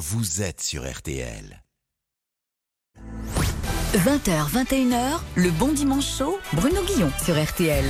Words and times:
vous 0.00 0.40
êtes 0.40 0.62
sur 0.62 0.90
RTL. 0.90 1.62
20h, 3.94 4.50
21h, 4.50 5.20
le 5.34 5.50
bon 5.50 5.72
dimanche 5.72 6.16
chaud, 6.16 6.38
Bruno 6.54 6.82
Guillon 6.86 7.10
sur 7.22 7.34
RTL. 7.38 7.84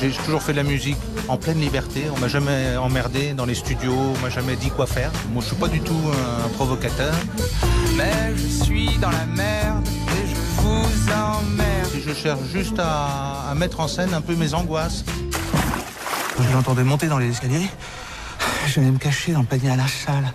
J'ai 0.00 0.12
toujours 0.24 0.42
fait 0.44 0.52
de 0.52 0.58
la 0.58 0.62
musique 0.62 0.96
en 1.26 1.38
pleine 1.38 1.58
liberté. 1.58 2.04
On 2.14 2.20
m'a 2.20 2.28
jamais 2.28 2.76
emmerdé 2.76 3.34
dans 3.34 3.44
les 3.44 3.56
studios, 3.56 4.14
on 4.16 4.18
m'a 4.20 4.30
jamais 4.30 4.54
dit 4.54 4.70
quoi 4.70 4.86
faire. 4.86 5.10
Moi, 5.32 5.42
je 5.42 5.48
suis 5.48 5.56
pas 5.56 5.68
du 5.68 5.80
tout 5.80 6.00
un 6.44 6.48
provocateur. 6.50 7.14
Mais 7.96 8.36
je 8.36 8.46
suis 8.46 8.96
dans 8.98 9.10
la 9.10 9.26
merde 9.26 9.88
et 9.88 10.28
je 10.28 10.60
vous 10.60 11.12
emmerde. 11.12 11.90
Et 11.96 12.00
je 12.00 12.14
cherche 12.14 12.44
juste 12.52 12.78
à, 12.78 13.50
à 13.50 13.54
mettre 13.56 13.80
en 13.80 13.88
scène 13.88 14.14
un 14.14 14.20
peu 14.20 14.36
mes 14.36 14.54
angoisses. 14.54 15.04
Quand 16.36 16.44
je 16.44 16.52
l'entendais 16.52 16.84
monter 16.84 17.08
dans 17.08 17.18
les 17.18 17.30
escaliers, 17.30 17.68
je 18.66 18.80
venais 18.80 18.90
me 18.90 18.98
cacher 18.98 19.32
dans 19.32 19.40
le 19.40 19.46
panier 19.46 19.70
à 19.70 19.76
la 19.76 19.88
salle. 19.88 20.32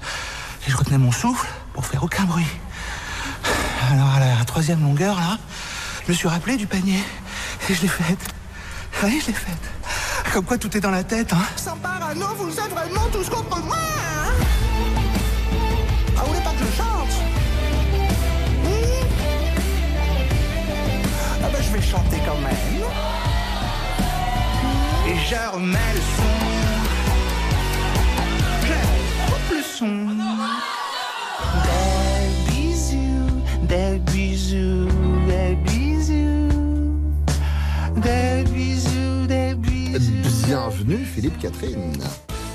Et 0.68 0.71
je 0.71 0.78
retenais 0.78 0.97
mon 0.97 1.11
souffle 1.11 1.47
pour 1.74 1.86
faire 1.86 2.04
aucun 2.04 2.24
bruit. 2.24 2.46
Alors 3.92 4.15
à 4.15 4.19
la 4.19 4.46
troisième 4.46 4.82
longueur, 4.82 5.15
là, 5.15 5.38
je 6.06 6.11
me 6.11 6.18
suis 6.18 6.28
rappelé 6.28 6.57
du 6.57 6.68
panier. 6.68 7.04
Et 7.69 7.74
je 7.74 7.82
l'ai 7.82 7.88
faite. 7.88 8.19
Oui, 9.04 9.19
je 9.21 9.28
l'ai 9.28 9.33
faite. 9.33 9.57
Comme 10.33 10.46
quoi 10.46 10.57
tout 10.57 10.75
est 10.75 10.82
dans 10.82 10.92
la 10.92 11.04
tête, 11.04 11.32
hein. 11.33 11.46
Sans 11.55 11.78
parano, 11.78 12.28
vous 12.38 12.52
êtes 12.52 12.71
vraiment 12.71 13.07
tous 13.11 13.29
contre 13.29 13.61
moi 13.64 13.78
hein 13.78 14.33
Ah, 16.18 16.21
vous 16.21 16.28
voulez 16.28 16.41
pas 16.41 16.52
que 16.52 16.66
je 16.66 16.78
chante? 16.78 17.14
Hmm? 18.64 19.07
Ah 21.44 21.50
ben 21.52 21.61
je 21.61 21.78
vais 21.78 21.82
chanter 21.82 22.19
quand 22.25 22.39
même. 22.39 22.54
Et 25.07 25.16
je 25.30 25.55
remets 25.55 25.94
le 25.94 26.02
son. 26.02 26.57
Je 29.80 29.84
coupe 29.84 29.90
le 29.90 30.08
son. 30.08 30.08
Des 31.64 32.52
bisous, 32.52 32.97
des 33.64 34.00
bisous, 34.11 34.88
des 35.28 35.56
bisous. 35.66 36.50
Des 38.02 38.44
bisous, 38.52 39.28
des 39.28 39.56
bisous. 39.56 40.45
Bienvenue 40.47 41.06
Philippe 41.06 41.38
Catherine. 41.39 41.94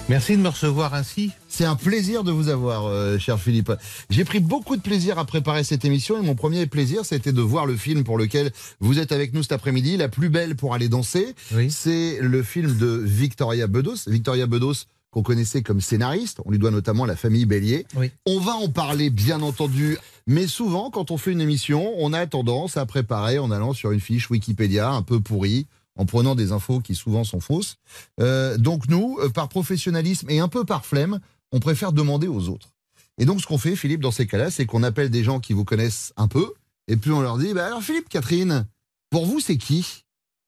Merci 0.09 0.37
de 0.37 0.43
me 0.43 0.49
recevoir 0.49 0.95
ainsi. 0.95 1.31
C'est 1.49 1.65
un 1.65 1.77
plaisir 1.77 2.25
de 2.25 2.33
vous 2.33 2.49
avoir, 2.49 2.87
euh, 2.87 3.19
cher 3.19 3.39
Philippe. 3.39 3.73
J'ai 4.11 4.25
pris 4.25 4.41
beaucoup 4.41 4.77
de 4.77 4.83
plaisir 4.83 5.19
à 5.19 5.25
préparer 5.25 5.63
cette 5.63 5.85
émission 5.85 6.21
et 6.21 6.27
mon 6.27 6.35
premier 6.35 6.67
plaisir, 6.67 7.05
c'était 7.05 7.33
de 7.33 7.41
voir 7.41 7.67
le 7.67 7.77
film 7.77 8.03
pour 8.03 8.19
lequel 8.19 8.51
vous 8.81 8.99
êtes 8.99 9.13
avec 9.13 9.33
nous 9.33 9.43
cet 9.43 9.53
après-midi, 9.53 9.97
La 9.97 10.09
plus 10.09 10.29
belle 10.29 10.57
pour 10.57 10.75
aller 10.75 10.89
danser. 10.89 11.35
Oui. 11.55 11.71
C'est 11.71 12.19
le 12.21 12.43
film 12.43 12.77
de 12.79 13.01
Victoria 13.05 13.69
Bedos. 13.69 14.09
Victoria 14.09 14.47
Bedos 14.47 14.87
qu'on 15.13 15.23
connaissait 15.23 15.63
comme 15.63 15.81
scénariste, 15.81 16.41
on 16.45 16.51
lui 16.51 16.59
doit 16.59 16.71
notamment 16.71 17.05
La 17.05 17.17
famille 17.17 17.45
Bélier. 17.45 17.87
Oui. 17.95 18.11
On 18.27 18.41
va 18.41 18.55
en 18.55 18.69
parler 18.69 19.11
bien 19.11 19.43
entendu, 19.43 19.99
mais 20.27 20.47
souvent 20.47 20.91
quand 20.91 21.11
on 21.11 21.19
fait 21.19 21.33
une 21.33 21.41
émission, 21.41 21.93
on 21.99 22.13
a 22.13 22.27
tendance 22.27 22.77
à 22.79 22.87
préparer 22.87 23.39
en 23.39 23.51
allant 23.51 23.75
sur 23.75 23.93
une 23.93 24.01
fiche 24.01 24.31
Wikipédia 24.31 24.91
un 24.91 25.03
peu 25.03 25.21
pourrie, 25.21 25.67
en 25.97 26.07
prenant 26.07 26.35
des 26.35 26.51
infos 26.51 26.81
qui 26.81 26.95
souvent 26.95 27.25
sont 27.25 27.41
fausses. 27.41 27.77
Euh, 28.21 28.57
donc 28.57 28.89
nous, 28.89 29.19
euh, 29.21 29.29
par 29.29 29.51
professionnalisme 29.51 30.31
et 30.31 30.41
un 30.41 30.49
peu 30.49 30.65
par 30.65 30.87
flemme, 30.87 31.21
on 31.53 31.61
préfère 31.61 31.93
demander 31.93 32.27
aux 32.27 32.49
autres. 32.49 32.71
Et 33.19 33.27
donc 33.27 33.43
ce 33.43 33.47
qu'on 33.47 33.59
fait, 33.59 33.77
Philippe, 33.77 34.01
dans 34.01 34.11
ces 34.11 34.27
cas-là, 34.27 34.51
c'est 34.51 34.65
qu'on 34.65 34.83
appelle 34.83 35.11
des 35.11 35.23
gens 35.23 35.39
qui 35.39 35.53
vous 35.53 35.67
connaissent 35.67 36.15
un 36.17 36.27
peu, 36.27 36.55
et 36.89 36.97
puis 36.97 37.11
on 37.13 37.21
leur 37.21 37.37
dit, 37.37 37.53
bah 37.53 37.67
alors 37.67 37.83
Philippe, 37.83 38.09
Catherine, 38.09 38.67
pour 39.11 39.27
vous 39.27 39.41
c'est 39.41 39.59
qui? 39.59 40.05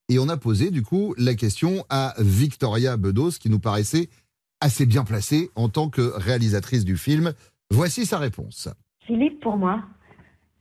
Et 0.09 0.19
on 0.19 0.29
a 0.31 0.39
posé 0.39 0.71
du 0.71 0.83
coup 0.83 1.15
la 1.19 1.35
question 1.35 1.85
à 1.91 2.15
Victoria 2.19 2.97
Bedos, 2.97 3.33
qui 3.33 3.51
nous 3.51 3.59
paraissait 3.59 4.09
assez 4.61 4.87
bien 4.87 5.05
placée 5.05 5.51
en 5.57 5.69
tant 5.69 5.89
que 5.89 6.19
réalisatrice 6.19 6.85
du 6.85 6.97
film. 6.97 7.33
Voici 7.71 8.07
sa 8.07 8.19
réponse. 8.19 8.69
Philippe, 9.07 9.41
pour 9.41 9.57
moi, 9.57 9.83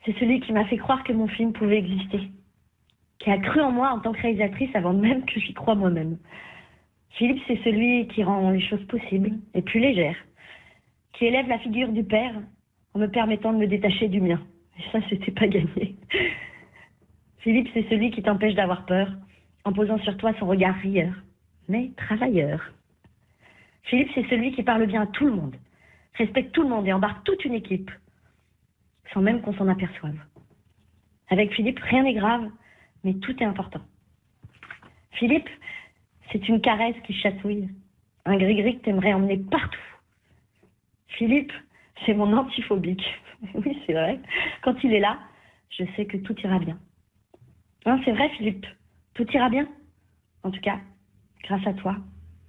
c'est 0.06 0.18
celui 0.20 0.42
qui 0.42 0.52
m'a 0.52 0.66
fait 0.66 0.78
croire 0.78 1.04
que 1.04 1.14
mon 1.14 1.28
film 1.28 1.54
pouvait 1.54 1.80
exister. 1.80 2.32
Qui 3.20 3.30
a 3.30 3.38
cru 3.38 3.62
en 3.62 3.72
moi 3.72 3.92
en 3.92 4.00
tant 4.00 4.12
que 4.12 4.22
réalisatrice 4.22 4.76
avant 4.76 4.94
même 4.94 5.26
que 5.26 5.40
j'y 5.40 5.54
croie 5.54 5.76
moi-même. 5.76 6.18
Philippe, 7.12 7.42
c'est 7.48 7.62
celui 7.64 8.08
qui 8.08 8.24
rend 8.24 8.50
les 8.50 8.62
choses 8.68 8.86
possibles 8.88 9.32
et 9.54 9.62
plus 9.62 9.80
légères. 9.80 10.18
Qui 11.14 11.26
élève 11.26 11.48
la 11.48 11.60
figure 11.60 11.90
du 11.90 12.04
père 12.04 12.34
en 12.94 13.00
me 13.00 13.08
permettant 13.08 13.54
de 13.54 13.60
me 13.60 13.68
détacher 13.68 14.08
du 14.08 14.20
mien. 14.20 14.42
Et 14.78 14.84
ça, 14.92 15.00
c'était 15.10 15.32
pas 15.32 15.48
gagné. 15.48 15.96
Philippe, 17.40 17.70
c'est 17.74 17.88
celui 17.90 18.12
qui 18.12 18.24
t'empêche 18.24 18.56
d'avoir 18.56 18.86
peur 18.86 19.12
en 19.66 19.74
posant 19.74 20.00
sur 20.00 20.18
toi 20.18 20.34
son 20.40 20.48
regard 20.48 20.76
rieur, 20.76 21.14
mais 21.68 21.92
travailleur. 21.96 22.60
Philippe, 23.84 24.10
c'est 24.16 24.28
celui 24.30 24.54
qui 24.54 24.64
parle 24.64 24.86
bien 24.86 25.04
à 25.04 25.08
tout 25.08 25.26
le 25.26 25.34
monde, 25.34 25.56
respecte 26.16 26.52
tout 26.54 26.64
le 26.64 26.70
monde 26.70 26.88
et 26.88 26.94
embarque 26.94 27.24
toute 27.24 27.44
une 27.46 27.54
équipe, 27.54 27.92
sans 29.14 29.22
même 29.22 29.42
qu'on 29.42 29.54
s'en 29.54 29.68
aperçoive. 29.68 30.18
Avec 31.30 31.54
Philippe, 31.54 31.80
rien 31.80 32.04
n'est 32.04 32.14
grave, 32.14 32.50
mais 33.04 33.14
tout 33.16 33.36
est 33.42 33.46
important. 33.46 33.82
Philippe, 35.12 35.50
c'est 36.32 36.48
une 36.48 36.62
caresse 36.62 36.96
qui 37.06 37.14
chatouille, 37.14 37.70
un 38.26 38.38
gris-gris 38.38 38.80
que 38.80 38.86
t'aimerais 38.86 39.14
emmener 39.14 39.38
partout. 39.38 39.80
Philippe, 41.08 41.52
c'est 42.06 42.14
mon 42.14 42.36
antiphobique. 42.36 43.04
Oui, 43.56 43.78
c'est 43.86 43.92
vrai. 43.92 44.22
Quand 44.62 44.82
il 44.86 44.94
est 44.94 45.02
là, 45.02 45.20
je 45.70 45.84
sais 45.98 46.06
que 46.06 46.16
tout 46.16 46.34
ira 46.40 46.60
bien. 46.60 46.80
Hein, 47.86 48.00
c'est 48.06 48.14
vrai, 48.14 48.30
Philippe, 48.38 48.66
tout 49.16 49.30
ira 49.34 49.50
bien. 49.50 49.68
En 50.44 50.52
tout 50.52 50.62
cas, 50.62 50.80
grâce 51.44 51.68
à 51.68 51.74
toi, 51.74 51.98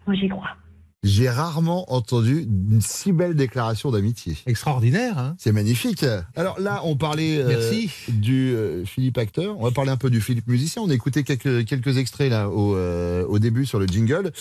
moi 0.07 0.15
j'y 0.15 0.29
crois. 0.29 0.57
J'ai 1.05 1.29
rarement 1.29 1.93
entendu 1.93 2.49
une 2.49 2.81
si 2.81 3.13
belle 3.13 3.35
déclaration 3.35 3.91
d'amitié. 3.91 4.39
Extraordinaire, 4.47 5.19
hein 5.19 5.37
C'est 5.39 5.53
magnifique. 5.53 6.03
Alors 6.35 6.59
là, 6.59 6.81
on 6.85 6.97
parlait 6.97 7.43
euh, 7.43 7.49
Merci. 7.49 7.91
du 8.09 8.55
euh, 8.55 8.87
Philippe 8.87 9.19
acteur. 9.19 9.59
On 9.61 9.65
va 9.65 9.71
parler 9.71 9.91
un 9.91 9.99
peu 9.99 10.09
du 10.09 10.23
Philippe 10.23 10.47
musicien. 10.47 10.81
On 10.81 10.89
a 10.89 10.95
écouté 10.95 11.23
quelques, 11.23 11.67
quelques 11.67 11.99
extraits 11.99 12.31
là 12.31 12.49
au, 12.49 12.75
euh, 12.75 13.27
au 13.27 13.39
début 13.39 13.67
sur 13.67 13.79
le 13.79 13.87
jingle. 13.87 14.33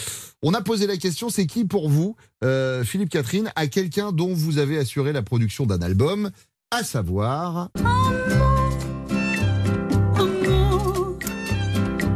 On 0.42 0.54
a 0.54 0.62
posé 0.62 0.88
la 0.88 0.96
question 0.96 1.30
c'est 1.30 1.48
qui 1.48 1.66
pour 1.66 1.90
vous, 1.90 2.16
euh, 2.46 2.86
Philippe 2.86 3.10
Catherine, 3.10 3.52
à 3.58 3.68
quelqu'un 3.68 4.14
dont 4.14 4.34
vous 4.34 4.58
avez 4.58 4.78
assuré 4.78 5.12
la 5.12 5.22
production 5.22 5.66
d'un 5.66 5.82
album, 5.82 6.32
à 6.72 6.84
savoir 6.84 7.72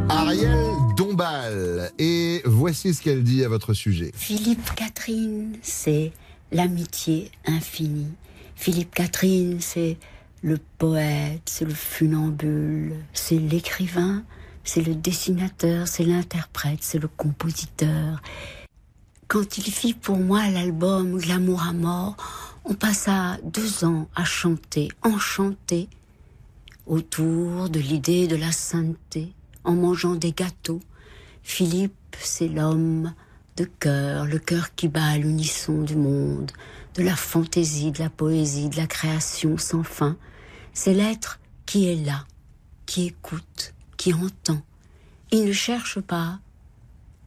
Ariel 0.08 0.77
Et 1.98 2.42
voici 2.44 2.94
ce 2.94 3.02
qu'elle 3.02 3.22
dit 3.22 3.44
à 3.44 3.48
votre 3.48 3.74
sujet. 3.74 4.12
Philippe 4.14 4.74
Catherine, 4.74 5.56
c'est 5.62 6.12
l'amitié 6.52 7.30
infinie. 7.46 8.12
Philippe 8.54 8.94
Catherine, 8.94 9.60
c'est 9.60 9.96
le 10.42 10.58
poète, 10.78 11.42
c'est 11.46 11.64
le 11.64 11.74
funambule, 11.74 12.94
c'est 13.12 13.38
l'écrivain, 13.38 14.22
c'est 14.64 14.82
le 14.82 14.94
dessinateur, 14.94 15.88
c'est 15.88 16.04
l'interprète, 16.04 16.80
c'est 16.82 16.98
le 16.98 17.08
compositeur. 17.08 18.22
Quand 19.26 19.58
il 19.58 19.64
fit 19.64 19.94
pour 19.94 20.16
moi 20.18 20.48
l'album 20.50 21.18
Glamour 21.18 21.62
à 21.62 21.72
mort, 21.72 22.16
on 22.64 22.74
passa 22.74 23.38
deux 23.44 23.84
ans 23.84 24.08
à 24.14 24.24
chanter, 24.24 24.88
enchanter, 25.02 25.88
autour 26.86 27.68
de 27.68 27.80
l'idée 27.80 28.26
de 28.26 28.36
la 28.36 28.52
sainteté, 28.52 29.32
en 29.64 29.74
mangeant 29.74 30.14
des 30.14 30.32
gâteaux. 30.32 30.80
Philippe, 31.52 31.94
c'est 32.20 32.46
l'homme 32.46 33.14
de 33.56 33.64
cœur, 33.64 34.26
le 34.26 34.38
cœur 34.38 34.74
qui 34.76 34.86
bat 34.86 35.02
à 35.06 35.16
l'unisson 35.16 35.80
du 35.82 35.96
monde, 35.96 36.52
de 36.94 37.02
la 37.02 37.16
fantaisie, 37.16 37.90
de 37.90 38.00
la 38.00 38.10
poésie, 38.10 38.68
de 38.68 38.76
la 38.76 38.86
création 38.86 39.56
sans 39.56 39.82
fin. 39.82 40.18
C'est 40.74 40.92
l'être 40.92 41.40
qui 41.64 41.88
est 41.88 42.04
là, 42.04 42.26
qui 42.84 43.06
écoute, 43.06 43.72
qui 43.96 44.12
entend. 44.12 44.60
Il 45.32 45.46
ne 45.46 45.52
cherche 45.52 46.00
pas, 46.00 46.38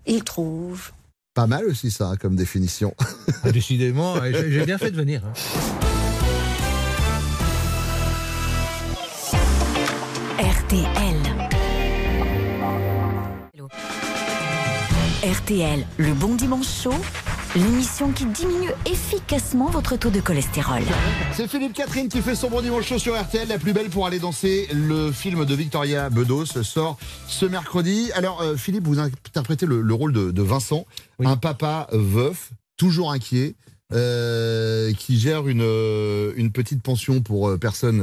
il 0.06 0.24
trouve. 0.24 0.92
Pas 1.34 1.48
mal 1.48 1.66
aussi 1.66 1.90
ça 1.90 2.14
comme 2.22 2.36
définition. 2.36 2.94
Ah, 3.44 3.52
Décidément, 3.52 4.18
j'ai 4.24 4.66
bien 4.66 4.78
fait 4.78 4.92
de 4.92 4.98
venir. 4.98 5.24
hein. 5.26 5.34
RTL. 10.40 11.11
RTL, 15.32 15.86
le 15.98 16.14
bon 16.14 16.36
dimanche 16.36 16.68
chaud, 16.84 16.94
l'émission 17.56 18.12
qui 18.12 18.26
diminue 18.26 18.72
efficacement 18.86 19.68
votre 19.68 19.96
taux 19.96 20.10
de 20.10 20.20
cholestérol. 20.20 20.82
C'est 21.34 21.48
Philippe 21.48 21.74
Catherine 21.74 22.10
qui 22.10 22.22
fait 22.22 22.36
son 22.36 22.50
bon 22.50 22.62
dimanche 22.62 22.86
chaud 22.86 23.00
sur 23.00 23.18
RTL, 23.18 23.48
la 23.48 23.58
plus 23.58 23.72
belle 23.72 23.90
pour 23.90 24.06
aller 24.06 24.20
danser. 24.20 24.68
Le 24.74 25.10
film 25.12 25.46
de 25.46 25.56
Victoria 25.56 26.10
Bedos 26.10 26.46
sort 26.64 26.98
ce 27.28 27.46
mercredi. 27.46 28.12
Alors, 28.14 28.42
euh, 28.42 28.58
Philippe, 28.58 28.86
vous 28.86 29.00
interprétez 29.00 29.66
le, 29.66 29.82
le 29.82 29.94
rôle 29.94 30.12
de, 30.12 30.32
de 30.32 30.42
Vincent, 30.42 30.86
Oui. 31.20 31.28
un 31.28 31.38
papa 31.38 31.88
veuf, 31.94 32.50
toujours 32.76 33.12
inquiet, 33.14 33.56
euh, 33.94 34.94
qui 34.94 35.20
gère 35.20 35.48
une, 35.48 35.62
euh, 35.62 36.34
une 36.36 36.52
petite 36.52 36.82
pension 36.82 37.22
pour 37.22 37.50
euh, 37.50 37.58
personnes 37.58 38.02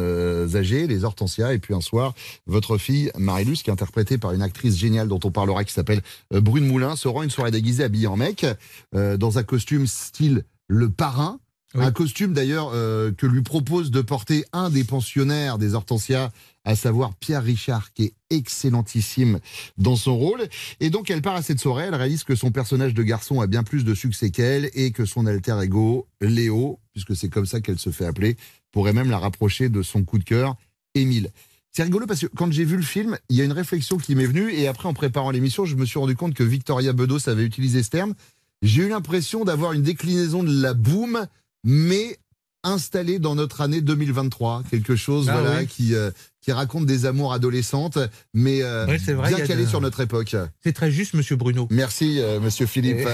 âgées, 0.54 0.86
les 0.86 1.04
hortensias. 1.04 1.52
Et 1.52 1.58
puis 1.58 1.74
un 1.74 1.80
soir, 1.80 2.14
votre 2.46 2.78
fille, 2.78 3.10
Marilus, 3.16 3.62
qui 3.62 3.70
est 3.70 3.72
interprétée 3.72 4.18
par 4.18 4.32
une 4.32 4.42
actrice 4.42 4.76
géniale 4.76 5.08
dont 5.08 5.20
on 5.24 5.30
parlera, 5.30 5.64
qui 5.64 5.72
s'appelle 5.72 6.02
Brune 6.30 6.66
Moulin, 6.66 6.96
se 6.96 7.08
rend 7.08 7.22
une 7.22 7.30
soirée 7.30 7.50
déguisée 7.50 7.84
habillée 7.84 8.06
en 8.06 8.16
mec, 8.16 8.46
euh, 8.94 9.16
dans 9.16 9.38
un 9.38 9.42
costume 9.42 9.86
style 9.86 10.44
le 10.68 10.90
parrain. 10.90 11.40
Un 11.80 11.92
costume 11.92 12.32
d'ailleurs 12.32 12.70
euh, 12.74 13.12
que 13.12 13.26
lui 13.26 13.42
propose 13.42 13.90
de 13.90 14.00
porter 14.00 14.44
un 14.52 14.70
des 14.70 14.84
pensionnaires 14.84 15.58
des 15.58 15.74
Hortensia, 15.74 16.32
à 16.64 16.76
savoir 16.76 17.14
Pierre 17.14 17.42
Richard, 17.42 17.92
qui 17.92 18.04
est 18.04 18.14
excellentissime 18.30 19.38
dans 19.76 19.96
son 19.96 20.16
rôle. 20.16 20.48
Et 20.80 20.90
donc 20.90 21.10
elle 21.10 21.22
part 21.22 21.34
à 21.34 21.42
cette 21.42 21.60
soirée, 21.60 21.84
elle 21.88 21.94
réalise 21.94 22.24
que 22.24 22.34
son 22.34 22.50
personnage 22.50 22.94
de 22.94 23.02
garçon 23.02 23.40
a 23.40 23.46
bien 23.46 23.62
plus 23.62 23.84
de 23.84 23.94
succès 23.94 24.30
qu'elle 24.30 24.70
et 24.74 24.92
que 24.92 25.04
son 25.04 25.26
alter 25.26 25.56
ego, 25.62 26.06
Léo, 26.20 26.78
puisque 26.92 27.16
c'est 27.16 27.28
comme 27.28 27.46
ça 27.46 27.60
qu'elle 27.60 27.78
se 27.78 27.90
fait 27.90 28.06
appeler, 28.06 28.36
pourrait 28.72 28.92
même 28.92 29.10
la 29.10 29.18
rapprocher 29.18 29.68
de 29.68 29.82
son 29.82 30.04
coup 30.04 30.18
de 30.18 30.24
cœur, 30.24 30.56
Émile. 30.94 31.30
C'est 31.70 31.82
rigolo 31.84 32.06
parce 32.06 32.20
que 32.20 32.26
quand 32.26 32.50
j'ai 32.50 32.64
vu 32.64 32.76
le 32.76 32.82
film, 32.82 33.16
il 33.28 33.36
y 33.36 33.40
a 33.40 33.44
une 33.44 33.52
réflexion 33.52 33.98
qui 33.98 34.14
m'est 34.14 34.26
venue 34.26 34.52
et 34.52 34.66
après 34.66 34.88
en 34.88 34.94
préparant 34.94 35.30
l'émission, 35.30 35.64
je 35.64 35.76
me 35.76 35.84
suis 35.84 35.98
rendu 35.98 36.16
compte 36.16 36.34
que 36.34 36.42
Victoria 36.42 36.92
Bedos 36.92 37.28
avait 37.28 37.44
utilisé 37.44 37.82
ce 37.82 37.90
terme. 37.90 38.14
J'ai 38.62 38.82
eu 38.82 38.88
l'impression 38.88 39.44
d'avoir 39.44 39.72
une 39.72 39.82
déclinaison 39.82 40.42
de 40.42 40.62
la 40.62 40.74
boom, 40.74 41.26
mais 41.64 42.16
installée 42.64 43.18
dans 43.20 43.34
notre 43.36 43.60
année 43.60 43.80
2023, 43.80 44.64
quelque 44.70 44.96
chose 44.96 45.28
Ah 45.30 45.40
voilà 45.40 45.60
oui. 45.60 45.66
qui 45.66 45.94
euh, 45.94 46.10
qui 46.40 46.50
raconte 46.52 46.86
des 46.86 47.06
amours 47.06 47.32
adolescentes, 47.32 47.98
mais 48.34 48.62
euh, 48.62 48.86
Ouais, 48.86 48.96
vrai, 48.98 49.34
bien 49.34 49.46
calé 49.46 49.64
de- 49.64 49.68
sur 49.68 49.80
notre 49.80 50.00
époque. 50.00 50.34
C'est 50.64 50.72
très 50.72 50.90
juste, 50.90 51.14
monsieur 51.14 51.36
Bruno. 51.36 51.68
Merci, 51.70 52.20
euh, 52.20 52.40
Monsieur 52.40 52.66
Philippe. 52.66 53.06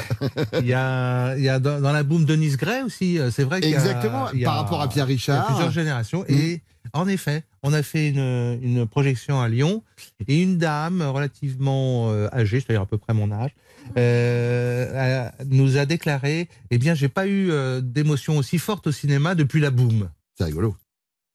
Il 0.60 0.66
y 0.66 0.72
a, 0.72 1.36
y 1.36 1.48
a 1.48 1.58
dans, 1.58 1.80
dans 1.80 1.92
la 1.92 2.02
boom 2.04 2.24
Denise 2.24 2.56
Gray 2.56 2.82
aussi, 2.82 3.18
c'est 3.32 3.44
vrai 3.44 3.60
qu'il 3.60 3.70
y 3.70 3.74
a- 3.74 3.78
Exactement, 3.78 4.30
y 4.32 4.44
a- 4.44 4.46
par 4.46 4.56
rapport 4.56 4.80
à 4.80 4.88
Pierre 4.88 5.06
il 5.06 5.10
y 5.10 5.12
a 5.12 5.16
Richard. 5.16 5.46
plusieurs 5.46 5.70
générations. 5.72 6.22
Mm. 6.28 6.32
Et 6.34 6.62
en 6.92 7.06
effet, 7.08 7.42
on 7.62 7.72
a 7.72 7.82
fait 7.82 8.08
une, 8.08 8.58
une 8.62 8.86
projection 8.86 9.40
à 9.40 9.48
Lyon 9.48 9.82
et 10.28 10.40
une 10.42 10.56
dame 10.58 11.02
relativement 11.02 12.10
âgée, 12.32 12.60
c'est-à-dire 12.60 12.82
à 12.82 12.86
peu 12.86 12.98
près 12.98 13.14
mon 13.14 13.30
âge, 13.32 13.50
euh, 13.96 15.28
a- 15.28 15.44
nous 15.44 15.76
a 15.76 15.86
déclaré 15.86 16.48
Eh 16.70 16.78
bien, 16.78 16.94
j'ai 16.94 17.08
pas 17.08 17.26
eu 17.26 17.50
euh, 17.50 17.80
d'émotion 17.80 18.38
aussi 18.38 18.58
forte 18.58 18.86
au 18.88 18.92
cinéma 18.92 19.34
depuis 19.34 19.60
la 19.60 19.70
boom. 19.70 20.08
C'est 20.36 20.44
rigolo. 20.44 20.76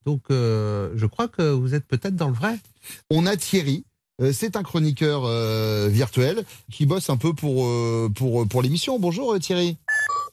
Donc, 0.05 0.23
euh, 0.31 0.91
je 0.95 1.05
crois 1.05 1.27
que 1.27 1.51
vous 1.51 1.75
êtes 1.75 1.85
peut-être 1.85 2.15
dans 2.15 2.27
le 2.29 2.33
vrai. 2.33 2.57
On 3.09 3.25
a 3.25 3.35
Thierry. 3.37 3.85
C'est 4.33 4.57
un 4.57 4.63
chroniqueur 4.63 5.23
euh, 5.23 5.87
virtuel 5.89 6.43
qui 6.69 6.85
bosse 6.85 7.09
un 7.09 7.15
peu 7.15 7.33
pour, 7.33 7.65
euh, 7.65 8.09
pour, 8.13 8.45
pour 8.49 8.61
l'émission. 8.61 8.99
Bonjour 8.99 9.39
Thierry. 9.39 9.77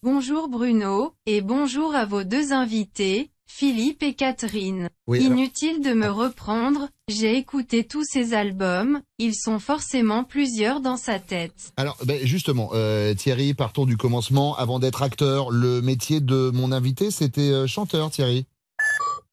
Bonjour 0.02 0.48
Bruno, 0.48 1.14
et 1.26 1.40
bonjour 1.40 1.94
à 1.94 2.04
vos 2.04 2.24
deux 2.24 2.52
invités, 2.52 3.30
Philippe 3.46 4.02
et 4.02 4.14
Catherine. 4.14 4.90
Oui, 5.06 5.24
Inutile 5.24 5.80
de 5.82 5.92
me 5.92 6.08
reprendre, 6.08 6.88
j'ai 7.08 7.36
écouté 7.36 7.84
tous 7.84 8.04
ces 8.04 8.34
albums, 8.34 9.00
ils 9.18 9.34
sont 9.34 9.58
forcément 9.58 10.24
plusieurs 10.24 10.80
dans 10.80 10.96
sa 10.96 11.18
tête. 11.18 11.72
Alors, 11.76 11.96
ben, 12.04 12.20
justement, 12.26 12.70
euh, 12.74 13.14
Thierry, 13.14 13.54
partons 13.54 13.86
du 13.86 13.96
commencement. 13.96 14.56
Avant 14.56 14.78
d'être 14.78 15.02
acteur, 15.02 15.50
le 15.50 15.80
métier 15.80 16.20
de 16.20 16.50
mon 16.52 16.72
invité, 16.72 17.10
c'était 17.10 17.52
euh, 17.52 17.66
chanteur, 17.66 18.10
Thierry. 18.10 18.46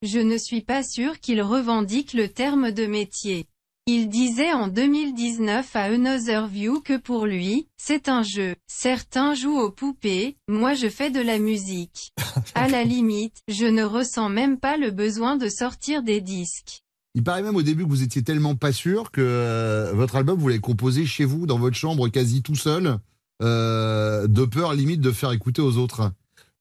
Je 0.02 0.20
ne 0.20 0.38
suis 0.38 0.62
pas 0.62 0.84
sûr 0.84 1.20
qu'il 1.20 1.42
revendique 1.42 2.14
le 2.14 2.28
terme 2.28 2.72
de 2.72 2.86
métier. 2.86 3.48
Il 3.86 4.08
disait 4.08 4.54
en 4.54 4.70
2019 4.70 5.76
à 5.76 5.82
Another 5.82 6.48
View 6.48 6.80
que 6.80 6.96
pour 6.96 7.26
lui, 7.26 7.68
c'est 7.76 8.08
un 8.08 8.24
jeu. 8.24 8.56
Certains 8.66 9.34
jouent 9.34 9.60
aux 9.60 9.72
poupées, 9.72 10.38
moi 10.48 10.74
je 10.74 10.88
fais 10.88 11.12
de 11.12 11.20
la 11.20 11.38
musique. 11.38 12.14
À 12.56 12.70
la 12.70 12.86
limite, 12.86 13.42
je 13.50 13.66
ne 13.66 13.84
ressens 13.84 14.30
même 14.30 14.58
pas 14.58 14.78
le 14.78 14.92
besoin 14.92 15.36
de 15.36 15.50
sortir 15.50 16.02
des 16.02 16.22
disques. 16.22 16.84
Il 17.14 17.24
paraît 17.26 17.44
même 17.44 17.58
au 17.58 17.62
début 17.62 17.84
que 17.84 17.90
vous 17.90 18.04
étiez 18.04 18.24
tellement 18.24 18.56
pas 18.56 18.72
sûr 18.72 19.12
que 19.12 19.20
euh, 19.20 19.92
votre 19.94 20.16
album, 20.16 20.40
vous 20.40 20.48
l'avez 20.48 20.62
composé 20.62 21.06
chez 21.06 21.26
vous, 21.26 21.46
dans 21.46 21.60
votre 21.60 21.76
chambre, 21.76 22.08
quasi 22.08 22.42
tout 22.42 22.56
seul, 22.56 23.00
euh, 23.42 24.28
de 24.28 24.46
peur 24.46 24.74
limite 24.76 25.02
de 25.02 25.12
faire 25.12 25.34
écouter 25.34 25.62
aux 25.62 25.76
autres. 25.76 26.14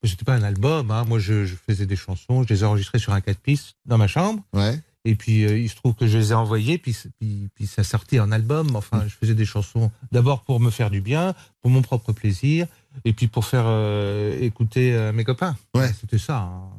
C'était 0.03 0.25
pas 0.25 0.35
un 0.35 0.43
album, 0.43 0.91
hein. 0.91 1.05
moi 1.07 1.21
je, 1.21 1.45
je 1.45 1.55
faisais 1.55 1.87
des 1.87 1.95
chansons, 1.95 2.43
je 2.43 2.53
les 2.53 2.63
ai 2.63 2.65
enregistrées 2.65 2.99
sur 2.99 3.13
un 3.13 3.21
4 3.21 3.39
pistes 3.39 3.77
dans 3.87 3.97
ma 3.97 4.09
chambre. 4.09 4.43
Ouais. 4.53 4.81
Et 5.05 5.15
puis 5.17 5.45
euh, 5.45 5.59
il 5.59 5.69
se 5.69 5.75
trouve 5.77 5.95
que 5.95 6.07
je 6.07 6.17
les 6.17 6.31
ai 6.31 6.35
envoyés, 6.35 6.79
puis, 6.79 6.97
puis, 7.19 7.49
puis 7.55 7.67
ça 7.67 7.83
sortait 7.83 8.21
en 8.21 8.31
album. 8.31 8.77
Enfin, 8.77 9.05
je 9.09 9.15
faisais 9.17 9.35
des 9.35 9.45
chansons 9.45 9.91
d'abord 10.13 10.43
pour 10.45 10.61
me 10.61 10.71
faire 10.71 10.91
du 10.91 11.01
bien, 11.01 11.35
pour 11.61 11.71
mon 11.71 11.83
propre 11.83 12.13
plaisir, 12.13 12.67
et 13.05 13.13
puis 13.13 13.27
pour 13.27 13.45
faire 13.45 13.65
euh, 13.67 14.39
écouter 14.41 14.95
euh, 14.95 15.13
mes 15.13 15.25
copains. 15.25 15.57
Ouais. 15.75 15.93
C'était 16.01 16.19
ça. 16.19 16.37
hein. 16.39 16.71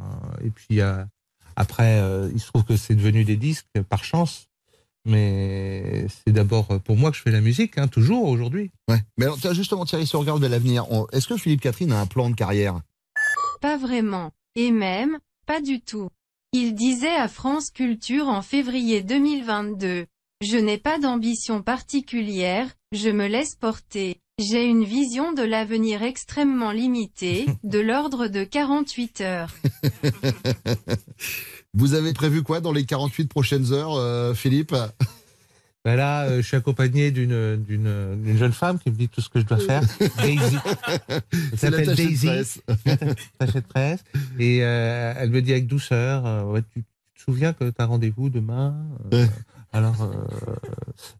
Et 0.43 0.49
puis 0.51 0.79
euh, 0.79 1.03
après, 1.57 1.99
euh, 1.99 2.29
il 2.33 2.39
se 2.39 2.47
trouve 2.47 2.63
que 2.63 2.77
c'est 2.77 2.95
devenu 2.95 3.25
des 3.25 3.35
disques 3.35 3.67
par 3.89 4.03
chance. 4.05 4.47
Mais 5.05 6.07
c'est 6.07 6.31
d'abord 6.31 6.79
pour 6.81 6.95
moi 6.95 7.11
que 7.11 7.17
je 7.17 7.21
fais 7.21 7.31
la 7.31 7.41
musique, 7.41 7.77
hein, 7.77 7.89
toujours 7.89 8.25
aujourd'hui. 8.29 8.71
Ouais. 8.87 9.01
Mais 9.17 9.25
alors, 9.25 9.37
justement, 9.53 9.83
Thierry, 9.85 10.07
si 10.07 10.15
on 10.15 10.21
regarde 10.21 10.41
de 10.41 10.47
l'avenir, 10.47 10.89
on- 10.91 11.07
est-ce 11.11 11.27
que 11.27 11.35
Philippe 11.35 11.59
Catherine 11.59 11.91
a 11.91 11.99
un 11.99 12.05
plan 12.05 12.29
de 12.29 12.35
carrière? 12.35 12.79
Pas 13.59 13.77
vraiment. 13.77 14.31
Et 14.55 14.71
même, 14.71 15.17
pas 15.45 15.59
du 15.61 15.81
tout. 15.81 16.07
Il 16.55 16.75
disait 16.75 17.15
à 17.15 17.27
France 17.27 17.71
Culture 17.71 18.27
en 18.27 18.43
février 18.43 19.01
2022. 19.01 20.05
Je 20.41 20.57
n'ai 20.57 20.77
pas 20.77 20.99
d'ambition 20.99 21.63
particulière, 21.63 22.67
je 22.91 23.09
me 23.09 23.25
laisse 23.25 23.55
porter. 23.55 24.21
J'ai 24.37 24.63
une 24.65 24.83
vision 24.83 25.33
de 25.33 25.41
l'avenir 25.41 26.03
extrêmement 26.03 26.71
limitée, 26.71 27.47
de 27.63 27.79
l'ordre 27.79 28.27
de 28.27 28.43
48 28.43 29.21
heures. 29.21 29.55
Vous 31.73 31.95
avez 31.95 32.13
prévu 32.13 32.43
quoi 32.43 32.61
dans 32.61 32.71
les 32.71 32.85
48 32.85 33.25
prochaines 33.29 33.73
heures, 33.73 33.95
euh, 33.95 34.35
Philippe? 34.35 34.75
Ben 35.85 35.97
là, 35.97 36.23
euh, 36.23 36.37
je 36.37 36.47
suis 36.47 36.55
accompagné 36.55 37.11
d'une 37.11 37.57
d'une 37.57 38.15
d'une 38.23 38.37
jeune 38.37 38.53
femme 38.53 38.79
qui 38.79 38.89
me 38.89 38.95
dit 38.95 39.09
tout 39.09 39.19
ce 39.19 39.27
que 39.27 39.41
je 39.41 39.45
dois 39.45 39.57
faire. 39.57 39.81
Daisy. 40.21 40.57
Elle 41.51 41.59
s'appelle 41.59 41.93
Daisy. 41.93 42.29
attachée 43.39 43.59
de 43.59 43.67
presse. 43.67 44.03
Et 44.39 44.63
euh, 44.63 45.13
elle 45.17 45.29
me 45.29 45.41
dit 45.41 45.51
avec 45.51 45.67
douceur, 45.67 46.25
euh, 46.25 46.43
ouais, 46.43 46.61
tu, 46.61 46.83
tu 46.83 47.19
te 47.19 47.21
souviens 47.21 47.51
que 47.51 47.69
tu 47.69 47.75
as 47.81 47.85
rendez-vous 47.85 48.29
demain 48.29 48.75
Alors, 49.73 50.03
euh, 50.03 50.53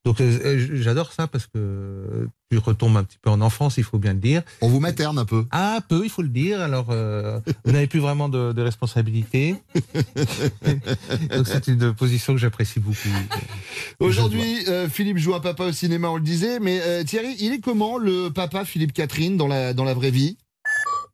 donc 0.06 0.22
euh, 0.22 0.40
euh, 0.46 0.68
j'adore 0.74 1.12
ça 1.12 1.28
parce 1.28 1.48
que 1.48 2.28
tu 2.52 2.60
retombes 2.60 2.98
un 2.98 3.04
petit 3.04 3.18
peu 3.20 3.32
en 3.32 3.42
enfance, 3.42 3.78
il 3.78 3.84
faut 3.84 3.98
bien 3.98 4.14
le 4.14 4.20
dire. 4.20 4.44
On 4.62 4.68
vous 4.68 4.80
materne 4.80 5.18
un 5.18 5.26
peu. 5.26 5.46
Ah, 5.50 5.78
un 5.78 5.82
peu, 5.82 6.04
il 6.04 6.10
faut 6.10 6.22
le 6.22 6.30
dire. 6.30 6.62
Alors, 6.62 6.88
euh, 6.92 7.40
vous 7.66 7.72
n'avez 7.72 7.88
plus 7.88 8.00
vraiment 8.00 8.30
de, 8.30 8.52
de 8.52 8.62
responsabilité. 8.62 9.56
donc 11.36 11.48
c'est 11.48 11.68
une 11.68 11.96
position 11.96 12.34
que 12.34 12.40
j'apprécie 12.40 12.80
beaucoup. 12.80 13.10
Aujourd'hui, 14.00 14.66
euh, 14.68 14.88
Philippe 14.88 15.18
joue 15.18 15.34
un 15.34 15.40
papa 15.40 15.66
au 15.66 15.72
cinéma, 15.72 16.10
on 16.10 16.18
le 16.18 16.22
disait, 16.22 16.60
mais 16.60 16.80
euh, 16.84 17.04
Thierry, 17.04 17.36
il 17.40 17.54
est 17.54 17.60
comment 17.60 17.98
le 17.98 18.30
papa 18.30 18.66
Philippe 18.66 18.94
Catherine 18.94 19.36
dans 19.36 19.48
la, 19.48 19.74
dans 19.74 19.84
la 19.84 19.96
vraie 19.96 20.12
vie? 20.12 20.38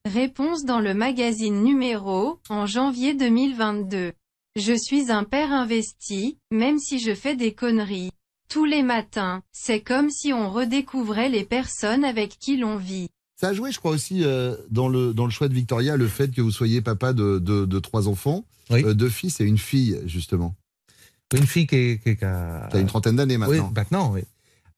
Réponse 0.06 0.66
dans 0.66 0.80
le 0.80 0.94
magazine 0.94 1.64
numéro, 1.64 2.40
en 2.50 2.66
janvier 2.66 3.14
2022. 3.14 4.12
Je 4.60 4.74
suis 4.74 5.10
un 5.10 5.24
père 5.24 5.54
investi, 5.54 6.38
même 6.52 6.80
si 6.80 7.00
je 7.00 7.16
fais 7.16 7.36
des 7.38 7.54
conneries. 7.54 8.12
Tous 8.50 8.66
les 8.66 8.84
matins, 8.84 9.42
c'est 9.54 9.80
comme 9.80 10.10
si 10.10 10.34
on 10.34 10.50
redécouvrait 10.52 11.30
les 11.30 11.46
personnes 11.46 12.04
avec 12.04 12.38
qui 12.40 12.58
l'on 12.58 12.76
vit. 12.76 13.08
Ça 13.40 13.50
a 13.50 13.54
joué, 13.54 13.72
je 13.72 13.80
crois 13.80 13.92
aussi, 13.92 14.26
euh, 14.26 14.56
dans, 14.70 14.90
le, 14.90 15.14
dans 15.14 15.24
le 15.24 15.32
choix 15.32 15.48
de 15.48 15.54
Victoria, 15.54 15.96
le 15.96 16.08
fait 16.10 16.30
que 16.32 16.42
vous 16.42 16.52
soyez 16.52 16.82
papa 16.82 17.14
de, 17.14 17.40
de, 17.40 17.64
de 17.66 17.80
trois 17.80 18.10
enfants, 18.10 18.44
Oui. 18.70 18.84
euh, 18.84 18.94
deux 18.94 19.08
fils 19.08 19.40
et 19.40 19.46
une 19.46 19.58
fille, 19.58 19.98
justement. 20.06 20.56
Une 21.34 21.48
fille 21.48 21.66
qui, 21.68 21.76
est- 21.76 22.04
qui, 22.04 22.18
qui 22.18 22.26
a... 22.26 22.68
Tu 22.70 22.76
as 22.78 22.80
une 22.82 22.88
trentaine 22.88 23.16
d'années 23.16 23.36
Oui, 23.38 23.40
maintenant. 23.60 23.72
maintenant, 23.74 24.12
oui. 24.14 24.22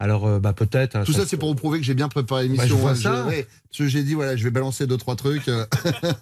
Alors, 0.03 0.25
euh, 0.25 0.39
bah, 0.39 0.51
peut-être. 0.53 1.03
Tout 1.03 1.13
ça, 1.13 1.27
c'est 1.27 1.37
pour 1.37 1.49
vous 1.49 1.55
prouver 1.55 1.77
que 1.77 1.85
j'ai 1.85 1.93
bien 1.93 2.09
préparé 2.09 2.43
l'émission. 2.43 2.63
Bah, 2.63 2.69
je 2.69 2.73
vois 2.73 2.91
hein. 2.91 2.95
ça. 2.95 3.25
parce 3.25 3.77
que 3.77 3.87
j'ai 3.87 4.01
dit, 4.01 4.15
voilà, 4.15 4.35
je 4.35 4.43
vais 4.43 4.49
balancer 4.49 4.87
deux, 4.87 4.97
trois 4.97 5.15
trucs. 5.15 5.47
euh. 5.47 5.63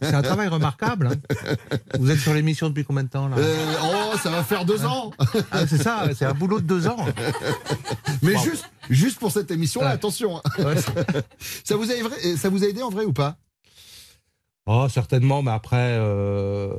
C'est 0.01 0.13
un 0.13 0.21
travail 0.21 0.49
remarquable. 0.49 1.07
hein. 1.07 1.37
Vous 1.97 2.11
êtes 2.11 2.19
sur 2.19 2.33
l'émission 2.33 2.67
depuis 2.67 2.83
combien 2.83 3.03
de 3.05 3.09
temps 3.09 3.29
là 3.29 3.37
Euh, 3.39 3.55
oh, 3.81 4.17
ça 4.21 4.29
va 4.31 4.43
faire 4.43 4.65
deux 4.65 4.83
ans 4.85 5.11
Ah, 5.51 5.65
C'est 5.65 5.81
ça, 5.81 6.09
c'est 6.13 6.25
un 6.25 6.33
boulot 6.33 6.59
de 6.59 6.65
deux 6.65 6.87
ans. 6.87 7.05
Mais 8.21 8.35
Wow. 8.35 8.43
juste, 8.43 8.65
juste 8.89 9.17
pour 9.17 9.31
cette 9.31 9.49
émission-là, 9.49 9.87
Ouais. 9.87 9.93
attention. 9.93 10.39
hein. 10.39 10.41
Ouais, 10.63 10.75
Ça 11.63 11.77
vous, 11.77 11.89
a, 11.89 11.93
ça 12.37 12.49
vous 12.49 12.65
a 12.65 12.67
aidé 12.67 12.81
en 12.81 12.89
vrai 12.89 13.05
ou 13.05 13.13
pas? 13.13 13.37
Oh, 14.65 14.87
certainement, 14.89 15.41
mais 15.41 15.51
après, 15.51 15.95
euh, 15.97 16.69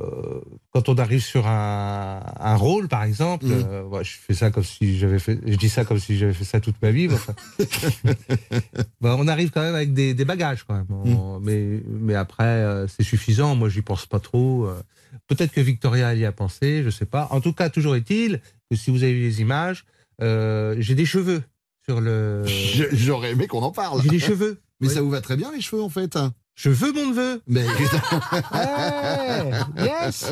quand 0.71 0.87
on 0.89 0.95
arrive 0.95 1.21
sur 1.23 1.47
un, 1.47 2.21
un 2.39 2.55
rôle, 2.55 2.87
par 2.87 3.03
exemple, 3.03 3.45
Mhm. 3.45 3.65
euh, 3.67 3.83
ouais, 3.83 4.03
je 4.03 4.17
fais 4.17 4.33
ça 4.33 4.49
comme 4.51 4.63
si 4.63 4.97
j'avais 4.97 5.19
fait, 5.19 5.39
je 5.45 5.55
dis 5.55 5.69
ça 5.69 5.83
comme 5.85 5.99
si 5.99 6.17
j'avais 6.17 6.33
fait 6.33 6.45
ça 6.45 6.59
toute 6.59 6.81
ma 6.81 6.91
vie. 6.91 7.07
mais 7.07 7.15
enfin. 7.15 7.33
Bah, 9.01 9.15
on 9.17 9.27
arrive 9.27 9.49
quand 9.51 9.61
même 9.61 9.75
avec 9.75 9.93
des, 9.93 10.13
des 10.13 10.25
bagages 10.25 10.63
quand 10.63 10.75
même. 10.75 10.85
On- 10.89 11.39
mais, 11.39 11.81
mais 11.89 12.15
après, 12.15 12.43
euh, 12.43 12.87
c'est 12.87 13.03
suffisant. 13.03 13.55
Moi, 13.55 13.67
j'y 13.69 13.81
pense 13.81 14.05
pas 14.05 14.19
trop. 14.19 14.69
Peut-être 15.27 15.51
que 15.51 15.61
Victoria 15.61 16.13
y 16.13 16.23
a 16.25 16.31
pensé, 16.31 16.83
je 16.83 16.89
sais 16.89 17.05
pas. 17.05 17.27
En 17.31 17.41
tout 17.41 17.51
cas, 17.53 17.69
toujours 17.69 17.95
est-il 17.95 18.39
que 18.69 18.77
si 18.77 18.91
vous 18.91 19.03
avez 19.03 19.13
vu 19.13 19.21
les 19.21 19.41
images, 19.41 19.85
j'ai 20.19 20.95
des 20.95 21.05
cheveux 21.05 21.41
sur 21.85 21.99
le. 21.99 22.43
J'aurais 22.93 23.31
aimé 23.31 23.47
qu'on 23.47 23.63
en 23.63 23.71
parle. 23.71 24.01
J'ai 24.03 24.09
des 24.09 24.19
cheveux. 24.19 24.61
Mais 24.79 24.89
ça 24.89 25.01
vous 25.01 25.09
va 25.09 25.21
très 25.21 25.35
bien 25.35 25.51
les 25.51 25.61
cheveux 25.61 25.81
en 25.83 25.89
fait. 25.89 26.17
Je 26.55 26.69
veux 26.69 26.91
mon 26.91 27.07
neveu. 27.07 27.41
Mais 27.47 27.65
Hey, 28.53 29.51
yes. 29.77 30.31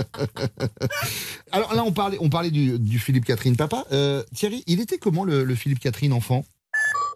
alors 1.52 1.74
là 1.74 1.84
on 1.84 1.92
parlait, 1.92 2.18
on 2.20 2.30
parlait 2.30 2.52
du, 2.52 2.78
du 2.78 3.00
Philippe 3.00 3.26
Catherine 3.26 3.56
papa. 3.56 3.86
Euh, 3.92 4.24
Thierry, 4.36 4.64
il 4.68 4.80
était 4.82 4.98
comment 4.98 5.24
le, 5.24 5.44
le 5.44 5.56
Philippe 5.56 5.80
Catherine 5.80 6.14
enfant? 6.14 6.46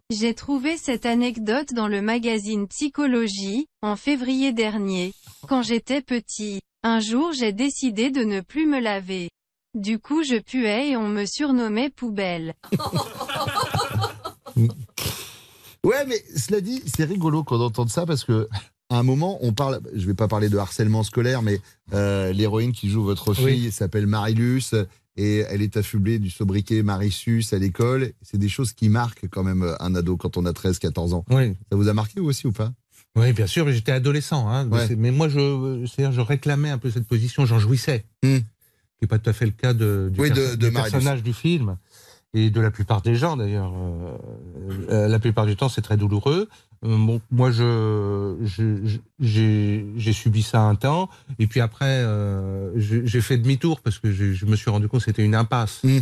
J'ai 0.09 0.33
trouvé 0.33 0.77
cette 0.77 1.05
anecdote 1.05 1.73
dans 1.73 1.87
le 1.87 2.01
magazine 2.01 2.67
Psychologie, 2.67 3.67
en 3.81 3.95
février 3.95 4.51
dernier. 4.51 5.13
Quand 5.47 5.61
j'étais 5.63 6.01
petit, 6.01 6.61
un 6.83 6.99
jour 6.99 7.31
j'ai 7.33 7.53
décidé 7.53 8.09
de 8.11 8.23
ne 8.23 8.41
plus 8.41 8.65
me 8.65 8.79
laver. 8.79 9.29
Du 9.75 9.99
coup 9.99 10.23
je 10.23 10.39
puais 10.39 10.89
et 10.89 10.97
on 10.97 11.07
me 11.07 11.25
surnommait 11.25 11.89
poubelle. 11.89 12.53
Ouais, 15.85 16.05
mais 16.07 16.23
cela 16.37 16.61
dit, 16.61 16.81
c'est 16.85 17.03
rigolo 17.03 17.43
qu'on 17.43 17.59
entende 17.59 17.89
ça 17.89 18.05
parce 18.05 18.23
que 18.23 18.47
à 18.93 18.99
un 18.99 19.03
moment, 19.03 19.37
on 19.41 19.53
parle, 19.53 19.79
je 19.95 20.05
vais 20.05 20.13
pas 20.13 20.27
parler 20.27 20.49
de 20.49 20.57
harcèlement 20.57 21.03
scolaire, 21.03 21.41
mais 21.41 21.59
euh, 21.93 22.31
l'héroïne 22.31 22.71
qui 22.71 22.89
joue 22.89 23.03
votre 23.03 23.33
fille 23.33 23.71
s'appelle 23.71 24.07
Marilus 24.07 24.73
et 25.17 25.39
elle 25.49 25.61
est 25.61 25.77
affublée 25.77 26.19
du 26.19 26.29
sobriquet 26.29 26.83
Marissus 26.83 27.43
à 27.51 27.57
l'école. 27.57 28.11
C'est 28.21 28.37
des 28.37 28.49
choses 28.49 28.73
qui 28.73 28.89
marquent 28.89 29.27
quand 29.29 29.43
même 29.43 29.75
un 29.79 29.95
ado 29.95 30.17
quand 30.17 30.37
on 30.37 30.45
a 30.45 30.53
13, 30.53 30.79
14 30.79 31.13
ans. 31.13 31.25
Oui. 31.29 31.53
Ça 31.71 31.75
vous 31.77 31.87
a 31.87 31.93
marqué 31.93 32.19
vous 32.19 32.27
aussi 32.27 32.47
ou 32.47 32.51
pas? 32.51 32.71
Oui, 33.15 33.31
bien 33.33 33.45
sûr, 33.47 33.69
j'étais 33.71 33.91
adolescent. 33.91 34.47
Hein, 34.49 34.65
mais 34.65 34.77
Ouais. 34.77 34.87
c'est- 34.87 34.95
Mais 34.95 35.11
moi, 35.11 35.29
je, 35.29 35.85
c'est-à-dire, 35.85 36.11
je 36.13 36.21
réclamais 36.21 36.69
un 36.69 36.79
peu 36.79 36.89
cette 36.89 37.07
position, 37.07 37.45
j'en 37.45 37.59
jouissais. 37.59 38.05
Hmm. 38.23 38.37
Ce 38.37 38.39
qui 38.39 38.43
n'est 39.03 39.07
pas 39.07 39.19
tout 39.19 39.29
à 39.29 39.33
fait 39.33 39.45
le 39.45 39.51
cas 39.51 39.73
de, 39.73 40.09
du, 40.11 40.19
Oui, 40.19 40.29
de- 40.29 40.35
perso- 40.35 40.55
de 40.55 40.65
du 40.67 40.71
Marius. 40.71 40.91
personnage 40.93 41.21
du 41.23 41.33
film. 41.33 41.77
Et 42.35 42.49
de 42.49 42.59
la 42.59 42.71
plupart 42.71 43.03
des 43.03 43.13
gens, 43.15 43.37
d'ailleurs. 43.37 43.71
Euh, 43.75 44.17
euh, 44.89 45.07
la 45.07 45.19
plupart 45.19 45.45
du 45.45 45.55
temps, 45.55 45.69
c'est 45.69 45.83
très 45.83 45.97
douloureux. 45.97 46.49
Euh, 46.85 46.97
bon, 46.97 47.21
moi, 47.31 47.51
je, 47.51 48.35
j'ai, 49.19 50.13
subi 50.13 50.43
ça 50.43 50.61
un 50.61 50.75
temps. 50.75 51.09
Et 51.39 51.47
puis 51.47 51.59
après, 51.61 51.85
euh, 51.85 52.71
j'ai 52.77 53.21
fait 53.21 53.37
demi-tour 53.37 53.79
parce 53.81 53.99
que 53.99 54.11
je, 54.11 54.33
je 54.33 54.45
me 54.45 54.55
suis 54.55 54.69
rendu 54.69 54.87
compte 54.87 54.99
que 55.01 55.05
c'était 55.05 55.23
une 55.23 55.35
impasse. 55.35 55.81
Hmm. 55.83 55.99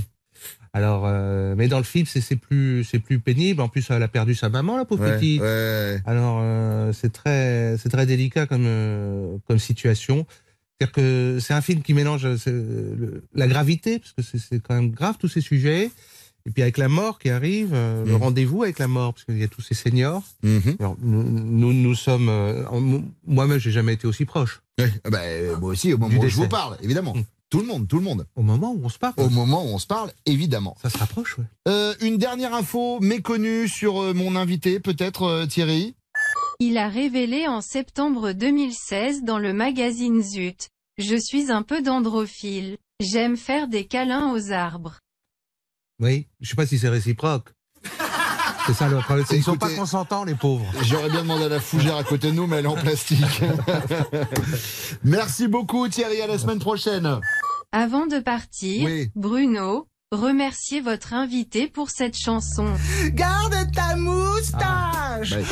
Alors, 0.73 1.03
euh, 1.05 1.53
mais 1.57 1.67
dans 1.67 1.77
le 1.77 1.83
film, 1.83 2.05
c'est, 2.07 2.35
plus, 2.37 2.83
c'est 2.83 2.99
plus 2.99 3.19
pénible. 3.19 3.61
En 3.61 3.67
plus, 3.67 3.85
elle 3.89 4.01
a 4.03 4.07
perdu 4.07 4.33
sa 4.35 4.49
maman, 4.49 4.77
la 4.77 4.85
pauvre 4.85 5.03
Ouais, 5.03 5.17
petite. 5.17 5.41
ouais. 5.41 6.01
Alors 6.05 6.39
euh, 6.41 6.93
c'est 6.93 7.11
très 7.11 7.75
c'est 7.77 7.89
très 7.89 8.05
délicat 8.05 8.45
comme 8.47 8.63
euh, 8.65 9.35
comme 9.47 9.59
situation. 9.59 10.25
C'est-à-dire 10.79 10.93
que 10.93 11.37
c'est 11.41 11.53
un 11.53 11.61
film 11.61 11.81
qui 11.83 11.93
mélange 11.93 12.25
le- 12.25 13.21
la 13.35 13.47
gravité 13.47 13.99
parce 13.99 14.13
que 14.13 14.37
c'est 14.37 14.59
quand 14.63 14.73
même 14.73 14.91
grave 14.91 15.17
tous 15.19 15.27
ces 15.27 15.41
sujets. 15.41 15.91
Et 16.45 16.51
puis 16.51 16.61
avec 16.63 16.77
la 16.77 16.87
mort 16.89 17.19
qui 17.19 17.29
arrive, 17.29 17.71
euh, 17.73 18.03
le 18.05 18.13
Mhm. 18.13 18.21
rendez-vous 18.23 18.63
avec 18.63 18.79
la 18.79 18.87
mort 18.87 19.13
parce 19.13 19.25
qu'il 19.25 19.37
y 19.37 19.43
a 19.43 19.47
tous 19.47 19.61
ces 19.61 19.75
seniors. 19.75 20.23
Mhm. 20.43 20.75
Alors, 20.79 20.95
nous, 21.01 21.23
nous 21.23 21.73
nous 21.73 21.95
sommes 21.95 22.29
euh, 22.29 22.63
moi-même 23.27 23.59
j'ai 23.59 23.71
jamais 23.71 23.93
été 23.93 24.07
aussi 24.07 24.25
proche. 24.25 24.61
Ouais. 24.79 24.91
Ah 25.03 25.09
bah, 25.09 25.19
moi 25.59 25.69
aussi, 25.71 25.93
au 25.93 25.97
moment 25.97 26.09
Du 26.19 26.25
où 26.25 26.29
je 26.29 26.35
vous 26.35 26.47
parle, 26.47 26.77
évidemment. 26.81 27.13
Mm. 27.15 27.23
Tout 27.49 27.59
le 27.59 27.65
monde, 27.67 27.85
tout 27.87 27.97
le 27.97 28.03
monde. 28.03 28.25
Au 28.37 28.43
moment 28.43 28.71
où 28.71 28.79
on 28.81 28.87
se 28.89 28.97
parle, 28.97 29.13
Au 29.17 29.27
moment 29.29 29.65
où 29.65 29.67
on 29.67 29.77
se 29.77 29.85
parle, 29.85 30.11
évidemment. 30.25 30.77
ça 30.81 30.89
se 30.89 30.97
rapproche. 30.97 31.37
Ouais. 31.37 31.43
Euh, 31.67 31.93
une 31.99 32.17
dernière 32.17 32.53
info 32.53 32.99
méconnue 33.01 33.67
sur 33.67 34.01
euh, 34.01 34.13
mon 34.13 34.37
invité, 34.37 34.79
peut-être 34.79 35.23
euh, 35.23 35.45
Thierry 35.45 35.93
Il 36.61 36.77
a 36.77 36.87
révélé 36.87 37.47
en 37.49 37.59
septembre 37.59 38.31
2016 38.31 39.23
dans 39.23 39.37
le 39.37 39.51
magazine 39.51 40.23
Zut. 40.23 40.69
Je 40.97 41.15
suis 41.17 41.51
un 41.51 41.61
peu 41.61 41.81
dendrophile. 41.81 42.77
J'aime 43.01 43.35
faire 43.35 43.67
des 43.67 43.83
câlins 43.85 44.31
aux 44.33 44.51
arbres. 44.53 44.99
Oui, 46.01 46.27
je 46.41 46.49
sais 46.49 46.55
pas 46.55 46.65
si 46.65 46.79
c'est 46.79 46.89
réciproque. 46.89 47.49
C'est 48.65 48.73
ça 48.73 48.87
le 48.89 48.97
problème. 48.97 49.25
Ils 49.31 49.43
sont 49.43 49.55
pas 49.57 49.69
consentants 49.69 50.23
les 50.23 50.35
pauvres. 50.35 50.65
J'aurais 50.83 51.09
bien 51.09 51.21
demandé 51.21 51.45
à 51.45 51.49
la 51.49 51.59
fougère 51.59 51.95
à 51.95 52.03
côté 52.03 52.27
de 52.27 52.33
nous, 52.35 52.47
mais 52.47 52.57
elle 52.57 52.65
est 52.65 52.67
en 52.69 52.75
plastique. 52.75 53.41
Merci 55.03 55.47
beaucoup 55.47 55.87
Thierry, 55.87 56.21
à 56.21 56.27
la 56.27 56.37
semaine 56.37 56.59
prochaine. 56.59 57.19
Avant 57.71 58.05
de 58.05 58.19
partir, 58.19 58.85
Oui. 58.85 59.11
Bruno, 59.15 59.87
remerciez 60.13 60.81
votre 60.81 61.13
invité 61.13 61.67
pour 61.67 61.89
cette 61.89 62.17
chanson. 62.17 62.65
Garde 63.13 63.55
ta 63.73 63.95
moustache 63.95 65.31
Ouais. 65.31 65.43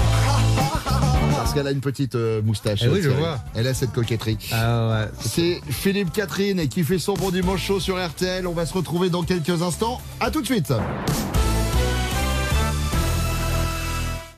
Parce 1.35 1.53
qu'elle 1.53 1.67
a 1.67 1.71
une 1.71 1.79
petite 1.79 2.15
euh, 2.15 2.41
moustache. 2.41 2.79
Eh 2.83 2.89
oui, 2.89 2.97
je 3.01 3.07
Thierry. 3.07 3.17
vois. 3.17 3.39
Elle 3.55 3.67
a 3.67 3.73
cette 3.73 3.93
coquetterie. 3.93 4.37
Ah 4.51 4.89
ouais. 4.89 5.05
C'est 5.21 5.61
Philippe 5.69 6.11
Catherine 6.11 6.67
qui 6.67 6.83
fait 6.83 6.99
son 6.99 7.13
bon 7.13 7.31
dimanche 7.31 7.63
chaud 7.65 7.79
sur 7.79 7.95
RTL. 8.05 8.45
On 8.47 8.53
va 8.53 8.65
se 8.65 8.73
retrouver 8.73 9.09
dans 9.09 9.23
quelques 9.23 9.61
instants. 9.61 10.01
À 10.19 10.29
tout 10.29 10.41
de 10.41 10.45
suite. 10.45 10.73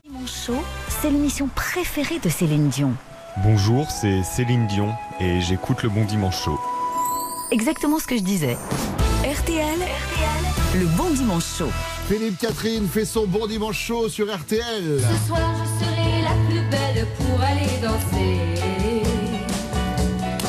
Dimanche 0.05 0.31
chaud, 0.45 0.63
c'est 1.01 1.09
l'émission 1.09 1.49
préférée 1.55 2.19
de 2.19 2.29
Céline 2.29 2.69
Dion. 2.69 2.93
Bonjour, 3.43 3.89
c'est 3.89 4.21
Céline 4.23 4.67
Dion 4.67 4.93
et 5.19 5.41
j'écoute 5.41 5.81
le 5.81 5.89
Bon 5.89 6.05
Dimanche 6.05 6.43
Show. 6.43 6.59
Exactement 7.51 7.97
ce 7.99 8.05
que 8.05 8.15
je 8.17 8.21
disais. 8.23 8.55
Le 10.79 10.85
bon 10.97 11.09
dimanche 11.13 11.57
chaud. 11.57 11.69
Philippe 12.07 12.37
Catherine 12.39 12.87
fait 12.87 13.05
son 13.05 13.27
bon 13.27 13.45
dimanche 13.47 13.77
chaud 13.79 14.09
sur 14.09 14.33
RTL. 14.33 14.99
Ce 14.99 15.27
soir, 15.27 15.53
je 15.63 15.85
serai 15.85 16.21
la 16.23 16.33
plus 16.47 16.69
belle 16.69 17.07
pour 17.17 17.41
aller 17.41 17.67
danser. 17.81 18.61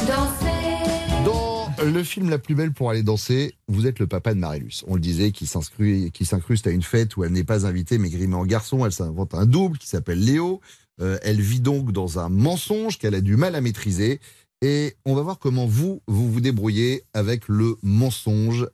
Danser. 0.07 1.25
Dans 1.25 1.69
le 1.85 2.03
film 2.05 2.31
La 2.31 2.39
plus 2.39 2.55
belle 2.55 2.73
pour 2.73 2.91
aller 2.91 3.03
danser, 3.03 3.55
vous 3.69 3.87
êtes 3.87 3.99
le 3.99 4.07
papa 4.07 4.35
de 4.35 4.39
Marilus. 4.39 4.85
On 4.87 4.95
le 4.95 5.01
disait, 5.01 5.33
qui 5.33 5.47
s'inscrit- 5.47 6.11
qui 6.13 6.25
s'incruste 6.25 6.67
à 6.67 6.71
une 6.71 6.83
fête 6.83 7.17
où 7.17 7.25
elle 7.25 7.33
n'est 7.33 7.45
pas 7.45 7.67
invitée, 7.67 7.99
mais 7.99 8.09
grimée 8.09 8.37
en 8.37 8.47
garçon. 8.47 8.87
Elle 8.87 8.93
s'invente 8.93 9.35
un 9.35 9.47
double 9.47 9.79
qui 9.79 9.89
s'appelle 9.89 10.21
Léo. 10.25 10.61
Euh, 11.01 11.19
elle 11.23 11.41
vit 11.41 11.61
donc 11.61 11.91
dans 11.93 12.19
un 12.21 12.29
mensonge 12.29 12.99
qu'elle 12.99 13.15
a 13.17 13.21
du 13.21 13.37
mal 13.37 13.55
à 13.57 13.61
maîtriser. 13.61 14.21
Et 14.65 14.95
on 15.05 15.15
va 15.17 15.23
voir 15.23 15.39
comment 15.41 15.67
vous, 15.67 16.01
vous 16.07 16.31
vous 16.31 16.41
débrouillez 16.41 17.03
avec 17.15 17.49
le 17.49 17.77
mensonge, 17.83 18.69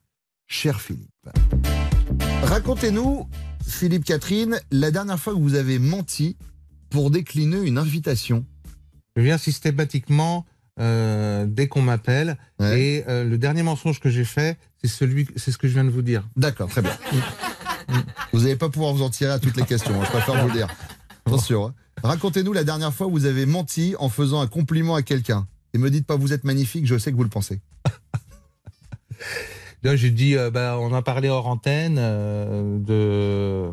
cher 0.48 0.80
Philippe. 0.80 1.08
Racontez-nous, 2.42 3.28
Philippe 3.66 4.04
Catherine, 4.04 4.58
la 4.70 4.90
dernière 4.90 5.20
fois 5.20 5.34
que 5.34 5.38
vous 5.38 5.54
avez 5.54 5.78
menti 5.78 6.36
pour 6.90 7.10
décliner 7.10 7.60
une 7.60 7.78
invitation. 7.78 8.44
Je 9.16 9.22
viens 9.22 9.38
systématiquement 9.38 10.46
euh, 10.80 11.44
dès 11.46 11.68
qu'on 11.68 11.82
m'appelle. 11.82 12.38
Ouais. 12.58 12.80
Et 12.80 13.04
euh, 13.08 13.24
le 13.24 13.36
dernier 13.36 13.62
mensonge 13.62 14.00
que 14.00 14.08
j'ai 14.10 14.24
fait, 14.24 14.58
c'est 14.82 14.88
celui, 14.88 15.28
c'est 15.36 15.52
ce 15.52 15.58
que 15.58 15.68
je 15.68 15.74
viens 15.74 15.84
de 15.84 15.90
vous 15.90 16.02
dire. 16.02 16.26
D'accord, 16.36 16.68
très 16.70 16.82
bien. 16.82 16.96
vous 18.32 18.40
n'allez 18.40 18.56
pas 18.56 18.70
pouvoir 18.70 18.94
vous 18.94 19.02
en 19.02 19.10
tirer 19.10 19.32
à 19.32 19.38
toutes 19.38 19.56
les 19.56 19.64
questions, 19.64 20.00
hein, 20.00 20.04
je 20.04 20.10
préfère 20.10 20.40
vous 20.40 20.48
le 20.48 20.54
dire. 20.54 20.68
Attention. 21.26 21.66
hein. 21.66 21.74
Racontez-nous 22.02 22.52
la 22.52 22.64
dernière 22.64 22.94
fois 22.94 23.06
où 23.08 23.10
vous 23.10 23.26
avez 23.26 23.44
menti 23.44 23.94
en 23.98 24.08
faisant 24.08 24.40
un 24.40 24.46
compliment 24.46 24.94
à 24.94 25.02
quelqu'un. 25.02 25.46
Et 25.74 25.78
me 25.78 25.90
dites 25.90 26.06
pas 26.06 26.16
vous 26.16 26.32
êtes 26.32 26.44
magnifique, 26.44 26.86
je 26.86 26.96
sais 26.96 27.10
que 27.10 27.16
vous 27.16 27.24
le 27.24 27.28
pensez. 27.28 27.60
Là, 29.82 29.94
j'ai 29.96 30.10
dit, 30.10 30.36
euh, 30.36 30.50
bah, 30.50 30.76
on 30.80 30.92
a 30.92 31.02
parlé 31.02 31.28
hors 31.28 31.46
antenne 31.46 31.96
euh, 31.98 32.78
de 32.78 33.70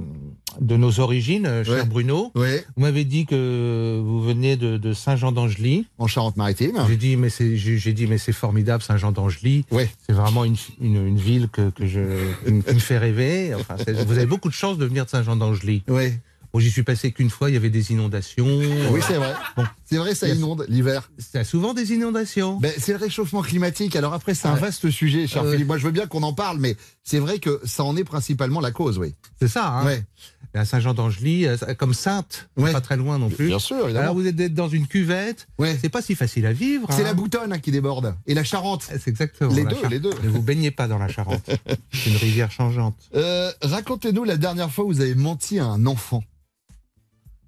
de 0.61 0.77
nos 0.77 1.01
origines, 1.01 1.45
euh, 1.47 1.63
cher 1.65 1.73
Ouais. 1.73 1.85
Bruno. 1.85 2.31
Vous 2.33 2.41
m'avez 2.77 3.03
dit 3.03 3.25
que 3.25 4.01
vous 4.01 4.21
veniez 4.21 4.55
de, 4.55 4.77
de 4.77 4.93
Saint-Jean-d'Angely. 4.93 5.85
en 5.97 6.07
Charente-Maritime. 6.07 6.77
J'ai 6.87 6.95
dit, 6.95 7.17
mais 7.17 7.29
c'est, 7.29 7.57
j'ai 7.57 7.91
dit, 7.91 8.07
mais 8.07 8.17
c'est 8.17 8.31
formidable, 8.31 8.81
Saint-Jean-d'Angely. 8.81 9.65
Ouais. 9.71 9.89
C'est 10.07 10.13
vraiment 10.13 10.45
une, 10.45 10.55
une, 10.79 11.07
une 11.07 11.17
ville 11.17 11.49
que, 11.49 11.71
que 11.71 11.85
je, 11.85 11.99
qui 12.45 12.51
me- 12.53 12.61
fait 12.79 12.97
rêver. 12.97 13.53
Enfin, 13.53 13.75
vous 14.05 14.13
avez 14.17 14.25
beaucoup 14.27 14.47
de 14.47 14.53
chance 14.53 14.77
de 14.77 14.85
venir 14.85 15.03
de 15.03 15.09
Saint-Jean-d'Angely. 15.09 15.83
Oui, 15.89 16.13
Bon, 16.55 16.61
j'y 16.61 16.71
suis 16.71 16.83
passé 16.83 17.11
qu'une 17.11 17.29
fois, 17.29 17.49
il 17.49 17.53
y 17.53 17.57
avait 17.57 17.69
des 17.69 17.91
inondations. 17.91 18.45
oui 18.47 19.01
c'est 19.05 19.15
vrai. 19.17 19.33
Bon. 19.57 19.65
C'est 19.83 19.97
vrai, 19.97 20.15
ça 20.15 20.29
inonde 20.29 20.65
l'hiver. 20.69 21.11
C'est 21.17 21.43
souvent 21.43 21.73
des 21.73 21.91
inondations. 21.91 22.61
Ben, 22.61 22.71
c'est 22.77 22.93
le 22.93 22.97
réchauffement 22.97 23.41
climatique. 23.41 23.93
Alors 23.97 24.13
après, 24.13 24.33
c'est 24.35 24.47
un 24.47 24.53
Ouais. 24.53 24.61
vaste 24.61 24.89
sujet, 24.89 25.27
cher. 25.27 25.45
Philippe. 25.45 25.67
Moi, 25.67 25.77
je 25.77 25.83
veux 25.83 25.91
bien 25.91 26.07
qu'on 26.07 26.23
en 26.23 26.31
parle, 26.31 26.59
mais 26.59 26.77
c'est 27.03 27.19
vrai 27.19 27.39
que 27.39 27.59
ça 27.65 27.83
en 27.83 27.97
est 27.97 28.05
principalement 28.05 28.61
la 28.61 28.71
cause, 28.71 28.97
oui. 28.97 29.15
C'est 29.37 29.49
ça, 29.49 29.67
hein. 29.67 29.85
Ouais. 29.85 30.05
À 30.53 30.63
Saint-Jean-d'Angely, 30.63 31.45
euh, 31.45 31.57
comme 31.77 31.93
Sainte, 31.93 32.47
Ouais. 32.55 32.71
pas 32.71 32.79
très 32.79 32.95
loin 32.95 33.19
non 33.19 33.29
plus. 33.29 33.47
Bien 33.47 33.59
sûr, 33.59 33.83
évidemment. 33.83 34.03
Alors 34.03 34.15
vous 34.15 34.25
êtes 34.25 34.53
dans 34.53 34.69
une 34.69 34.87
cuvette, 34.87 35.49
c'est 35.81 35.89
pas 35.89 36.01
si 36.01 36.15
facile 36.15 36.45
à 36.45 36.53
vivre. 36.53 36.87
C'est 36.91 37.01
hein. 37.01 37.03
la 37.03 37.13
boutonne 37.13 37.51
hein, 37.51 37.59
qui 37.59 37.71
déborde. 37.71 38.15
Et 38.27 38.33
la 38.33 38.45
Charente. 38.45 38.83
C'est 38.89 39.09
exactement. 39.09 39.53
Les 39.53 39.65
deux, 39.65 39.89
les 39.89 39.99
deux. 39.99 40.13
Ne 40.23 40.29
vous 40.29 40.41
baignez 40.41 40.71
pas 40.71 40.87
dans 40.87 40.99
la 40.99 41.09
Charente. 41.09 41.49
c'est 41.93 42.09
une 42.11 42.15
rivière 42.15 42.49
changeante. 42.49 42.95
Euh, 43.13 43.51
Racontez-nous 43.61 44.23
la 44.23 44.37
dernière 44.37 44.71
fois 44.71 44.85
où 44.85 44.87
vous 44.87 45.01
avez 45.01 45.15
menti 45.15 45.59
à 45.59 45.65
un 45.65 45.85
enfant. 45.85 46.23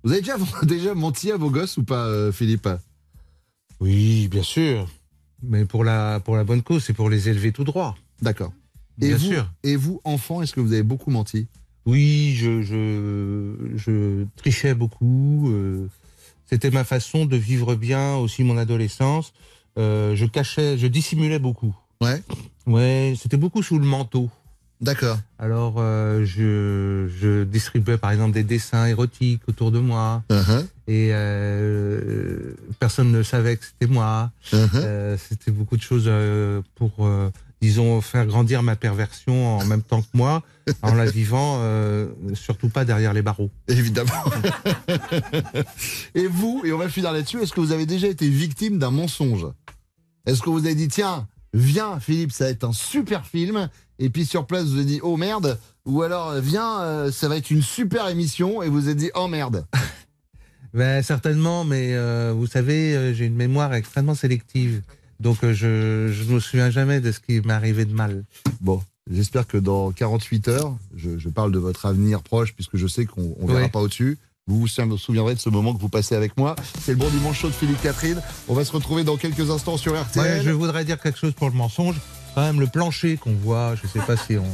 Vous 0.04 0.12
avez 0.12 0.22
déjà, 0.22 0.36
déjà 0.64 0.94
menti 0.96 1.32
à 1.32 1.38
vos 1.38 1.50
gosses 1.50 1.78
ou 1.78 1.84
pas, 1.84 2.06
euh, 2.06 2.32
Philippe? 2.32 2.68
Oui, 3.80 4.28
bien 4.30 4.44
sûr. 4.44 4.88
Mais 5.44 5.66
pour 5.66 5.84
la, 5.84 6.20
pour 6.20 6.36
la 6.36 6.44
bonne 6.44 6.64
cause, 6.64 6.84
c'est 6.84 6.94
pour 6.94 7.10
les 7.10 7.30
élever 7.30 7.52
tout 7.52 7.64
droit. 7.64 7.96
D'accord. 8.22 8.52
Et 9.02 9.10
Bien 9.10 9.18
vous, 9.18 9.26
sûr. 9.26 9.50
Et 9.64 9.76
vous, 9.76 10.02
enfant, 10.04 10.42
est-ce 10.42 10.54
que 10.54 10.60
vous 10.60 10.74
avez 10.74 10.84
beaucoup 10.84 11.12
menti? 11.12 11.48
Oui, 11.86 12.34
je, 12.36 12.62
je, 12.64 13.56
je 13.76 14.26
trichais 14.36 14.74
beaucoup. 14.74 15.50
euh, 15.52 15.88
C'était 16.48 16.72
ma 16.72 16.84
façon 16.84 17.26
de 17.26 17.38
vivre 17.38 17.76
bien 17.76 18.16
aussi 18.16 18.44
mon 18.44 18.58
adolescence. 18.58 19.32
Euh, 19.78 20.16
je 20.16 20.26
cachais, 20.26 20.78
je 20.78 20.88
dissimulais 20.88 21.38
beaucoup. 21.40 21.76
Ouais. 22.02 22.22
Ouais, 22.66 23.14
c'était 23.22 23.38
beaucoup 23.38 23.62
sous 23.62 23.78
le 23.78 23.86
manteau. 23.86 24.30
D'accord. 24.80 25.18
Alors, 25.40 25.76
euh, 25.78 26.24
je, 26.24 27.10
je 27.20 27.44
distribuais 27.44 27.98
par 27.98 28.12
exemple 28.12 28.34
des 28.34 28.44
dessins 28.44 28.86
érotiques 28.86 29.42
autour 29.48 29.72
de 29.72 29.80
moi 29.80 30.24
Uh-huh. 30.30 30.66
et 30.88 31.10
euh, 31.12 32.54
personne 32.80 33.12
ne 33.12 33.24
savait 33.24 33.58
que 33.58 33.66
c'était 33.66 33.92
moi. 33.92 34.32
Uh-huh. 34.52 34.70
Euh, 34.76 35.18
c'était 35.18 35.52
beaucoup 35.52 35.78
de 35.78 35.82
choses 35.82 36.10
pour 36.76 37.10
disons, 37.60 38.02
faire 38.02 38.28
grandir 38.28 38.62
ma 38.62 38.76
perversion 38.76 39.58
en 39.58 39.66
même 39.66 39.82
temps 39.82 40.02
que 40.02 40.08
moi, 40.14 40.44
en 40.84 40.94
la 40.94 41.06
vivant, 41.06 41.60
surtout 42.34 42.70
pas 42.70 42.86
derrière 42.86 43.14
les 43.14 43.24
barreaux. 43.24 43.50
Évidemment. 43.68 44.12
et 46.16 46.28
vous, 46.28 46.62
et 46.66 46.72
on 46.72 46.78
va 46.78 46.88
finir 46.88 47.12
là-dessus, 47.12 47.42
est-ce 47.42 47.54
que 47.54 47.62
vous 47.62 47.72
avez 47.72 47.88
déjà 47.88 48.08
été 48.08 48.30
victime 48.30 48.78
d'un 48.78 48.92
mensonge? 48.92 49.48
Est-ce 50.28 50.42
que 50.42 50.50
vous 50.50 50.66
avez 50.66 50.76
dit, 50.76 50.88
tiens, 50.88 51.28
viens 51.54 52.00
Philippe, 52.00 52.32
ça 52.32 52.44
va 52.46 52.52
être 52.52 52.64
un 52.64 52.74
super 52.74 53.26
film, 53.26 53.70
et 54.00 54.10
puis 54.10 54.26
sur 54.26 54.46
place, 54.46 54.66
vous 54.66 54.76
avez 54.76 54.86
dit, 54.86 55.00
oh 55.04 55.18
merde, 55.18 55.60
ou 55.86 56.02
alors, 56.02 56.34
viens, 56.40 56.82
euh, 56.82 57.12
ça 57.12 57.28
va 57.30 57.38
être 57.38 57.50
une 57.52 57.62
super 57.62 58.08
émission, 58.10 58.62
et 58.62 58.70
vous 58.70 58.86
avez 58.86 58.96
dit, 58.96 59.12
oh 59.16 59.28
merde. 59.28 59.66
Ben, 60.74 61.02
certainement, 61.02 61.64
mais 61.64 61.94
euh, 61.96 62.34
vous 62.36 62.46
savez, 62.46 62.94
euh, 62.96 63.14
j'ai 63.14 63.26
une 63.26 63.36
mémoire 63.36 63.74
extrêmement 63.74 64.14
sélective. 64.16 64.82
Donc 65.20 65.44
euh, 65.44 65.54
je 65.54 66.12
je 66.14 66.24
ne 66.30 66.36
me 66.36 66.40
souviens 66.40 66.70
jamais 66.70 67.00
de 67.00 67.12
ce 67.12 67.20
qui 67.20 67.40
m'est 67.42 67.54
arrivé 67.54 67.86
de 67.86 67.94
mal. 67.94 68.26
Bon, 68.62 68.84
j'espère 69.10 69.48
que 69.48 69.58
dans 69.58 69.92
48 69.92 70.48
heures, 70.50 70.76
je, 70.96 71.18
je 71.18 71.30
parle 71.30 71.52
de 71.52 71.58
votre 71.58 71.86
avenir 71.88 72.22
proche, 72.22 72.54
puisque 72.54 72.76
je 72.78 72.86
sais 72.86 73.06
qu'on 73.06 73.36
ne 73.42 73.48
verra 73.48 73.64
Oui. 73.64 73.70
pas 73.70 73.80
au-dessus. 73.80 74.18
Vous 74.46 74.60
vous 74.60 74.68
souviendrez 74.68 75.34
de 75.34 75.40
ce 75.40 75.50
moment 75.50 75.74
que 75.74 75.80
vous 75.82 75.90
passez 75.90 76.16
avec 76.16 76.38
moi. 76.38 76.56
C'est 76.82 76.92
le 76.92 76.98
bon 76.98 77.10
dimanche 77.10 77.40
chaud 77.40 77.48
de 77.50 77.54
Philippe 77.54 77.82
Catherine. 77.82 78.22
On 78.48 78.54
va 78.54 78.64
se 78.64 78.72
retrouver 78.72 79.04
dans 79.04 79.18
quelques 79.18 79.50
instants 79.50 79.78
sur 79.78 80.00
RTL. 80.00 80.24
Ouais, 80.24 80.42
je 80.44 80.52
voudrais 80.52 80.86
dire 80.86 81.00
quelque 81.02 81.18
chose 81.18 81.34
pour 81.34 81.50
le 81.50 81.56
mensonge. 81.56 81.96
Quand 82.36 82.42
même, 82.42 82.60
le 82.60 82.68
plancher 82.68 83.18
qu'on 83.18 83.34
voit, 83.34 83.74
je 83.82 83.88
sais 83.88 84.00
pas 84.00 84.16
si 84.16 84.38
on. 84.38 84.46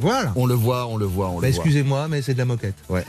Voilà. 0.00 0.32
On 0.36 0.46
le 0.46 0.54
voit, 0.54 0.86
on 0.86 0.96
le 0.96 1.06
voit, 1.06 1.28
on 1.30 1.40
Bah, 1.40 1.46
le 1.48 1.52
voit. 1.52 1.64
Excusez-moi, 1.64 2.08
mais 2.08 2.22
c'est 2.22 2.34
de 2.34 2.38
la 2.38 2.44
moquette. 2.44 2.76
Ouais. 2.88 3.04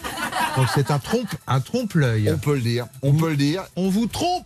Donc 0.57 0.67
c'est 0.73 0.91
un 0.91 0.99
trompe, 0.99 1.29
un 1.47 1.59
trompe-l'œil. 1.59 2.31
On 2.31 2.37
peut 2.37 2.55
le 2.55 2.61
dire, 2.61 2.87
on 3.01 3.13
peut 3.13 3.29
le 3.29 3.37
dire. 3.37 3.63
On 3.75 3.89
vous 3.89 4.07
trompe 4.07 4.45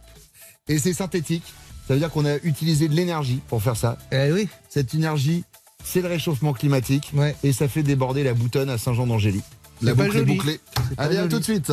Et 0.68 0.80
c'est 0.80 0.94
synthétique. 0.94 1.44
Ça 1.88 1.94
veut 1.94 2.00
dire 2.00 2.12
qu'on 2.12 2.26
a 2.26 2.36
utilisé 2.44 2.90
de 2.90 2.94
l'énergie 2.94 3.42
pour 3.48 3.64
faire 3.64 3.78
ça. 3.78 3.98
Eh 4.12 4.32
oui. 4.34 4.50
Cette 4.68 4.94
énergie, 4.94 5.46
c'est 5.86 6.02
le 6.02 6.10
réchauffement 6.10 6.52
climatique. 6.52 7.12
Ouais. 7.14 7.34
Et 7.44 7.54
ça 7.54 7.70
fait 7.70 7.84
déborder 7.84 8.24
la 8.24 8.34
boutonne 8.34 8.70
à 8.70 8.78
Saint-Jean-d'Angély. 8.78 9.42
La 9.82 9.92
C'est 9.92 9.98
pas 9.98 10.04
boucle 10.06 10.18
est 10.18 10.24
bouclée. 10.24 10.60
Allez, 10.98 11.18
à 11.18 11.28
tout 11.28 11.40
de 11.40 11.44
suite. 11.44 11.72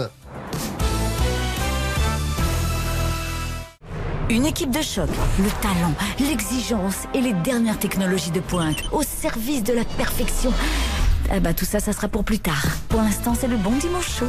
Une 4.30 4.46
équipe 4.46 4.70
de 4.70 4.80
choc, 4.80 5.08
le 5.38 5.50
talent, 5.60 5.92
l'exigence 6.18 7.04
et 7.12 7.20
les 7.20 7.34
dernières 7.34 7.78
technologies 7.78 8.30
de 8.30 8.40
pointe 8.40 8.82
au 8.90 9.02
service 9.02 9.62
de 9.62 9.74
la 9.74 9.84
perfection. 9.84 10.50
Ah 11.30 11.40
bah 11.40 11.52
tout 11.52 11.66
ça, 11.66 11.78
ça 11.78 11.92
sera 11.92 12.08
pour 12.08 12.24
plus 12.24 12.38
tard. 12.38 12.64
Pour 12.88 13.02
l'instant, 13.02 13.34
c'est 13.38 13.48
le 13.48 13.58
bon 13.58 13.72
dimanche 13.76 14.18
chaud. 14.18 14.28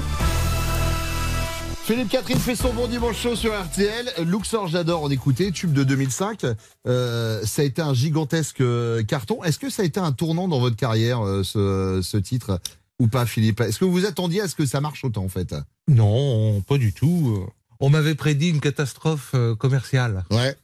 Philippe 1.86 2.10
Catherine 2.10 2.40
fait 2.40 2.58
son 2.58 2.74
bon 2.74 2.88
dimanche 2.88 3.18
chaud 3.22 3.36
sur 3.38 3.54
RTL. 3.58 4.26
Luxor, 4.26 4.68
j'adore 4.68 5.04
en 5.04 5.10
écouter. 5.10 5.54
Tube 5.54 5.72
de 5.72 5.86
2005. 5.86 6.46
Euh, 6.88 7.42
ça 7.46 7.62
a 7.62 7.66
été 7.66 7.82
un 7.82 7.94
gigantesque 7.94 8.60
euh, 8.60 9.02
carton. 9.04 9.44
Est-ce 9.44 9.60
que 9.60 9.70
ça 9.70 9.84
a 9.84 9.86
été 9.86 10.02
un 10.02 10.12
tournant 10.12 10.50
dans 10.50 10.60
votre 10.60 10.76
carrière, 10.76 11.26
euh, 11.26 11.44
ce, 11.44 12.02
ce 12.04 12.18
titre, 12.18 12.60
ou 13.00 13.08
pas, 13.08 13.26
Philippe? 13.26 13.62
Est-ce 13.62 13.80
que 13.80 13.86
vous 13.86 13.94
vous 13.94 14.06
attendiez 14.06 14.42
à 14.42 14.50
ce 14.50 14.56
que 14.56 14.66
ça 14.66 14.82
marche 14.82 15.06
autant, 15.06 15.24
en 15.24 15.30
fait? 15.30 15.56
Non, 15.88 16.60
pas 16.62 16.78
du 16.78 16.92
tout. 16.92 17.48
On 17.80 17.90
m'avait 17.90 18.16
prédit 18.16 18.50
une 18.50 18.60
catastrophe 18.62 19.32
euh, 19.36 19.56
commerciale. 19.56 20.24
Ouais. 20.32 20.56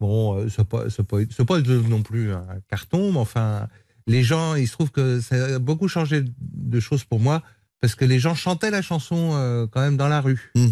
Bon, 0.00 0.38
euh, 0.38 0.48
c'est 0.48 0.64
pas, 0.66 0.88
c'est 0.90 1.02
pas, 1.02 1.18
c'est 1.30 1.44
pas 1.44 1.60
non 1.60 2.02
plus 2.02 2.32
un 2.32 2.46
carton, 2.68 3.12
mais 3.12 3.18
enfin, 3.18 3.68
les 4.06 4.22
gens, 4.22 4.54
il 4.54 4.66
se 4.66 4.72
trouve 4.72 4.90
que 4.90 5.20
ça 5.20 5.56
a 5.56 5.58
beaucoup 5.58 5.88
changé 5.88 6.24
de 6.40 6.80
choses 6.80 7.04
pour 7.04 7.20
moi 7.20 7.42
parce 7.80 7.94
que 7.94 8.04
les 8.04 8.18
gens 8.18 8.34
chantaient 8.34 8.70
la 8.70 8.82
chanson 8.82 9.32
euh, 9.34 9.66
quand 9.66 9.80
même 9.80 9.96
dans 9.96 10.08
la 10.08 10.20
rue. 10.20 10.50
Mm. 10.54 10.68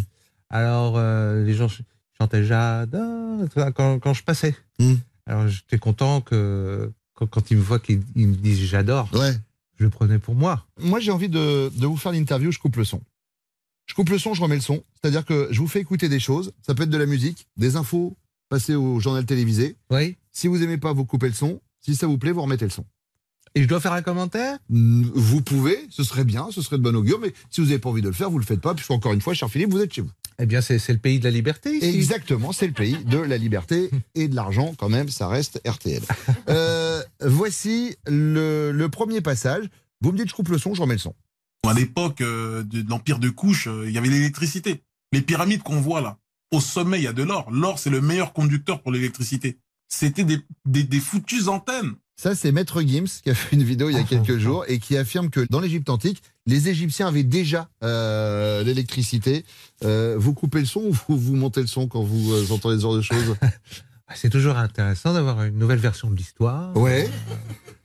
Alors, 0.51 0.95
euh, 0.97 1.45
les 1.45 1.55
gens 1.55 1.69
ch- 1.69 1.83
chantaient 2.19 2.45
J'adore 2.45 3.47
quand, 3.75 3.99
quand 3.99 4.15
je 4.15 4.23
passais. 4.23 4.55
Mm. 4.79 4.95
Alors, 5.27 5.49
j'étais 5.49 5.79
content 5.79 6.21
que 6.23 6.91
quand, 7.15 7.27
quand 7.27 7.51
ils 7.51 7.57
me 7.59 7.63
voient 7.63 7.79
qu'ils 7.81 8.03
ils 8.17 8.29
me 8.29 8.35
disent 8.35 8.61
J'adore, 8.65 9.11
Ouais. 9.13 9.33
je 9.79 9.85
le 9.85 9.91
prenais 9.91 10.19
pour 10.19 10.35
moi. 10.35 10.65
Moi, 10.81 11.01
j'ai 11.01 11.11
envie 11.11 11.29
de, 11.29 11.71
de 11.77 11.87
vous 11.87 11.97
faire 11.97 12.13
l'interview, 12.13 12.51
je 12.51 12.59
coupe 12.59 12.77
le 12.77 12.85
son. 12.85 13.03
Je 13.89 13.95
coupe 13.95 14.11
le 14.11 14.19
son, 14.19 14.35
je 14.35 14.43
remets 14.43 14.55
le 14.57 14.61
son. 14.61 14.83
C'est-à-dire 15.01 15.25
que 15.25 15.49
je 15.51 15.59
vous 15.61 15.67
fais 15.69 15.81
écouter 15.81 16.09
des 16.09 16.21
choses. 16.21 16.53
Ça 16.67 16.75
peut 16.75 16.85
être 16.85 16.91
de 16.91 16.99
la 16.99 17.07
musique, 17.07 17.47
des 17.57 17.77
infos 17.77 18.17
passées 18.49 18.75
au 18.75 19.01
journal 19.01 19.25
télévisé. 19.27 19.77
Oui. 19.91 20.17
Si 20.33 20.47
vous 20.47 20.63
aimez 20.63 20.79
pas, 20.79 20.93
vous 20.93 21.05
coupez 21.05 21.29
le 21.29 21.35
son. 21.35 21.61
Si 21.81 21.95
ça 21.97 22.07
vous 22.07 22.19
plaît, 22.19 22.33
vous 22.33 22.43
remettez 22.43 22.65
le 22.65 22.71
son. 22.71 22.85
Et 23.55 23.63
je 23.63 23.69
dois 23.69 23.81
faire 23.81 23.95
un 23.95 24.03
commentaire? 24.03 24.59
Mm, 24.69 25.05
Vous 25.15 25.41
pouvez, 25.43 25.79
ce 25.91 26.05
serait 26.05 26.25
bien, 26.25 26.49
ce 26.53 26.61
serait 26.63 26.77
de 26.77 26.83
bon 26.83 26.95
augure, 26.95 27.19
mais 27.19 27.33
si 27.51 27.61
vous 27.63 27.67
n'avez 27.69 27.79
pas 27.79 27.89
envie 27.89 28.03
de 28.03 28.09
le 28.09 28.13
faire, 28.13 28.31
vous 28.31 28.39
le 28.39 28.45
faites 28.45 28.61
pas, 28.61 28.75
puisque 28.75 28.91
encore 28.91 29.15
une 29.15 29.23
fois, 29.23 29.33
cher 29.35 29.49
Philippe, 29.51 29.71
vous 29.71 29.81
êtes 29.81 29.93
chez 29.93 30.03
vous. 30.03 30.11
Eh 30.39 30.47
bien, 30.47 30.61
c'est 30.61 30.79
c'est 30.79 30.93
le 30.93 30.99
pays 31.01 31.19
de 31.19 31.25
la 31.25 31.31
liberté 31.31 31.75
ici. 31.77 31.87
Exactement, 31.87 32.53
c'est 32.53 32.67
le 32.69 32.73
pays 32.75 32.97
de 33.05 33.19
la 33.19 33.39
liberté 33.39 33.91
et 34.15 34.29
de 34.29 34.37
l'argent, 34.37 34.75
quand 34.79 34.89
même, 34.91 35.09
ça 35.09 35.27
reste 35.29 35.61
RTL. 35.67 36.03
Euh, 36.49 37.03
voici 37.25 37.97
le, 38.07 38.71
le 38.71 38.89
premier 38.91 39.21
passage. 39.23 39.65
Vous 40.03 40.13
me 40.13 40.17
dites, 40.19 40.29
je 40.29 40.35
coupe 40.35 40.51
le 40.51 40.59
son, 40.59 40.75
je 40.75 40.83
remets 40.83 40.95
le 40.95 41.01
son. 41.01 41.15
À 41.67 41.75
l'époque 41.75 42.21
euh, 42.21 42.63
de, 42.63 42.83
de 42.83 42.91
l'empire 42.91 43.19
de 43.19 43.29
couche, 43.29 43.67
euh, 43.69 43.85
il 43.89 43.93
y 43.93 43.99
avait 43.99 44.09
l'électricité. 44.09 44.83
Les 45.13 45.23
pyramides 45.23 45.63
qu'on 45.63 45.81
voit 45.81 46.01
là, 46.01 46.19
au 46.51 46.61
sommet, 46.61 46.99
il 46.99 47.05
y 47.05 47.09
a 47.09 47.13
de 47.13 47.23
l'or. 47.23 47.51
L'or, 47.51 47.79
c'est 47.79 47.91
le 47.91 48.01
meilleur 48.01 48.33
conducteur 48.33 48.81
pour 48.81 48.93
l'électricité. 48.93 49.59
C'était 49.89 50.25
des, 50.25 50.39
des, 50.67 50.85
des 50.85 51.01
foutues 51.01 51.49
antennes. 51.49 51.95
Ça, 52.21 52.35
c'est 52.35 52.51
Maître 52.51 52.83
Gims 52.83 53.21
qui 53.23 53.31
a 53.31 53.35
fait 53.35 53.55
une 53.55 53.63
vidéo 53.63 53.91
il 53.91 53.97
y 53.97 54.01
a 54.01 54.03
quelques 54.03 54.39
jours 54.39 54.65
et 54.67 54.81
qui 54.81 54.97
affirme 54.97 55.31
que 55.31 55.47
dans 55.51 55.61
l'Égypte 55.61 55.89
antique, 55.89 56.21
les 56.47 56.69
Égyptiens 56.69 57.07
avaient 57.07 57.23
déjà 57.23 57.69
euh, 57.85 58.65
l'électricité. 58.65 59.45
Euh, 59.85 60.17
vous 60.19 60.35
coupez 60.35 60.59
le 60.59 60.67
son 60.67 60.81
ou 60.81 60.93
vous, 60.93 61.17
vous 61.17 61.37
montez 61.37 61.61
le 61.61 61.69
son 61.69 61.87
quand 61.87 62.03
vous 62.03 62.33
euh, 62.33 62.51
entendez 62.51 62.77
ce 62.77 62.83
genre 62.83 62.97
de 62.97 63.03
choses? 63.03 63.37
C'est 64.15 64.31
toujours 64.31 64.57
intéressant 64.57 65.13
d'avoir 65.13 65.45
une 65.45 65.59
nouvelle 65.59 65.79
version 65.79 66.11
de 66.11 66.17
l'histoire. 66.17 66.77
Ouais. 66.77 67.09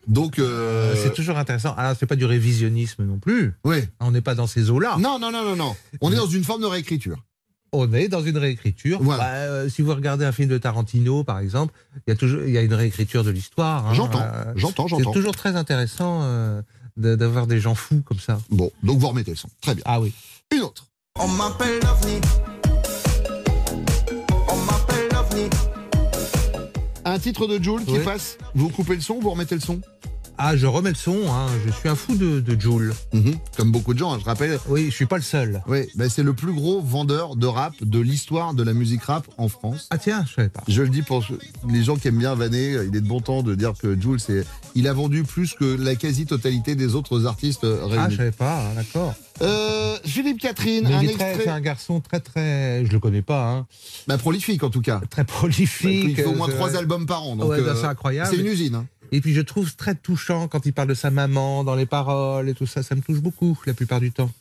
Donc, 0.07 0.39
euh, 0.39 0.93
C'est 1.01 1.13
toujours 1.13 1.37
intéressant. 1.37 1.73
Alors, 1.75 1.95
c'est 1.97 2.05
pas 2.05 2.15
du 2.15 2.25
révisionnisme 2.25 3.03
non 3.05 3.19
plus. 3.19 3.53
ouais. 3.63 3.89
On 3.99 4.11
n'est 4.11 4.21
pas 4.21 4.35
dans 4.35 4.47
ces 4.47 4.69
eaux-là. 4.69 4.97
Non, 4.99 5.19
non, 5.19 5.31
non, 5.31 5.43
non, 5.45 5.55
non. 5.55 5.75
On 6.01 6.11
est 6.11 6.15
dans 6.15 6.27
une 6.27 6.43
forme 6.43 6.61
de 6.61 6.67
réécriture. 6.67 7.17
On 7.71 7.91
est 7.93 8.07
dans 8.07 8.21
une 8.21 8.37
réécriture. 8.37 8.99
Voilà. 9.01 9.23
Bah, 9.23 9.29
euh, 9.33 9.69
si 9.69 9.81
vous 9.81 9.93
regardez 9.95 10.25
un 10.25 10.31
film 10.31 10.47
de 10.49 10.57
Tarantino, 10.59 11.23
par 11.23 11.39
exemple, 11.39 11.73
il 12.05 12.11
y 12.11 12.13
a 12.13 12.15
toujours 12.15 12.43
il 12.43 12.51
y 12.51 12.57
a 12.57 12.61
une 12.61 12.73
réécriture 12.73 13.23
de 13.23 13.31
l'histoire. 13.31 13.87
hein. 13.87 13.93
J'entends, 13.95 14.21
Euh, 14.21 14.53
j'entends, 14.55 14.87
C'est 14.87 14.97
j'entends. 14.97 15.11
toujours 15.11 15.35
très 15.35 15.55
intéressant 15.55 16.19
euh, 16.23 16.61
de- 16.97 17.15
d'avoir 17.15 17.47
des 17.47 17.59
gens 17.59 17.73
fous 17.73 18.03
comme 18.05 18.19
ça. 18.19 18.39
Bon, 18.51 18.71
donc 18.83 18.99
vous 18.99 19.07
remettez 19.07 19.31
le 19.31 19.37
son. 19.37 19.49
Très 19.61 19.73
bien. 19.73 19.83
Ah 19.87 19.99
oui. 19.99 20.13
Une 20.53 20.61
autre. 20.61 20.85
On 21.19 21.27
m'appelle 21.29 21.79
Un 27.13 27.19
titre 27.19 27.45
de 27.45 27.61
Joule 27.61 27.85
qui 27.85 27.99
passe. 27.99 28.39
Vous 28.55 28.69
coupez 28.69 28.95
le 28.95 29.01
son, 29.01 29.19
vous 29.19 29.29
remettez 29.29 29.53
le 29.53 29.61
son? 29.61 29.79
Ah, 30.37 30.57
je 30.57 30.65
remets 30.65 30.89
le 30.89 30.95
son. 30.95 31.17
hein. 31.31 31.47
Je 31.65 31.71
suis 31.71 31.87
un 31.89 31.95
fou 31.95 32.15
de, 32.15 32.39
de 32.39 32.59
Joule. 32.59 32.93
Mhm. 33.13 33.35
Comme 33.57 33.71
beaucoup 33.71 33.93
de 33.93 33.99
gens, 33.99 34.13
hein, 34.13 34.17
je 34.19 34.25
rappelle. 34.25 34.59
Oui, 34.67 34.85
je 34.89 34.95
suis 34.95 35.05
pas 35.05 35.17
le 35.17 35.21
seul. 35.23 35.61
Oui, 35.67 35.81
ben 35.95 36.09
c'est 36.09 36.23
le 36.23 36.33
plus 36.33 36.53
gros 36.53 36.81
vendeur 36.81 37.35
de 37.35 37.45
rap 37.47 37.73
de 37.81 37.99
l'histoire 37.99 38.53
de 38.53 38.63
la 38.63 38.73
musique 38.73 39.03
rap 39.03 39.27
en 39.37 39.47
France. 39.47 39.87
Ah 39.91 39.97
tiens, 39.97 40.25
je 40.27 40.33
savais 40.33 40.49
pas. 40.49 40.63
Je 40.67 40.81
le 40.81 40.89
dis 40.89 41.01
pour 41.03 41.23
les 41.69 41.83
gens 41.83 41.95
qui 41.97 42.07
aiment 42.07 42.17
bien 42.17 42.35
vanner, 42.35 42.71
il 42.87 42.95
est 42.95 43.01
de 43.01 43.07
bon 43.07 43.19
temps 43.21 43.43
de 43.43 43.53
dire 43.55 43.73
que 43.79 43.99
Jules, 43.99 44.19
c'est, 44.19 44.45
il 44.75 44.87
a 44.87 44.93
vendu 44.93 45.23
plus 45.23 45.53
que 45.53 45.65
la 45.79 45.95
quasi-totalité 45.95 46.75
des 46.75 46.95
autres 46.95 47.25
artistes 47.27 47.63
euh, 47.63 47.81
Ah, 47.83 47.87
je 47.89 47.95
réunis. 47.99 48.15
savais 48.17 48.31
pas. 48.31 48.59
hein, 48.65 48.73
D'accord. 48.75 49.13
Euh, 49.41 49.97
Philippe 50.05 50.39
Catherine, 50.39 50.85
un 50.85 51.01
c'est 51.37 51.47
un 51.47 51.59
garçon 51.59 51.99
très 52.01 52.19
très. 52.19 52.85
Je 52.85 52.91
le 52.91 52.99
connais 52.99 53.23
pas. 53.23 53.49
Hein. 53.51 53.65
bah, 54.07 54.17
prolifique 54.19 54.63
en 54.63 54.69
tout 54.69 54.81
cas. 54.81 55.01
Très 55.09 55.23
prolifique. 55.25 56.05
il 56.09 56.15
fait 56.15 56.25
au 56.25 56.35
moins 56.35 56.49
euh, 56.49 56.53
trois 56.53 56.75
albums 56.75 57.05
par 57.07 57.23
an, 57.23 57.35
Ouais, 57.39 57.59
bah, 57.61 57.69
euh, 57.69 57.75
c'est 57.79 57.87
incroyable. 57.87 58.29
c'est 58.31 58.39
une 58.39 58.45
usine. 58.47 58.85
Et 59.15 59.21
puis 59.21 59.31
je 59.33 59.41
trouve 59.41 59.75
très 59.75 59.93
touchant 59.93 60.47
quand 60.47 60.65
il 60.65 60.73
parle 60.73 60.87
de 60.87 60.95
sa 60.95 61.11
maman, 61.11 61.63
dans 61.63 61.75
les 61.75 61.85
paroles 61.85 62.49
et 62.49 62.55
tout 62.55 62.65
ça. 62.65 62.81
Ça 62.81 62.95
me 62.95 63.01
touche 63.01 63.19
beaucoup 63.21 63.55
la 63.67 63.73
plupart 63.75 63.99
du 63.99 64.11
temps. 64.11 64.31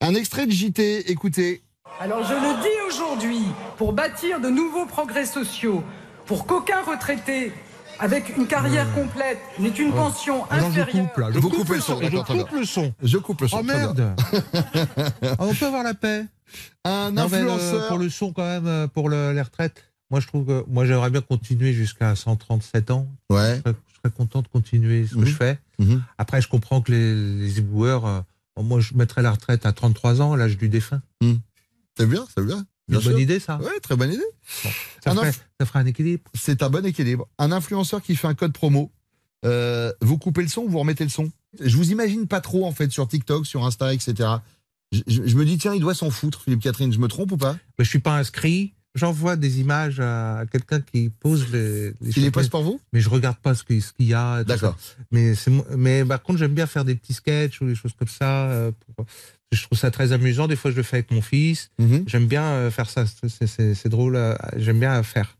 Un 0.00 0.14
extrait 0.14 0.46
de 0.46 0.50
JT, 0.52 1.10
écoutez. 1.10 1.62
Alors 2.00 2.24
je 2.24 2.32
le 2.32 2.62
dis 2.62 2.94
aujourd'hui, 2.94 3.42
pour 3.76 3.92
bâtir 3.92 4.40
de 4.40 4.48
nouveaux 4.48 4.86
progrès 4.86 5.26
sociaux, 5.26 5.84
pour 6.26 6.46
qu'aucun 6.46 6.82
retraité 6.82 7.52
avec 8.00 8.34
une 8.38 8.46
carrière 8.46 8.92
complète 8.94 9.38
n'ait 9.58 9.68
une 9.68 9.92
pension 9.92 10.38
non, 10.38 10.44
je 10.50 10.64
inférieure. 10.80 11.06
coupe 11.12 11.18
là. 11.18 11.28
Je 11.30 11.38
Vous 11.38 11.50
coupe 11.50 11.58
coupez 11.58 11.74
le 11.74 11.80
son, 11.82 12.00
Je 12.00 12.16
coupe 12.16 12.50
le 12.52 12.64
son. 12.64 12.94
Je 13.02 13.18
coupe 13.18 13.40
le 13.42 13.48
son. 13.48 13.58
Oh 13.60 13.62
merde 13.62 14.16
On 15.38 15.54
peut 15.54 15.66
avoir 15.66 15.82
la 15.84 15.94
paix. 15.94 16.24
Un 16.84 17.10
Non, 17.10 17.28
le- 17.28 17.34
influenceur. 17.34 17.88
pour 17.88 17.98
le 17.98 18.08
son 18.08 18.32
quand 18.32 18.42
même, 18.46 18.66
euh, 18.66 18.86
pour 18.88 19.10
le- 19.10 19.32
les 19.32 19.42
retraites. 19.42 19.84
Moi 20.10 20.20
je 20.20 20.26
trouve 20.26 20.46
que 20.46 20.64
moi 20.66 20.86
j'aimerais 20.86 21.10
bien 21.10 21.20
continuer 21.20 21.72
jusqu'à 21.74 22.16
137 22.16 22.90
ans. 22.90 23.06
Ouais. 23.30 23.60
Je 24.04 24.10
je 24.10 24.14
content 24.14 24.42
de 24.42 24.48
continuer 24.48 25.06
ce 25.06 25.14
que 25.14 25.20
Mhm. 25.20 25.26
je 25.26 25.34
fais. 25.34 25.58
Mhm. 25.78 26.02
Après 26.18 26.40
je 26.42 26.48
comprends 26.48 26.80
que 26.82 26.92
les, 26.92 27.38
les 27.38 27.58
éboueurs, 27.58 28.06
euh, 28.06 28.20
moi 28.60 28.80
je 28.80 28.94
mettrais 28.94 29.22
la 29.22 29.30
retraite 29.32 29.64
à 29.66 29.72
33 29.72 30.20
ans, 30.20 30.36
l'âge 30.36 30.58
du 30.58 30.68
défunt. 30.68 31.00
C'est 31.96 32.06
bien, 32.06 32.26
c'est 32.36 32.44
bien. 32.44 32.66
Bien 32.86 32.98
une 32.98 33.04
bonne 33.04 33.18
idée 33.18 33.40
ça. 33.40 33.56
Ouais, 33.58 33.80
très 33.82 33.96
bonne 33.96 34.12
idée. 34.12 34.22
Ça, 35.02 35.14
ferait, 35.14 35.30
inf- 35.30 35.40
ça 35.58 35.64
ferait 35.66 35.78
un 35.78 35.86
équilibre. 35.86 36.22
C'est 36.34 36.62
un 36.62 36.68
bon 36.68 36.84
équilibre. 36.84 37.26
Un 37.38 37.50
influenceur 37.50 38.02
qui 38.02 38.14
fait 38.16 38.26
un 38.26 38.34
code 38.34 38.52
promo. 38.52 38.90
euh, 39.46 39.92
vous 40.00 40.16
coupez 40.18 40.42
le 40.42 40.48
son 40.48 40.62
ou 40.62 40.68
vous 40.68 40.78
remettez 40.78 41.04
le 41.04 41.10
son? 41.10 41.30
Je 41.60 41.76
vous 41.76 41.92
imagine 41.92 42.26
pas 42.26 42.40
trop 42.40 42.66
en 42.66 42.72
fait 42.72 42.90
sur 42.90 43.06
TikTok, 43.08 43.46
sur 43.46 43.64
Insta, 43.64 43.92
etc. 43.94 44.28
Je, 44.92 45.00
je- 45.06 45.26
je 45.26 45.36
me 45.36 45.44
dis 45.44 45.56
tiens, 45.58 45.74
il 45.74 45.80
doit 45.80 45.94
s'en 45.94 46.10
foutre, 46.10 46.42
Philippe 46.42 46.60
Catherine. 46.62 46.92
Je 46.92 46.98
me 46.98 47.08
trompe 47.08 47.32
ou 47.32 47.36
pas? 47.36 47.52
Mais 47.78 47.84
je 47.84 47.90
suis 47.90 47.98
pas 48.00 48.18
inscrit. 48.18 48.74
J'envoie 48.94 49.36
des 49.36 49.60
images 49.60 50.00
à 50.00 50.44
quelqu'un 50.50 50.80
qui 50.80 51.10
pose 51.10 51.50
les. 51.52 51.92
les 52.00 52.10
Qui 52.12 52.20
les 52.20 52.30
pose 52.30 52.48
pour 52.48 52.62
vous? 52.62 52.80
Mais 52.92 53.00
je 53.00 53.08
regarde 53.08 53.36
pas 53.38 53.54
ce 53.54 53.64
qu'il 53.64 53.82
ce 53.82 53.92
y 54.00 54.14
a. 54.14 54.44
D'accord. 54.44 54.76
Mais 55.10 55.34
c'est 55.34 55.50
mais 55.76 56.04
par 56.04 56.22
contre 56.22 56.38
j'aime 56.38 56.54
bien 56.54 56.66
faire 56.66 56.84
des 56.84 56.94
petits 56.94 57.14
sketchs 57.14 57.60
ou 57.60 57.66
des 57.66 57.74
choses 57.74 57.92
comme 57.98 58.08
ça. 58.08 58.50
euh, 58.50 58.70
pour- 58.96 59.06
je 59.52 59.62
trouve 59.62 59.78
ça 59.78 59.90
très 59.92 60.10
amusant. 60.12 60.48
Des 60.48 60.56
fois 60.56 60.70
je 60.72 60.76
le 60.76 60.82
fais 60.82 60.96
avec 60.96 61.10
mon 61.12 61.22
fils. 61.22 61.70
Mhm. 61.78 62.04
J'aime 62.06 62.26
bien 62.26 62.42
euh, 62.44 62.70
faire 62.70 62.88
ça. 62.90 63.04
C'est- 63.06 63.88
drôle. 63.88 64.16
euh, 64.16 64.34
J'aime 64.56 64.80
bien 64.80 65.00
faire. 65.02 65.36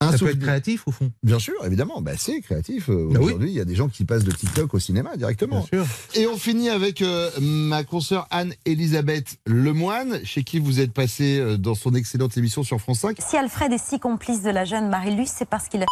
Un 0.00 0.12
ça 0.12 0.18
peut 0.18 0.28
être 0.30 0.38
créatif 0.38 0.86
au 0.86 0.92
fond. 0.92 1.10
Bien 1.24 1.40
sûr, 1.40 1.54
évidemment. 1.64 2.00
Bah, 2.00 2.12
c'est 2.16 2.40
créatif. 2.40 2.88
Euh, 2.88 3.08
Bah 3.10 3.18
oui. 3.20 3.26
Aujourd'hui, 3.26 3.50
il 3.50 3.54
y 3.56 3.60
a 3.60 3.64
des 3.64 3.74
gens 3.74 3.88
qui 3.88 4.04
passent 4.04 4.22
de 4.22 4.30
TikTok 4.30 4.72
au 4.74 4.78
cinéma 4.78 5.16
directement. 5.16 5.66
Bien 5.72 5.84
sûr. 5.84 5.86
Et 6.14 6.28
on 6.28 6.36
finit 6.36 6.68
avec 6.70 7.02
euh, 7.02 7.30
ma 7.40 7.82
consoeur 7.82 8.28
Anne-Elisabeth 8.30 9.38
Lemoine, 9.46 10.24
chez 10.24 10.44
qui 10.44 10.60
vous 10.60 10.78
êtes 10.78 10.92
passé 10.92 11.38
euh, 11.40 11.56
dans 11.58 11.74
son 11.74 11.94
excellente 11.96 12.36
émission 12.36 12.62
sur 12.62 12.80
France 12.80 13.00
5. 13.00 13.16
Si 13.20 13.36
Alfred 13.36 13.72
est 13.72 13.84
si 13.84 13.98
complice 13.98 14.42
de 14.42 14.50
la 14.50 14.64
jeune 14.64 14.88
Marie-Luce, 14.88 15.32
c'est 15.36 15.48
parce 15.48 15.66
qu'il 15.68 15.82
a 15.82 15.86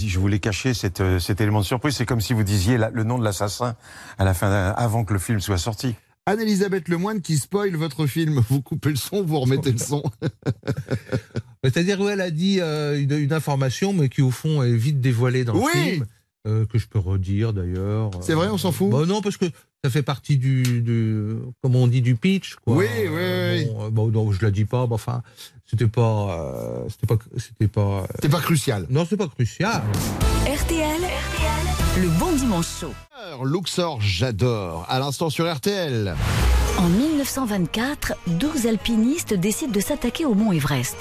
Je 0.00 0.18
voulais 0.20 0.38
cacher 0.38 0.72
cet, 0.72 1.00
euh, 1.00 1.18
cet 1.18 1.40
élément 1.40 1.60
de 1.60 1.66
surprise. 1.66 1.96
C'est 1.96 2.06
comme 2.06 2.20
si 2.20 2.32
vous 2.32 2.44
disiez 2.44 2.78
la- 2.78 2.90
le 2.90 3.02
nom 3.02 3.18
de 3.18 3.24
l'assassin 3.24 3.74
à 4.18 4.24
la 4.24 4.34
fin, 4.34 4.48
avant 4.76 5.04
que 5.04 5.12
le 5.12 5.18
film 5.18 5.40
soit 5.40 5.58
sorti. 5.58 5.96
Anne-Elisabeth 6.26 6.86
Lemoine 6.88 7.22
qui 7.22 7.38
spoil 7.38 7.74
votre 7.74 8.06
film. 8.06 8.40
Vous 8.48 8.62
coupez 8.62 8.90
le 8.90 8.96
son, 8.96 9.24
vous 9.24 9.40
remettez 9.40 9.72
le 9.72 9.78
son. 9.78 10.04
C'est-à-dire 11.64 12.00
où 12.00 12.08
elle 12.08 12.20
a 12.20 12.30
dit 12.30 12.58
euh, 12.60 12.98
une, 13.00 13.12
une 13.12 13.32
information, 13.32 13.92
mais 13.92 14.08
qui 14.08 14.22
au 14.22 14.30
fond 14.30 14.62
est 14.62 14.72
vite 14.74 15.00
dévoilée 15.00 15.44
dans 15.44 15.54
Oui. 15.56 15.62
le 15.74 15.80
film, 15.82 16.06
euh, 16.46 16.64
que 16.66 16.78
je 16.78 16.86
peux 16.88 16.98
redire 16.98 17.52
d'ailleurs. 17.52 18.10
C'est 18.22 18.32
vrai, 18.34 18.48
on 18.48 18.56
s'en 18.58 18.72
fout 18.72 18.90
Bah 18.90 19.04
non, 19.06 19.20
parce 19.20 19.36
que 19.36 19.44
ça 19.84 19.90
fait 19.90 20.02
partie 20.02 20.36
du, 20.38 20.80
du 20.82 21.34
comment 21.62 21.80
on 21.80 21.86
dit, 21.86 22.00
du 22.02 22.14
pitch. 22.16 22.56
Quoi. 22.64 22.76
Oui, 22.76 22.86
oui, 23.02 23.08
oui. 23.10 23.64
Bon, 23.66 23.84
euh, 23.84 23.90
bon, 23.90 24.08
donc 24.08 24.32
je 24.32 24.42
la 24.42 24.50
dis 24.50 24.64
pas, 24.64 24.86
mais 24.86 24.94
enfin, 24.94 25.22
c'était 25.66 25.86
pas, 25.86 26.40
euh, 26.40 26.88
c'était 26.88 27.06
pas, 27.06 27.22
c'était 27.36 27.68
pas. 27.68 28.06
C'est 28.22 28.28
pas 28.30 28.40
crucial. 28.40 28.86
Non, 28.88 29.06
c'est 29.08 29.16
pas 29.18 29.28
crucial. 29.28 29.82
RTL, 30.46 31.00
le 32.00 32.08
bon 32.18 32.32
dimanche 32.36 32.66
chaud. 32.80 32.94
Luxor, 33.44 34.00
j'adore. 34.00 34.86
À 34.88 34.98
l'instant 34.98 35.28
sur 35.28 35.50
RTL. 35.52 36.14
En 36.78 36.88
1924, 36.88 38.14
12 38.28 38.66
alpinistes 38.66 39.34
décident 39.34 39.72
de 39.72 39.80
s'attaquer 39.80 40.24
au 40.24 40.34
mont 40.34 40.52
Everest. 40.52 40.96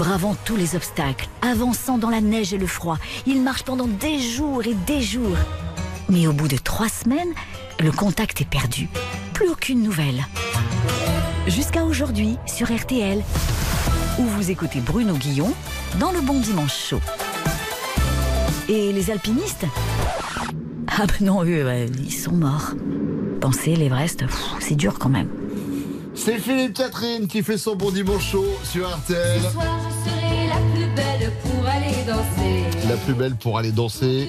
Bravant 0.00 0.34
tous 0.46 0.56
les 0.56 0.76
obstacles, 0.76 1.28
avançant 1.42 1.98
dans 1.98 2.08
la 2.08 2.22
neige 2.22 2.54
et 2.54 2.56
le 2.56 2.66
froid, 2.66 2.96
ils 3.26 3.42
marchent 3.42 3.64
pendant 3.64 3.86
des 3.86 4.18
jours 4.18 4.64
et 4.64 4.72
des 4.86 5.02
jours. 5.02 5.36
Mais 6.08 6.26
au 6.26 6.32
bout 6.32 6.48
de 6.48 6.56
trois 6.56 6.88
semaines, 6.88 7.28
le 7.78 7.92
contact 7.92 8.40
est 8.40 8.48
perdu. 8.48 8.88
Plus 9.34 9.50
aucune 9.50 9.82
nouvelle. 9.82 10.24
Jusqu'à 11.48 11.84
aujourd'hui, 11.84 12.38
sur 12.46 12.74
RTL, 12.74 13.22
où 14.18 14.22
vous 14.22 14.50
écoutez 14.50 14.80
Bruno 14.80 15.12
Guillon 15.18 15.52
dans 15.98 16.12
le 16.12 16.22
Bon 16.22 16.40
Dimanche 16.40 16.88
Chaud. 16.88 17.02
Et 18.70 18.94
les 18.94 19.10
alpinistes? 19.10 19.66
Ah 20.88 21.04
ben 21.04 21.26
non, 21.26 21.44
eux, 21.44 21.66
euh, 21.66 21.86
ils 22.02 22.10
sont 22.10 22.32
morts. 22.32 22.70
Penser 23.42 23.76
l'Everest, 23.76 24.24
c'est 24.60 24.76
dur 24.76 24.98
quand 24.98 25.10
même. 25.10 25.28
C'est 26.22 26.38
Philippe 26.38 26.74
Catherine 26.74 27.26
qui 27.28 27.42
fait 27.42 27.56
son 27.56 27.76
bon 27.76 27.90
dimanche 27.90 28.32
chaud 28.32 28.44
sur 28.62 28.86
RTL. 28.94 29.40
Ce 29.40 29.52
soir, 29.52 29.80
je 29.88 30.10
serai 30.10 30.48
la 30.48 30.60
plus 30.74 30.94
belle 30.94 31.32
pour 31.42 31.66
aller 31.66 32.04
danser. 32.06 32.88
La 32.88 32.96
plus 32.98 33.14
belle 33.14 33.36
pour 33.36 33.56
aller 33.56 33.72
danser. 33.72 34.28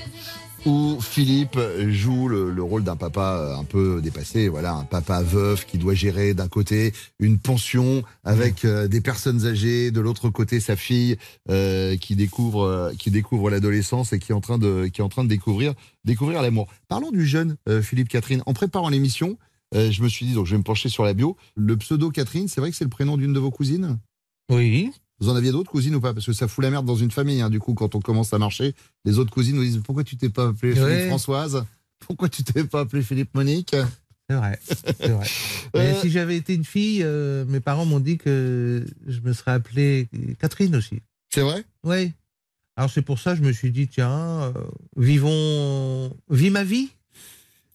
Où 0.65 0.99
Philippe 1.01 1.59
joue 1.89 2.29
le, 2.29 2.51
le 2.51 2.63
rôle 2.63 2.83
d'un 2.83 2.95
papa 2.95 3.39
euh, 3.39 3.57
un 3.57 3.63
peu 3.63 3.99
dépassé, 3.99 4.47
voilà, 4.47 4.73
un 4.75 4.83
papa 4.83 5.23
veuf 5.23 5.65
qui 5.65 5.79
doit 5.79 5.95
gérer 5.95 6.35
d'un 6.35 6.47
côté 6.47 6.93
une 7.19 7.39
pension 7.39 8.03
avec 8.23 8.63
euh, 8.63 8.87
des 8.87 9.01
personnes 9.01 9.47
âgées, 9.47 9.89
de 9.89 9.99
l'autre 9.99 10.29
côté 10.29 10.59
sa 10.59 10.75
fille 10.75 11.17
euh, 11.49 11.97
qui 11.97 12.15
découvre 12.15 12.63
euh, 12.63 12.91
qui 12.97 13.09
découvre 13.09 13.49
l'adolescence 13.49 14.13
et 14.13 14.19
qui 14.19 14.33
est 14.33 14.35
en 14.35 14.39
train 14.39 14.59
de 14.59 14.85
qui 14.85 15.01
est 15.01 15.03
en 15.03 15.09
train 15.09 15.23
de 15.23 15.29
découvrir 15.29 15.73
découvrir 16.05 16.43
l'amour. 16.43 16.67
Parlons 16.87 17.11
du 17.11 17.25
jeune 17.25 17.57
Philippe 17.81 18.09
Catherine. 18.09 18.43
En 18.45 18.53
préparant 18.53 18.89
l'émission, 18.89 19.37
euh, 19.75 19.91
je 19.91 20.01
me 20.03 20.07
suis 20.09 20.25
dit 20.25 20.33
donc 20.33 20.45
je 20.45 20.51
vais 20.51 20.57
me 20.57 20.63
pencher 20.63 20.89
sur 20.89 21.03
la 21.03 21.13
bio. 21.13 21.37
Le 21.55 21.77
pseudo 21.77 22.09
Catherine, 22.11 22.47
c'est 22.47 22.61
vrai 22.61 22.71
que 22.71 22.77
c'est 22.77 22.83
le 22.83 22.89
prénom 22.89 23.17
d'une 23.17 23.33
de 23.33 23.39
vos 23.39 23.51
cousines? 23.51 23.99
Oui. 24.49 24.91
Vous 25.19 25.29
en 25.29 25.35
aviez 25.35 25.51
d'autres 25.51 25.69
cousines 25.71 25.93
ou 25.95 26.01
pas? 26.01 26.13
Parce 26.13 26.25
que 26.25 26.33
ça 26.33 26.47
fout 26.47 26.63
la 26.63 26.71
merde 26.71 26.85
dans 26.85 26.95
une 26.95 27.11
famille. 27.11 27.41
hein. 27.41 27.49
Du 27.49 27.59
coup, 27.59 27.73
quand 27.75 27.93
on 27.95 27.99
commence 27.99 28.33
à 28.33 28.39
marcher, 28.39 28.73
les 29.05 29.19
autres 29.19 29.31
cousines 29.31 29.55
nous 29.55 29.63
disent 29.63 29.81
pourquoi 29.83 30.03
tu 30.03 30.17
t'es 30.17 30.29
pas 30.29 30.47
appelé 30.47 30.73
Philippe 30.73 30.87
Ouais. 30.89 31.07
Françoise? 31.07 31.65
Pourquoi 31.99 32.27
tu 32.29 32.43
t'es 32.43 32.63
pas 32.63 32.79
appelé 32.81 33.03
Philippe 33.03 33.33
Monique? 33.35 33.75
C'est 34.29 34.35
vrai. 34.35 34.59
Vrai. 35.03 35.27
Mais 35.75 35.93
si 36.01 36.09
j'avais 36.09 36.37
été 36.37 36.55
une 36.55 36.65
fille, 36.65 37.01
euh, 37.03 37.45
mes 37.45 37.59
parents 37.59 37.85
m'ont 37.85 37.99
dit 37.99 38.17
que 38.17 38.83
je 39.05 39.19
me 39.19 39.33
serais 39.33 39.51
appelée 39.51 40.07
Catherine 40.39 40.75
aussi. 40.75 41.01
C'est 41.29 41.41
vrai? 41.41 41.63
Oui. 41.83 42.11
Alors 42.77 42.89
c'est 42.89 43.01
pour 43.03 43.19
ça 43.19 43.33
que 43.33 43.37
je 43.39 43.43
me 43.43 43.51
suis 43.51 43.71
dit, 43.71 43.87
tiens, 43.87 44.09
euh, 44.41 44.53
vivons, 44.97 46.15
vis 46.29 46.49
ma 46.49 46.63
vie. 46.63 46.89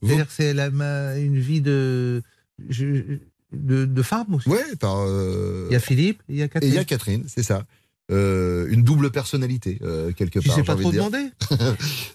C'est-à-dire 0.03 0.27
que 0.27 0.33
c'est 0.33 0.55
la- 0.55 0.71
ma- 0.71 1.17
une 1.17 1.39
vie 1.39 1.61
de, 1.61 2.23
je- 2.69 3.19
de, 3.53 3.85
de 3.85 4.03
femme 4.03 4.35
aussi. 4.35 4.49
Ouais, 4.49 4.65
par. 4.79 4.99
euh, 5.07 5.67
Il 5.71 5.73
y 5.73 5.77
a 5.77 5.81
Philippe, 5.81 6.23
il 6.29 6.37
y 6.37 6.43
a 6.43 6.47
Et 6.47 6.49
Catherine. 6.49 6.73
il 6.73 6.75
y 6.75 6.79
a 6.79 6.85
Catherine, 6.85 7.25
c'est 7.29 7.43
ça. 7.43 7.65
Euh, 8.13 8.67
une 8.71 8.83
double 8.85 9.11
personnalité, 9.11 9.79
euh, 9.83 10.13
quelque 10.13 10.39
part. 10.39 10.55
sais 10.55 10.61
j'ai 10.61 10.67
pas 10.67 10.77
trop 10.77 10.93
de 10.93 10.97
demander? 10.97 11.31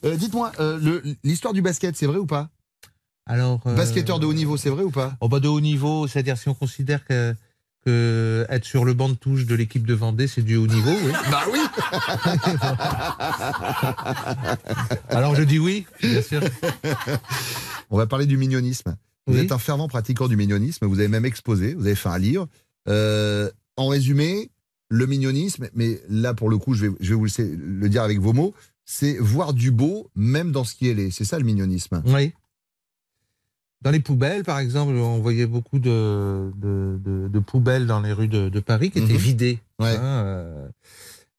Dites-moi, 0.17 0.51
l'histoire 1.23 1.53
du 1.53 1.61
basket, 1.61 1.95
c'est 1.97 2.05
vrai 2.05 2.17
ou 2.17 2.25
pas? 2.25 2.49
Alors, 3.25 3.59
Basketteur 3.65 4.19
de 4.19 4.25
haut 4.25 4.33
niveau, 4.33 4.57
c'est 4.57 4.69
vrai 4.69 4.83
ou 4.83 4.91
pas? 4.91 5.15
Oh 5.21 5.27
bah 5.29 5.39
de 5.39 5.47
haut 5.47 5.61
niveau, 5.61 6.07
c'est-à-dire 6.07 6.37
si 6.37 6.49
on 6.49 6.53
considère 6.53 7.05
que, 7.05 7.33
que 7.85 8.45
être 8.49 8.65
sur 8.65 8.83
le 8.85 8.93
banc 8.93 9.09
de 9.09 9.13
touche 9.15 9.45
de 9.45 9.55
l'équipe 9.55 9.85
de 9.85 9.93
Vendée, 9.93 10.27
c'est 10.27 10.41
du 10.41 10.55
haut 10.55 10.67
niveau, 10.67 10.91
oui. 11.03 11.11
Bah 11.31 11.43
oui 11.51 11.59
Alors 15.09 15.35
je 15.35 15.43
dis 15.43 15.59
oui, 15.59 15.85
bien 16.01 16.21
sûr. 16.21 16.41
On 17.91 17.97
va 17.97 18.07
parler 18.07 18.25
du 18.25 18.37
mignonisme. 18.37 18.95
Vous 19.27 19.35
Oui. 19.35 19.39
êtes 19.41 19.51
un 19.51 19.59
fervent 19.59 19.87
pratiquant 19.87 20.27
du 20.27 20.35
mignonisme, 20.35 20.87
vous 20.87 20.97
avez 20.97 21.07
même 21.07 21.25
exposé, 21.25 21.75
vous 21.75 21.85
avez 21.85 21.95
fait 21.95 22.09
un 22.09 22.17
livre. 22.17 22.47
Euh, 22.87 23.51
en 23.77 23.87
résumé, 23.87 24.49
le 24.89 25.05
mignonisme, 25.05 25.69
mais 25.75 26.01
là 26.09 26.33
pour 26.33 26.49
le 26.49 26.57
coup, 26.57 26.73
je 26.73 26.87
vais, 26.87 26.95
je 26.99 27.09
vais 27.13 27.15
vous 27.15 27.25
le, 27.25 27.55
le 27.55 27.89
dire 27.89 28.01
avec 28.01 28.19
vos 28.19 28.33
mots, 28.33 28.53
c'est 28.83 29.17
voir 29.19 29.53
du 29.53 29.69
beau 29.71 30.09
même 30.15 30.51
dans 30.51 30.63
ce 30.63 30.73
qui 30.73 30.87
est 30.89 30.93
laid. 30.95 31.11
C'est 31.11 31.23
ça 31.25 31.37
le 31.37 31.45
mignonisme. 31.45 32.01
Oui. 32.07 32.33
Dans 33.81 33.91
les 33.91 33.99
poubelles, 33.99 34.43
par 34.43 34.59
exemple, 34.59 34.93
on 34.93 35.19
voyait 35.19 35.47
beaucoup 35.47 35.79
de, 35.79 36.51
de, 36.55 36.99
de- 37.03 37.27
de 37.27 37.39
poubelles 37.39 37.87
dans 37.87 37.99
les 37.99 38.13
rues 38.13 38.27
de, 38.27 38.59
Paris 38.59 38.91
qui 38.91 38.99
étaient 38.99 39.13
Mhm. 39.13 39.19
vidées. 39.19 39.59
Ouais. 39.79 39.95
hein, 39.95 40.03
euh, 40.25 40.67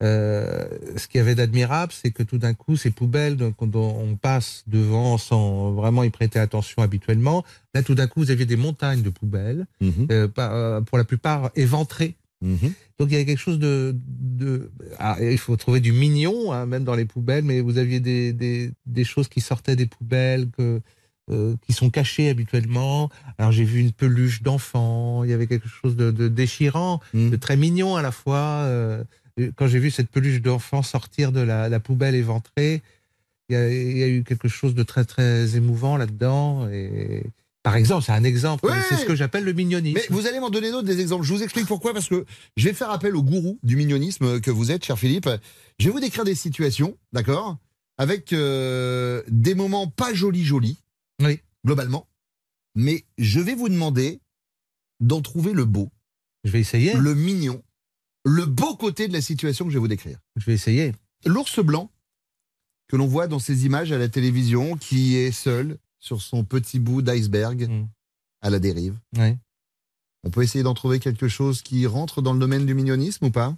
euh, 0.03 0.67
ce 0.97 1.07
qu'il 1.09 1.19
y 1.19 1.21
avait 1.21 1.35
d'admirable, 1.35 1.93
c'est 1.93 2.11
que 2.11 2.23
tout 2.23 2.39
d'un 2.39 2.55
coup, 2.55 2.77
ces 2.77 2.91
poubelles 2.91 3.37
dont 3.37 3.55
on 3.61 4.17
passe 4.17 4.65
devant 4.67 5.17
sans 5.19 5.73
vraiment 5.73 6.03
y 6.03 6.11
prêter 6.11 6.39
attention 6.39 6.83
habituellement, 6.83 7.45
là, 7.75 7.83
tout 7.83 7.95
d'un 7.95 8.07
coup, 8.09 8.21
vous 8.21 8.31
aviez 8.31 8.47
des 8.47 8.57
montagnes 8.57 9.03
de 9.03 9.11
poubelles, 9.11 9.67
Mhm. 9.81 10.07
euh, 10.11 10.29
euh, 10.39 10.81
pour 10.81 10.99
la 10.99 11.05
plupart 11.05 11.51
éventrées. 11.55 12.15
Mhm. 12.41 12.73
Donc 12.99 13.09
il 13.09 13.13
y 13.13 13.15
avait 13.17 13.25
quelque 13.25 13.39
chose 13.39 13.61
de, 13.61 13.95
de 14.05 14.71
ah, 14.99 15.17
il 15.21 15.39
faut 15.39 15.57
trouver 15.57 15.79
du 15.81 15.93
mignon 15.93 16.53
hein, 16.53 16.67
même 16.67 16.83
dans 16.83 16.97
les 16.97 17.05
poubelles, 17.05 17.45
mais 17.45 17.61
vous 17.61 17.79
aviez 17.79 18.01
des, 18.01 18.33
des, 18.33 18.73
des 18.87 19.05
choses 19.05 19.29
qui 19.29 19.41
sortaient 19.41 19.77
des 19.77 19.87
poubelles 19.87 20.49
que 20.51 20.81
euh, 21.31 21.55
qui 21.65 21.73
sont 21.73 21.89
cachées 21.89 22.29
habituellement. 22.31 23.09
Alors 23.39 23.53
j'ai 23.53 23.63
vu 23.63 23.79
une 23.79 23.93
peluche 23.93 24.43
d'enfant, 24.43 25.23
il 25.23 25.31
y 25.31 25.33
avait 25.33 25.47
quelque 25.47 25.69
chose 25.69 25.95
de, 25.95 26.11
de 26.11 26.27
déchirant, 26.27 27.01
Mhm. 27.15 27.31
de 27.31 27.37
très 27.37 27.57
mignon 27.57 27.95
à 27.95 28.03
la 28.03 28.11
fois. 28.11 28.65
euh, 28.67 29.05
quand 29.57 29.67
j'ai 29.67 29.79
vu 29.79 29.91
cette 29.91 30.11
peluche 30.11 30.41
d'enfant 30.43 30.83
sortir 30.83 31.33
de 31.33 31.41
la, 31.41 31.69
la 31.69 31.81
poubelle 31.81 32.15
éventrée, 32.15 32.83
il 33.49 33.55
y, 33.55 33.57
a, 33.59 33.69
il 33.73 33.99
y 33.99 34.03
a 34.03 34.09
eu 34.09 34.23
quelque 34.25 34.49
chose 34.49 34.75
de 34.75 34.83
très 34.83 35.05
très 35.05 35.57
émouvant 35.57 35.97
là-dedans. 35.97 36.69
Et 36.71 37.25
par 37.63 37.77
exemple, 37.77 38.05
c'est 38.05 38.13
un 38.13 38.25
exemple, 38.25 38.67
Ouais. 38.67 38.73
c'est 38.89 38.97
ce 38.97 39.05
que 39.05 39.15
j'appelle 39.15 39.45
le 39.45 39.53
mignonisme. 39.53 39.95
Mais 39.99 40.07
vous 40.15 40.27
allez 40.27 40.41
m'en 40.41 40.51
donner 40.51 40.71
d'autres 40.71 40.87
des 40.87 41.01
exemples. 41.01 41.25
Je 41.25 41.33
vous 41.33 41.43
explique 41.43 41.67
pourquoi, 41.67 41.93
parce 41.93 42.09
que 42.09 42.25
je 42.57 42.65
vais 42.69 42.75
faire 42.75 42.91
appel 42.91 43.15
au 43.17 43.23
gourou 43.23 43.59
du 43.63 43.77
mignonisme 43.77 44.41
que 44.41 44.51
vous 44.51 44.71
êtes, 44.71 44.85
cher 44.85 44.99
Philippe. 44.99 45.29
Je 45.79 45.87
vais 45.87 45.93
vous 45.93 46.01
décrire 46.01 46.25
des 46.25 46.35
situations, 46.35 46.97
d'accord 47.13 47.59
Avec 47.99 48.33
euh, 48.33 49.23
des 49.29 49.55
moments 49.55 49.87
pas 49.87 50.13
jolis 50.15 50.45
jolis, 50.45 50.79
Oui. 51.21 51.41
globalement. 51.65 52.07
Mais 52.75 53.05
je 53.19 53.39
vais 53.41 53.55
vous 53.55 53.69
demander 53.69 54.21
d'en 55.01 55.21
trouver 55.21 55.53
le 55.53 55.65
beau, 55.65 55.91
Je 56.45 56.51
vais 56.51 56.61
essayer. 56.61 56.95
le 56.95 57.15
mignon, 57.15 57.63
le 58.25 58.47
beau 58.47 58.77
côté 58.77 59.09
de 59.09 59.13
la 59.13 59.21
situation 59.21 59.65
que 59.65 59.71
je 59.71 59.77
vais 59.77 59.81
vous 59.81 59.89
décrire. 59.89 60.19
Je 60.37 60.45
vais 60.47 60.55
essayer. 60.55 60.93
L'ours 61.27 61.59
blanc 61.61 61.91
que 62.89 62.97
l'on 62.97 63.07
voit 63.07 63.27
dans 63.27 63.39
ces 63.39 63.65
images 63.65 63.91
à 63.93 63.99
la 63.99 64.09
télévision, 64.09 64.77
qui 64.77 65.17
est 65.17 65.33
seul 65.33 65.79
sur 65.99 66.21
son 66.21 66.45
petit 66.45 66.79
bout 66.79 67.01
d'iceberg 67.01 67.69
Mm. 67.69 67.87
à 68.43 68.51
la 68.51 68.59
dérive. 68.59 68.99
Oui. 69.17 69.37
On 70.25 70.31
peut 70.31 70.43
essayer 70.43 70.63
d'en 70.63 70.75
trouver 70.75 71.01
quelque 71.01 71.27
chose 71.29 71.63
qui 71.63 71.87
rentre 71.87 72.23
dans 72.23 72.33
le 72.33 72.39
domaine 72.39 72.67
du 72.67 72.75
mignonisme 72.75 73.25
ou 73.27 73.31
pas? 73.31 73.57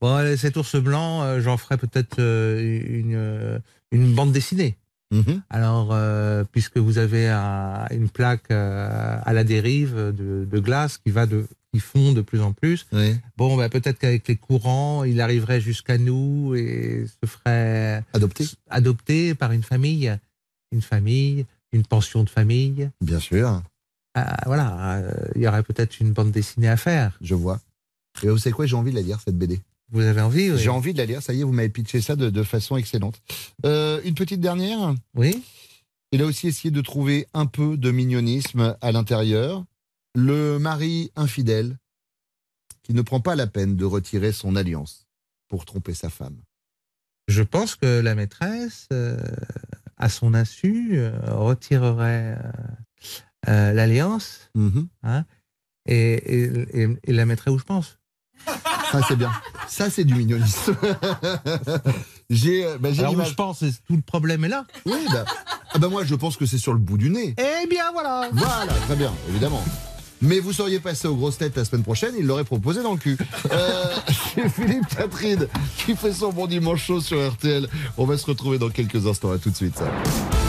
Bon, 0.00 0.36
cet 0.36 0.56
ours 0.56 0.76
blanc, 0.76 1.22
euh, 1.22 1.40
j'en 1.40 1.56
ferai 1.56 1.76
peut-être 1.76 2.18
euh, 2.20 2.80
une, 2.86 3.14
euh, 3.14 3.58
une 3.92 4.14
bande 4.14 4.32
dessinée. 4.32 4.76
Mhm. 5.12 5.42
Alors, 5.50 5.88
euh, 5.92 6.44
puisque 6.52 6.78
vous 6.78 6.98
avez 6.98 7.28
un- 7.28 7.86
une 7.90 8.08
plaque 8.08 8.50
euh, 8.50 9.18
à 9.24 9.32
la 9.32 9.42
dérive 9.44 9.94
de, 9.96 10.46
de 10.50 10.58
glace 10.60 10.98
qui 10.98 11.10
va 11.10 11.26
de 11.26 11.46
qui 11.72 11.78
fond 11.80 12.12
de 12.12 12.20
plus 12.20 12.40
en 12.40 12.52
plus, 12.52 12.86
Oui. 12.92 13.14
bon, 13.36 13.56
bah, 13.56 13.68
peut-être 13.68 13.98
qu'avec 14.00 14.26
les 14.26 14.34
courants, 14.34 15.04
il 15.04 15.20
arriverait 15.20 15.60
jusqu'à 15.60 15.98
nous 15.98 16.52
et 16.56 17.06
se 17.06 17.28
ferait 17.28 18.02
Adopté 18.12 18.44
adopter 18.70 19.34
par 19.36 19.52
une 19.52 19.62
famille, 19.62 20.12
une 20.72 20.82
famille, 20.82 21.46
une 21.72 21.84
pension 21.84 22.24
de 22.24 22.28
famille. 22.30 22.90
Bien 23.00 23.20
sûr, 23.20 23.62
Ah, 24.16 24.36
voilà, 24.46 24.96
euh, 24.96 25.12
il 25.36 25.42
y 25.42 25.46
aurait 25.46 25.62
peut-être 25.62 26.00
une 26.00 26.12
bande 26.12 26.32
dessinée 26.32 26.68
à 26.68 26.76
faire. 26.76 27.16
je 27.20 27.36
vois. 27.36 27.60
Et 28.24 28.28
vous 28.28 28.38
savez 28.38 28.52
quoi, 28.52 28.66
j'ai 28.66 28.74
envie 28.74 28.90
de 28.90 28.96
la 28.96 29.02
lire, 29.02 29.20
cette 29.24 29.38
BD. 29.38 29.60
Vous 29.90 30.00
avez 30.02 30.20
envie 30.20 30.50
oui 30.50 30.58
J'ai 30.58 30.68
envie 30.70 30.92
de 30.92 30.98
la 30.98 31.06
lire, 31.06 31.22
ça 31.22 31.32
y 31.34 31.40
est, 31.40 31.44
vous 31.44 31.52
m'avez 31.52 31.68
pitché 31.68 32.00
ça 32.00 32.16
de, 32.16 32.30
de 32.30 32.42
façon 32.42 32.76
excellente. 32.76 33.20
Euh, 33.66 34.00
une 34.04 34.14
petite 34.14 34.40
dernière 34.40 34.94
Oui. 35.14 35.42
Il 36.12 36.22
a 36.22 36.26
aussi 36.26 36.48
essayé 36.48 36.70
de 36.70 36.80
trouver 36.80 37.26
un 37.34 37.46
peu 37.46 37.76
de 37.76 37.90
mignonisme 37.90 38.76
à 38.80 38.92
l'intérieur. 38.92 39.64
Le 40.16 40.58
mari 40.58 41.12
infidèle 41.16 41.76
qui 42.82 42.94
ne 42.94 43.02
prend 43.02 43.20
pas 43.20 43.36
la 43.36 43.46
peine 43.46 43.76
de 43.76 43.84
retirer 43.84 44.32
son 44.32 44.56
alliance 44.56 45.06
pour 45.48 45.64
tromper 45.64 45.94
sa 45.94 46.08
femme. 46.10 46.36
Je 47.28 47.42
pense 47.42 47.76
que 47.76 48.00
la 48.00 48.16
maîtresse, 48.16 48.88
euh, 48.92 49.16
à 49.96 50.08
son 50.08 50.34
insu, 50.34 50.90
euh, 50.98 51.12
retirerait 51.26 52.36
l'alliance 53.46 54.50
Mhm. 54.56 54.88
hein, 55.04 55.24
et, 55.86 55.94
et- 56.14 56.82
et- 56.82 56.96
et 57.04 57.12
la 57.12 57.24
mettrait 57.26 57.50
où 57.50 57.58
je 57.58 57.64
pense. 57.64 57.98
Ça, 58.92 59.00
c'est 59.06 59.16
bien. 59.16 59.30
Ça, 59.68 59.88
c'est 59.90 60.04
du 60.04 60.14
mignonisme. 60.14 60.74
j'ai 62.30 62.66
bah, 62.80 62.90
j'ai 62.92 63.00
Alors 63.00 63.12
l'image. 63.12 63.30
je 63.30 63.34
pense, 63.34 63.58
c'est- 63.60 63.84
tout 63.86 63.96
le 63.96 64.02
problème 64.02 64.44
est 64.44 64.48
là. 64.48 64.64
Oui, 64.86 64.98
bah, 65.12 65.24
ah 65.72 65.78
bah 65.78 65.88
moi, 65.88 66.04
je 66.04 66.14
pense 66.14 66.36
que 66.36 66.46
c'est 66.46 66.58
sur 66.58 66.72
le 66.72 66.78
bout 66.78 66.98
du 66.98 67.10
nez. 67.10 67.34
Eh 67.38 67.66
bien 67.68 67.84
voilà 67.92 68.28
Voilà, 68.32 68.72
très 68.86 68.96
bien, 68.96 69.12
évidemment. 69.28 69.62
Mais 70.22 70.38
vous 70.38 70.52
seriez 70.52 70.80
passé 70.80 71.08
aux 71.08 71.14
grosses 71.14 71.38
têtes 71.38 71.56
la 71.56 71.64
semaine 71.64 71.82
prochaine, 71.82 72.14
il 72.18 72.26
l'aurait 72.26 72.44
proposé 72.44 72.82
dans 72.82 72.92
le 72.92 72.98
cul. 72.98 73.16
Euh, 73.52 73.84
c'est 74.34 74.48
Philippe 74.50 74.86
Catherine 74.94 75.46
qui 75.78 75.96
fait 75.96 76.12
son 76.12 76.30
bon 76.30 76.46
dimanche 76.46 76.84
chaud 76.84 77.00
sur 77.00 77.26
RTL. 77.32 77.66
On 77.96 78.04
va 78.04 78.18
se 78.18 78.26
retrouver 78.26 78.58
dans 78.58 78.68
quelques 78.68 79.06
instants. 79.06 79.30
À 79.32 79.38
tout 79.38 79.48
de 79.50 79.56
suite. 79.56 79.80
Il 79.80 80.39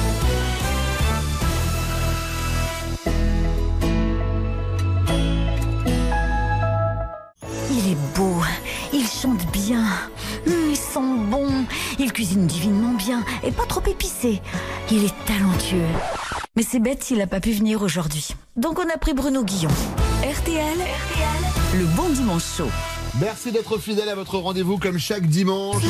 Mais 16.56 16.64
c'est 16.64 16.80
bête 16.80 17.04
s'il 17.04 17.18
n'a 17.18 17.28
pas 17.28 17.40
pu 17.40 17.52
venir 17.52 17.82
aujourd'hui. 17.82 18.30
Donc 18.56 18.80
on 18.80 18.90
a 18.90 18.98
pris 18.98 19.14
Bruno 19.14 19.44
Guillon. 19.44 19.70
RTL, 20.24 20.78
le 21.78 21.86
bon 21.96 22.10
dimanche 22.10 22.58
chaud. 22.58 22.70
Merci 23.20 23.52
d'être 23.52 23.78
fidèle 23.78 24.10
à 24.10 24.16
votre 24.16 24.38
rendez-vous 24.38 24.78
comme 24.78 24.98
chaque 24.98 25.28
dimanche. 25.28 25.84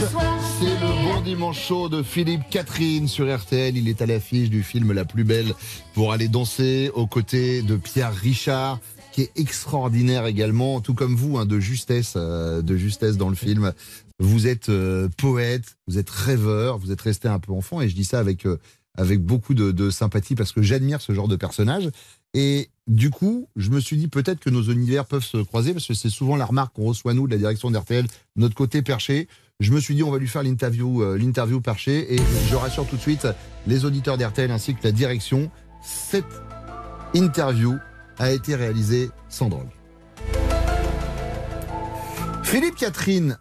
C'est 0.59 0.65
le 0.65 1.13
bon 1.13 1.21
dimanche 1.21 1.59
chaud 1.59 1.89
de 1.89 2.01
Philippe 2.01 2.49
Catherine 2.49 3.07
sur 3.07 3.33
RTL. 3.33 3.77
Il 3.77 3.87
est 3.87 4.01
à 4.01 4.05
l'affiche 4.05 4.49
du 4.49 4.63
film 4.63 4.91
La 4.91 5.05
plus 5.05 5.23
belle 5.23 5.53
pour 5.93 6.13
aller 6.13 6.27
danser 6.27 6.91
aux 6.95 7.07
côtés 7.07 7.61
de 7.61 7.75
Pierre 7.75 8.13
Richard 8.13 8.79
qui 9.11 9.21
est 9.21 9.31
extraordinaire 9.35 10.25
également, 10.25 10.81
tout 10.81 10.93
comme 10.93 11.15
vous, 11.15 11.37
hein, 11.37 11.45
de 11.45 11.59
justesse, 11.59 12.13
euh, 12.15 12.61
de 12.61 12.77
justesse 12.77 13.17
dans 13.17 13.29
le 13.29 13.35
film. 13.35 13.73
Vous 14.19 14.47
êtes 14.47 14.69
euh, 14.69 15.09
poète, 15.17 15.75
vous 15.87 15.97
êtes 15.97 16.09
rêveur, 16.09 16.77
vous 16.77 16.91
êtes 16.91 17.01
resté 17.01 17.27
un 17.27 17.39
peu 17.39 17.51
enfant, 17.51 17.81
et 17.81 17.89
je 17.89 17.95
dis 17.95 18.05
ça 18.05 18.19
avec 18.19 18.45
euh, 18.45 18.57
avec 18.97 19.21
beaucoup 19.21 19.53
de, 19.53 19.89
sympathie 19.89 20.35
parce 20.35 20.51
que 20.51 20.61
j'admire 20.61 21.01
ce 21.01 21.13
genre 21.13 21.27
de 21.27 21.35
personnage. 21.35 21.89
Et 22.33 22.69
du 22.87 23.09
coup, 23.09 23.47
je 23.55 23.69
me 23.69 23.79
suis 23.79 23.97
dit 23.97 24.07
peut-être 24.07 24.39
que 24.39 24.49
nos 24.49 24.63
univers 24.63 25.05
peuvent 25.05 25.23
se 25.23 25.37
croiser 25.37 25.73
parce 25.73 25.87
que 25.87 25.93
c'est 25.93 26.09
souvent 26.09 26.35
la 26.35 26.45
remarque 26.45 26.75
qu'on 26.75 26.85
reçoit 26.85 27.13
nous 27.13 27.27
de 27.27 27.31
la 27.31 27.37
direction 27.37 27.71
d'RTL, 27.71 28.05
notre 28.35 28.55
côté 28.55 28.81
perché. 28.81 29.27
Je 29.59 29.71
me 29.71 29.79
suis 29.79 29.95
dit 29.95 30.03
on 30.03 30.11
va 30.11 30.17
lui 30.17 30.27
faire 30.27 30.43
l'interview, 30.43 31.03
euh, 31.03 31.17
l'interview 31.17 31.61
perché, 31.61 32.15
et 32.15 32.19
je 32.49 32.55
rassure 32.55 32.87
tout 32.87 32.95
de 32.95 33.01
suite 33.01 33.27
les 33.67 33.85
auditeurs 33.85 34.17
d'RTL 34.17 34.51
ainsi 34.51 34.73
que 34.73 34.83
la 34.83 34.91
direction. 34.91 35.51
Cette 35.83 36.25
interview 37.13 37.75
a 38.17 38.31
été 38.31 38.55
réalisée 38.55 39.09
sans 39.29 39.49
drogue. 39.49 39.69
Philippe 42.43 42.75
Catherine, 42.75 43.37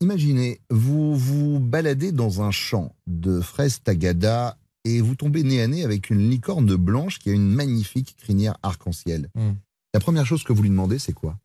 imaginez, 0.00 0.60
vous 0.70 1.14
vous 1.14 1.60
baladez 1.60 2.12
dans 2.12 2.42
un 2.42 2.50
champ 2.50 2.94
de 3.06 3.40
fraises 3.40 3.82
tagada 3.82 4.56
et 4.96 5.00
vous 5.00 5.14
tombez 5.14 5.42
nez 5.42 5.60
à 5.62 5.66
nez 5.66 5.84
avec 5.84 6.10
une 6.10 6.30
licorne 6.30 6.74
blanche 6.76 7.18
qui 7.18 7.30
a 7.30 7.32
une 7.32 7.50
magnifique 7.50 8.16
crinière 8.16 8.56
arc-en-ciel. 8.62 9.28
Hmm. 9.34 9.52
La 9.94 10.00
première 10.00 10.26
chose 10.26 10.44
que 10.44 10.52
vous 10.52 10.62
lui 10.62 10.70
demandez, 10.70 10.98
c'est 10.98 11.12
quoi? 11.12 11.38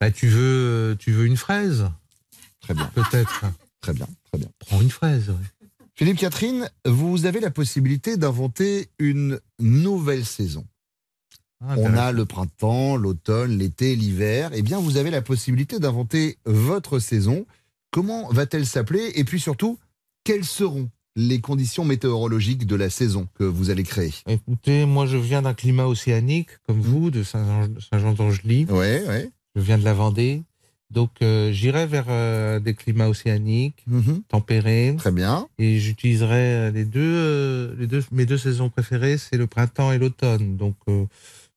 Bah, 0.00 0.10
tu 0.10 0.28
veux, 0.28 0.96
tu 0.98 1.12
veux 1.12 1.26
une 1.26 1.36
fraise? 1.36 1.90
Très 2.60 2.74
bien, 2.74 2.86
Peut-être. 2.94 3.44
très 3.80 3.92
bien, 3.92 4.08
très 4.24 4.38
bien. 4.38 4.48
Prends 4.58 4.80
une 4.80 4.90
fraise. 4.90 5.30
ouais. 5.30 5.68
Philippe 5.94 6.18
Catherine, 6.18 6.68
vous 6.84 7.24
avez 7.24 7.40
la 7.40 7.50
possibilité 7.50 8.16
d'inventer 8.18 8.88
une 8.98 9.40
nouvelle 9.58 10.26
saison. 10.26 10.66
Ah, 11.64 11.74
On 11.78 11.94
a 11.94 12.12
le 12.12 12.26
printemps, 12.26 12.96
l'automne, 12.96 13.56
l'été, 13.56 13.96
l'hiver. 13.96 14.50
Eh 14.52 14.60
bien, 14.60 14.78
vous 14.78 14.98
avez 14.98 15.10
la 15.10 15.22
possibilité 15.22 15.78
d'inventer 15.78 16.36
votre 16.44 16.98
saison. 16.98 17.46
Comment 17.90 18.28
va-t-elle 18.28 18.66
s'appeler? 18.66 19.12
Et 19.14 19.24
puis 19.24 19.40
surtout, 19.40 19.78
quelles 20.22 20.44
seront? 20.44 20.90
Les 21.16 21.40
conditions 21.40 21.84
météorologiques 21.84 22.66
de 22.66 22.76
la 22.76 22.90
saison 22.90 23.26
que 23.34 23.42
vous 23.44 23.70
allez 23.70 23.82
créer 23.82 24.12
Écoutez, 24.28 24.84
moi 24.84 25.06
je 25.06 25.16
viens 25.16 25.42
d'un 25.42 25.54
climat 25.54 25.86
océanique, 25.86 26.50
comme 26.66 26.80
vous, 26.80 27.10
de 27.10 27.22
Saint-Jean- 27.22 27.72
Saint-Jean-d'Angely. 27.90 28.66
Ouais, 28.68 29.02
ouais. 29.08 29.30
Je 29.54 29.62
viens 29.62 29.78
de 29.78 29.84
la 29.84 29.94
Vendée. 29.94 30.42
Donc 30.90 31.10
euh, 31.22 31.50
j'irai 31.52 31.86
vers 31.86 32.04
euh, 32.10 32.60
des 32.60 32.74
climats 32.74 33.08
océaniques, 33.08 33.82
Mhm. 33.88 34.22
tempérés. 34.28 34.94
Très 34.98 35.10
bien. 35.10 35.48
Et 35.58 35.80
j'utiliserai 35.80 36.34
euh, 36.54 36.70
les 36.70 36.84
deux, 36.84 37.00
euh, 37.02 37.74
les 37.78 37.86
deux, 37.88 38.04
mes 38.12 38.24
deux 38.26 38.38
saisons 38.38 38.68
préférées, 38.68 39.18
c'est 39.18 39.36
le 39.36 39.46
printemps 39.48 39.90
et 39.90 39.98
l'automne. 39.98 40.56
Donc 40.56 40.76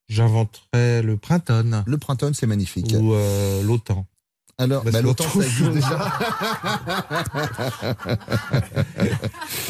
j'inventerai 0.08 1.02
le 1.04 1.18
printemps 1.18 1.84
Le 1.86 1.98
printemps, 1.98 2.34
c'est 2.34 2.48
magnifique. 2.48 2.92
ou 3.00 3.14
l'automne. 3.64 4.04
Alors, 4.60 4.84
bah, 4.84 4.92
ça 4.92 5.00
existe 5.00 5.72
déjà. 5.72 6.12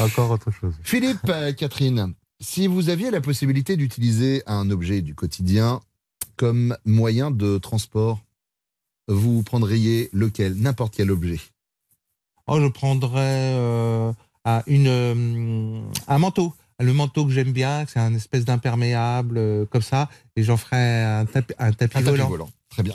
Encore 0.00 0.32
autre 0.32 0.50
chose. 0.50 0.74
Philippe, 0.82 1.28
euh, 1.28 1.52
Catherine, 1.52 2.14
si 2.40 2.66
vous 2.66 2.90
aviez 2.90 3.10
la 3.10 3.20
possibilité 3.20 3.76
d'utiliser 3.76 4.42
un 4.46 4.68
objet 4.70 5.00
du 5.00 5.14
quotidien 5.14 5.80
comme 6.36 6.76
moyen 6.84 7.30
de 7.30 7.58
transport, 7.58 8.20
vous 9.06 9.42
prendriez 9.42 10.10
lequel 10.12 10.54
N'importe 10.54 10.94
quel 10.96 11.10
objet? 11.10 11.38
Oh, 12.46 12.60
je 12.60 12.66
prendrais 12.66 13.54
euh, 13.54 14.12
ah, 14.44 14.62
une, 14.66 14.88
euh, 14.88 15.80
un 16.08 16.18
manteau. 16.18 16.52
Le 16.80 16.92
manteau 16.92 17.26
que 17.26 17.30
j'aime 17.30 17.52
bien, 17.52 17.84
c'est 17.86 18.00
un 18.00 18.14
espèce 18.14 18.44
d'imperméable, 18.44 19.36
euh, 19.36 19.66
comme 19.66 19.82
ça, 19.82 20.08
et 20.34 20.42
j'en 20.42 20.56
ferai 20.56 21.02
un, 21.02 21.20
un 21.20 21.24
tapis 21.26 21.54
Un 21.58 21.72
tapis 21.72 22.02
volant. 22.02 22.50
Très 22.70 22.82
bien. 22.82 22.94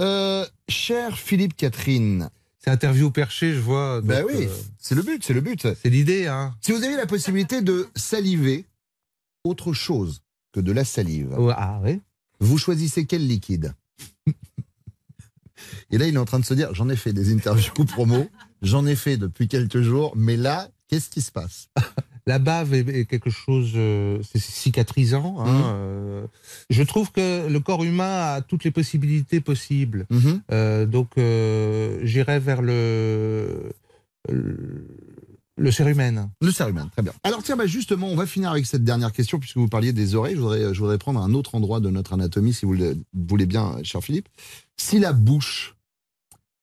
Euh, 0.00 0.46
cher 0.68 1.18
Philippe 1.18 1.56
Catherine, 1.56 2.30
C'est 2.58 2.70
interview 2.70 3.10
perché, 3.10 3.52
je 3.54 3.60
vois. 3.60 3.96
donc, 4.00 4.08
bah 4.08 4.22
oui, 4.26 4.46
euh, 4.46 4.54
c'est 4.78 4.94
le 4.94 5.02
but, 5.02 5.22
c'est 5.24 5.34
le 5.34 5.40
but. 5.40 5.66
c'est 5.82 5.90
l'idée, 5.90 6.26
hein. 6.28 6.54
Si 6.60 6.72
vous 6.72 6.82
aviez 6.82 6.96
la 6.96 7.06
possibilité 7.06 7.60
de 7.62 7.88
saliver 7.96 8.64
autre 9.44 9.72
chose 9.72 10.22
que 10.52 10.60
de 10.60 10.70
la 10.72 10.84
salive, 10.84 11.32
Ouais, 11.38 11.52
Ah 11.56 11.80
oui. 11.82 12.00
vous 12.40 12.58
choisissez 12.58 13.04
quel 13.06 13.26
liquide? 13.26 13.74
Et 15.90 15.98
là, 15.98 16.06
il 16.06 16.14
est 16.14 16.18
en 16.18 16.24
train 16.24 16.38
de 16.40 16.44
se 16.44 16.54
dire, 16.54 16.74
j'en 16.74 16.88
ai 16.88 16.96
fait 16.96 17.12
des 17.12 17.32
interviews 17.32 17.84
promo, 17.84 18.28
j'en 18.62 18.86
ai 18.86 18.96
fait 18.96 19.16
depuis 19.16 19.46
quelques 19.48 19.82
jours, 19.82 20.12
mais 20.16 20.36
là, 20.36 20.68
qu'est-ce 20.88 21.10
qui 21.10 21.20
se 21.20 21.30
passe? 21.30 21.68
La 22.26 22.38
bave 22.38 22.72
est, 22.74 22.86
est 22.88 23.04
quelque 23.06 23.30
chose, 23.30 23.72
euh, 23.74 24.20
c'est 24.22 24.38
cicatrisant. 24.40 25.40
hein, 25.40 25.52
Mhm. 25.52 25.62
euh, 25.64 26.26
je 26.70 26.82
trouve 26.84 27.10
que 27.10 27.48
le 27.48 27.60
corps 27.60 27.82
humain 27.82 28.34
a 28.34 28.40
toutes 28.42 28.62
les 28.64 28.70
possibilités 28.70 29.40
possibles. 29.40 30.06
Mhm. 30.10 30.42
Euh, 30.52 30.86
donc, 30.86 31.10
j'irai 32.06 32.38
vers 32.38 32.62
le, 32.62 33.72
le, 34.28 34.86
le 35.56 35.72
cérumen. 35.72 36.30
Le 36.40 36.52
cérumen, 36.52 36.88
très 36.90 37.02
bien. 37.02 37.12
Alors 37.24 37.42
tiens, 37.42 37.56
bah 37.56 37.66
justement, 37.66 38.06
on 38.08 38.14
va 38.16 38.26
finir 38.26 38.50
avec 38.52 38.66
cette 38.66 38.84
dernière 38.84 39.10
question, 39.12 39.38
puisque 39.40 39.56
vous 39.56 39.68
parliez 39.68 39.92
des 39.92 40.14
oreilles. 40.14 40.36
Je 40.36 40.40
voudrais, 40.40 40.72
je 40.74 40.78
voudrais 40.78 40.98
prendre 40.98 41.20
un 41.20 41.34
autre 41.34 41.56
endroit 41.56 41.80
de 41.80 41.90
notre 41.90 42.12
anatomie, 42.12 42.54
si 42.54 42.66
vous 42.66 42.74
le 42.74 42.96
voulez 43.12 43.46
bien, 43.46 43.78
cher 43.82 44.00
Philippe. 44.02 44.28
Si 44.76 44.98
la 45.00 45.12
bouche, 45.12 45.74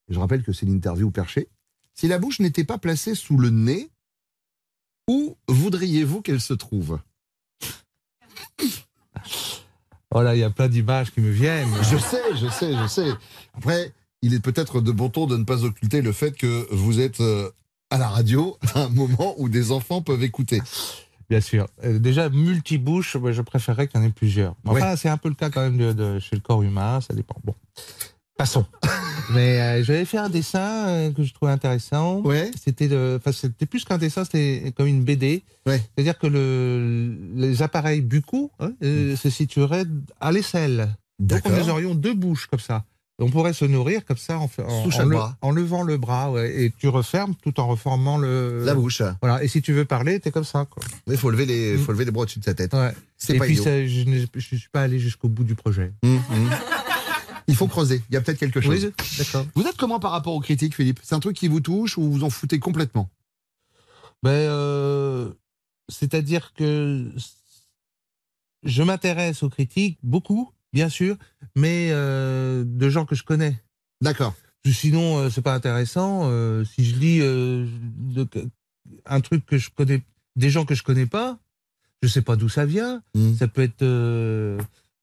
je 0.09 0.17
rappelle 0.19 0.41
que 0.43 0.53
c'est 0.53 0.65
l'interview 0.65 1.11
perché, 1.11 1.49
si 1.93 2.07
la 2.07 2.17
bouche 2.17 2.39
n'était 2.39 2.63
pas 2.63 2.77
placée 2.77 3.13
sous 3.13 3.37
le 3.37 3.49
nez, 3.49 3.89
où 5.09 5.35
voudriez-vous 5.47 6.21
qu'elle 6.21 6.39
se 6.39 6.53
trouve? 6.53 6.99
Oh 10.13 10.21
là, 10.21 10.35
il 10.35 10.39
y 10.39 10.43
a 10.43 10.49
plein 10.49 10.67
d'images 10.67 11.11
qui 11.11 11.19
me 11.21 11.29
viennent. 11.31 11.69
Je 11.83 11.97
sais, 11.97 12.21
je 12.35 12.47
sais, 12.47 12.73
je 12.77 12.87
sais. 12.87 13.09
Après, 13.55 13.93
il 14.21 14.33
est 14.33 14.39
peut-être 14.39 14.81
de 14.81 14.91
bon 14.91 15.09
ton 15.09 15.27
de 15.27 15.35
ne 15.37 15.43
pas 15.43 15.63
occulter 15.63 16.01
le 16.01 16.11
fait 16.11 16.31
que 16.31 16.67
vous 16.71 16.99
êtes 16.99 17.21
euh, 17.21 17.49
à 17.89 17.97
la 17.97 18.07
radio 18.07 18.57
à 18.75 18.83
un 18.83 18.89
moment 18.89 19.33
où 19.37 19.49
des 19.49 19.71
enfants 19.71 20.01
peuvent 20.01 20.23
écouter. 20.23 20.61
Bien 21.29 21.41
sûr. 21.41 21.67
Euh, 21.83 21.99
déjà, 21.99 22.29
multibouche, 22.29 23.17
je 23.31 23.41
préférerais 23.41 23.87
qu'il 23.87 23.99
y 23.99 24.03
en 24.03 24.07
ait 24.07 24.11
plusieurs. 24.11 24.55
Enfin, 24.65 24.95
c'est 24.95 25.09
un 25.09 25.17
peu 25.17 25.29
le 25.29 25.35
cas 25.35 25.49
quand 25.49 25.61
même 25.61 25.77
de, 25.77 25.93
de- 25.93 26.19
chez 26.19 26.35
le 26.35 26.41
corps 26.41 26.63
humain, 26.63 27.01
ça 27.01 27.13
dépend. 27.13 27.35
Bon, 27.43 27.53
passons. 28.37 28.65
Mais 29.31 29.61
euh, 29.61 29.83
j'avais 29.83 30.05
fait 30.05 30.17
un 30.17 30.29
dessin 30.29 30.87
euh, 30.87 31.11
que 31.11 31.23
je 31.23 31.33
trouvais 31.33 31.51
intéressant. 31.51 32.21
Ouais. 32.21 32.49
C'était 32.63 32.87
de- 32.87 33.17
enfin, 33.19 33.31
c'était 33.31 33.65
plus 33.65 33.85
qu'un 33.85 33.97
dessin, 33.97 34.23
c'était 34.25 34.73
comme 34.75 34.87
une 34.87 35.03
BD. 35.03 35.43
Ouais. 35.65 35.79
C'est-à-dire 35.95 36.17
que 36.17 36.27
le, 36.27 37.15
les 37.35 37.61
appareils 37.61 38.01
buccaux 38.01 38.51
hein, 38.59 38.71
euh, 38.83 39.15
se 39.15 39.29
situeraient 39.29 39.85
à 40.19 40.31
l'aisselle. 40.31 40.89
Donc 41.19 41.41
nous 41.49 41.69
aurions 41.69 41.95
deux 41.95 42.13
bouches 42.13 42.47
comme 42.47 42.59
ça. 42.61 42.83
On 43.21 43.29
pourrait 43.29 43.51
se 43.51 43.65
nourrir 43.65 44.05
comme 44.05 44.15
ça 44.15 44.39
en, 44.39 44.49
en, 44.63 44.89
en 44.89 45.03
le- 45.03 45.09
bras. 45.15 45.35
en 45.41 45.51
levant 45.51 45.83
le 45.83 45.97
bras. 45.97 46.31
ouais, 46.31 46.63
et 46.63 46.71
tu 46.79 46.87
refermes 46.87 47.35
tout 47.43 47.59
en 47.59 47.67
reformant 47.67 48.17
le... 48.17 48.63
La 48.63 48.73
bouche. 48.73 49.01
Voilà. 49.21 49.43
Et 49.43 49.49
si 49.49 49.61
tu 49.61 49.73
veux 49.73 49.83
parler, 49.83 50.21
t'es 50.21 50.31
comme 50.31 50.45
ça. 50.45 50.65
Quoi. 50.69 50.81
Il 51.05 51.17
faut 51.17 51.29
lever 51.29 51.45
les, 51.45 51.75
faut 51.77 51.91
lever 51.91 52.05
les 52.05 52.11
bras 52.11 52.23
au-dessus 52.23 52.39
de 52.39 52.45
sa 52.45 52.53
tête. 52.53 52.73
Ouais. 52.73 52.93
C'est 53.17 53.35
Et 53.35 53.37
pas 53.37 53.43
puis 53.43 53.55
idiot. 53.55 53.65
ça, 53.65 53.85
je 53.85 54.03
ne 54.05 54.25
je 54.33 54.39
suis 54.55 54.69
pas 54.71 54.83
allé 54.83 54.99
jusqu'au 54.99 55.27
bout 55.27 55.43
du 55.43 55.53
projet. 55.55 55.91
Hum, 56.03 56.21
hum. 56.31 56.49
Il 57.49 57.55
faut 57.55 57.67
creuser. 57.67 58.01
Il 58.09 58.13
y 58.13 58.17
a 58.17 58.21
peut-être 58.21 58.39
quelque 58.39 58.61
chose. 58.61 58.85
Oui, 58.85 58.91
d'accord. 59.17 59.45
Vous 59.55 59.63
êtes 59.63 59.75
comment 59.77 59.99
par 59.99 60.11
rapport 60.11 60.33
aux 60.33 60.39
critiques, 60.39 60.75
Philippe? 60.75 60.99
C'est 61.03 61.15
un 61.15 61.19
truc 61.19 61.35
qui 61.35 61.47
vous 61.47 61.59
touche 61.59 61.97
ou 61.97 62.03
vous 62.09 62.23
en 62.23 62.29
foutez 62.29 62.59
complètement? 62.59 63.09
Ben, 64.23 64.29
euh, 64.31 65.31
c'est-à-dire 65.89 66.53
que 66.53 67.11
je 68.63 68.83
m'intéresse 68.83 69.43
aux 69.43 69.49
critiques 69.49 69.97
beaucoup, 70.03 70.51
bien 70.73 70.89
sûr, 70.89 71.17
mais 71.55 71.89
euh, 71.91 72.63
de 72.65 72.89
gens 72.89 73.05
que 73.05 73.15
je 73.15 73.23
connais. 73.23 73.61
D'accord. 74.01 74.35
Sinon, 74.65 75.17
euh, 75.17 75.29
c'est 75.29 75.41
pas 75.41 75.55
intéressant. 75.55 76.29
euh, 76.29 76.63
si 76.65 76.85
je 76.85 76.95
lis 76.97 77.19
euh, 77.21 77.65
de- 77.97 78.27
un 79.05 79.21
truc 79.21 79.45
que 79.45 79.57
je 79.57 79.69
connais, 79.69 80.03
des 80.35 80.49
gens 80.49 80.65
que 80.65 80.75
je 80.75 80.83
connais 80.83 81.05
pas, 81.07 81.39
je 82.03 82.07
sais 82.07 82.21
pas 82.21 82.35
d'où 82.35 82.49
ça 82.49 82.65
vient. 82.65 83.01
Mmh. 83.15 83.35
Ça 83.35 83.47
peut 83.47 83.63
être 83.63 83.81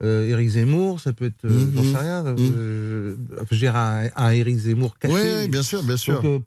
euh, 0.03 0.27
euh, 0.27 0.29
Éric 0.29 0.49
Zemmour, 0.51 1.01
ça 1.01 1.13
peut 1.13 1.27
être, 1.27 1.45
euh, 1.45 1.49
Mhm. 1.67 1.73
j'en 1.75 1.83
sais 1.93 1.99
rien. 1.99 2.25
euh, 2.27 3.17
je 3.31 3.55
veux 3.55 3.59
dire 3.59 3.77
un, 3.77 4.09
un 4.17 4.31
Éric 4.31 4.57
Zemmour 4.57 4.99
caché. 4.99 5.15
Oui, 5.43 5.49
bien 5.49 5.63
sûr, 5.63 5.83
bien 5.83 5.97
sûr. 5.97 6.23
Donc, 6.23 6.25
euh, 6.25 6.39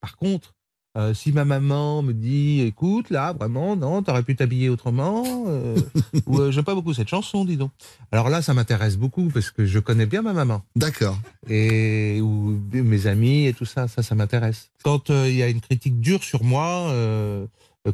par 0.00 0.16
contre, 0.16 0.54
euh, 0.98 1.14
si 1.14 1.30
ma 1.32 1.44
maman 1.44 2.02
me 2.02 2.12
dit, 2.12 2.62
écoute, 2.62 3.10
là, 3.10 3.32
vraiment, 3.32 3.76
non, 3.76 4.02
t'aurais 4.02 4.24
pu 4.24 4.34
t'habiller 4.34 4.68
autrement, 4.68 5.44
euh, 5.46 5.76
ou 6.26 6.40
euh, 6.40 6.50
j'aime 6.50 6.64
pas 6.64 6.74
beaucoup 6.74 6.92
cette 6.94 7.08
chanson, 7.08 7.44
dis 7.44 7.56
donc. 7.56 7.70
Alors 8.10 8.28
là, 8.28 8.42
ça 8.42 8.54
m'intéresse 8.54 8.96
beaucoup 8.96 9.28
parce 9.28 9.50
que 9.50 9.64
je 9.66 9.78
connais 9.78 10.06
bien 10.06 10.22
ma 10.22 10.32
maman. 10.32 10.62
D'accord. 10.74 11.16
Et 11.48 12.20
ou 12.20 12.60
mes 12.72 13.06
amis 13.06 13.46
et 13.46 13.54
tout 13.54 13.66
ça, 13.66 13.86
ça, 13.88 14.02
ça 14.02 14.14
m'intéresse. 14.14 14.70
Quand 14.82 15.10
euh, 15.10 15.28
il 15.28 15.36
y 15.36 15.42
a 15.42 15.48
une 15.48 15.60
critique 15.60 16.00
dure 16.00 16.24
sur 16.24 16.42
moi, 16.42 16.88
euh, 16.90 17.46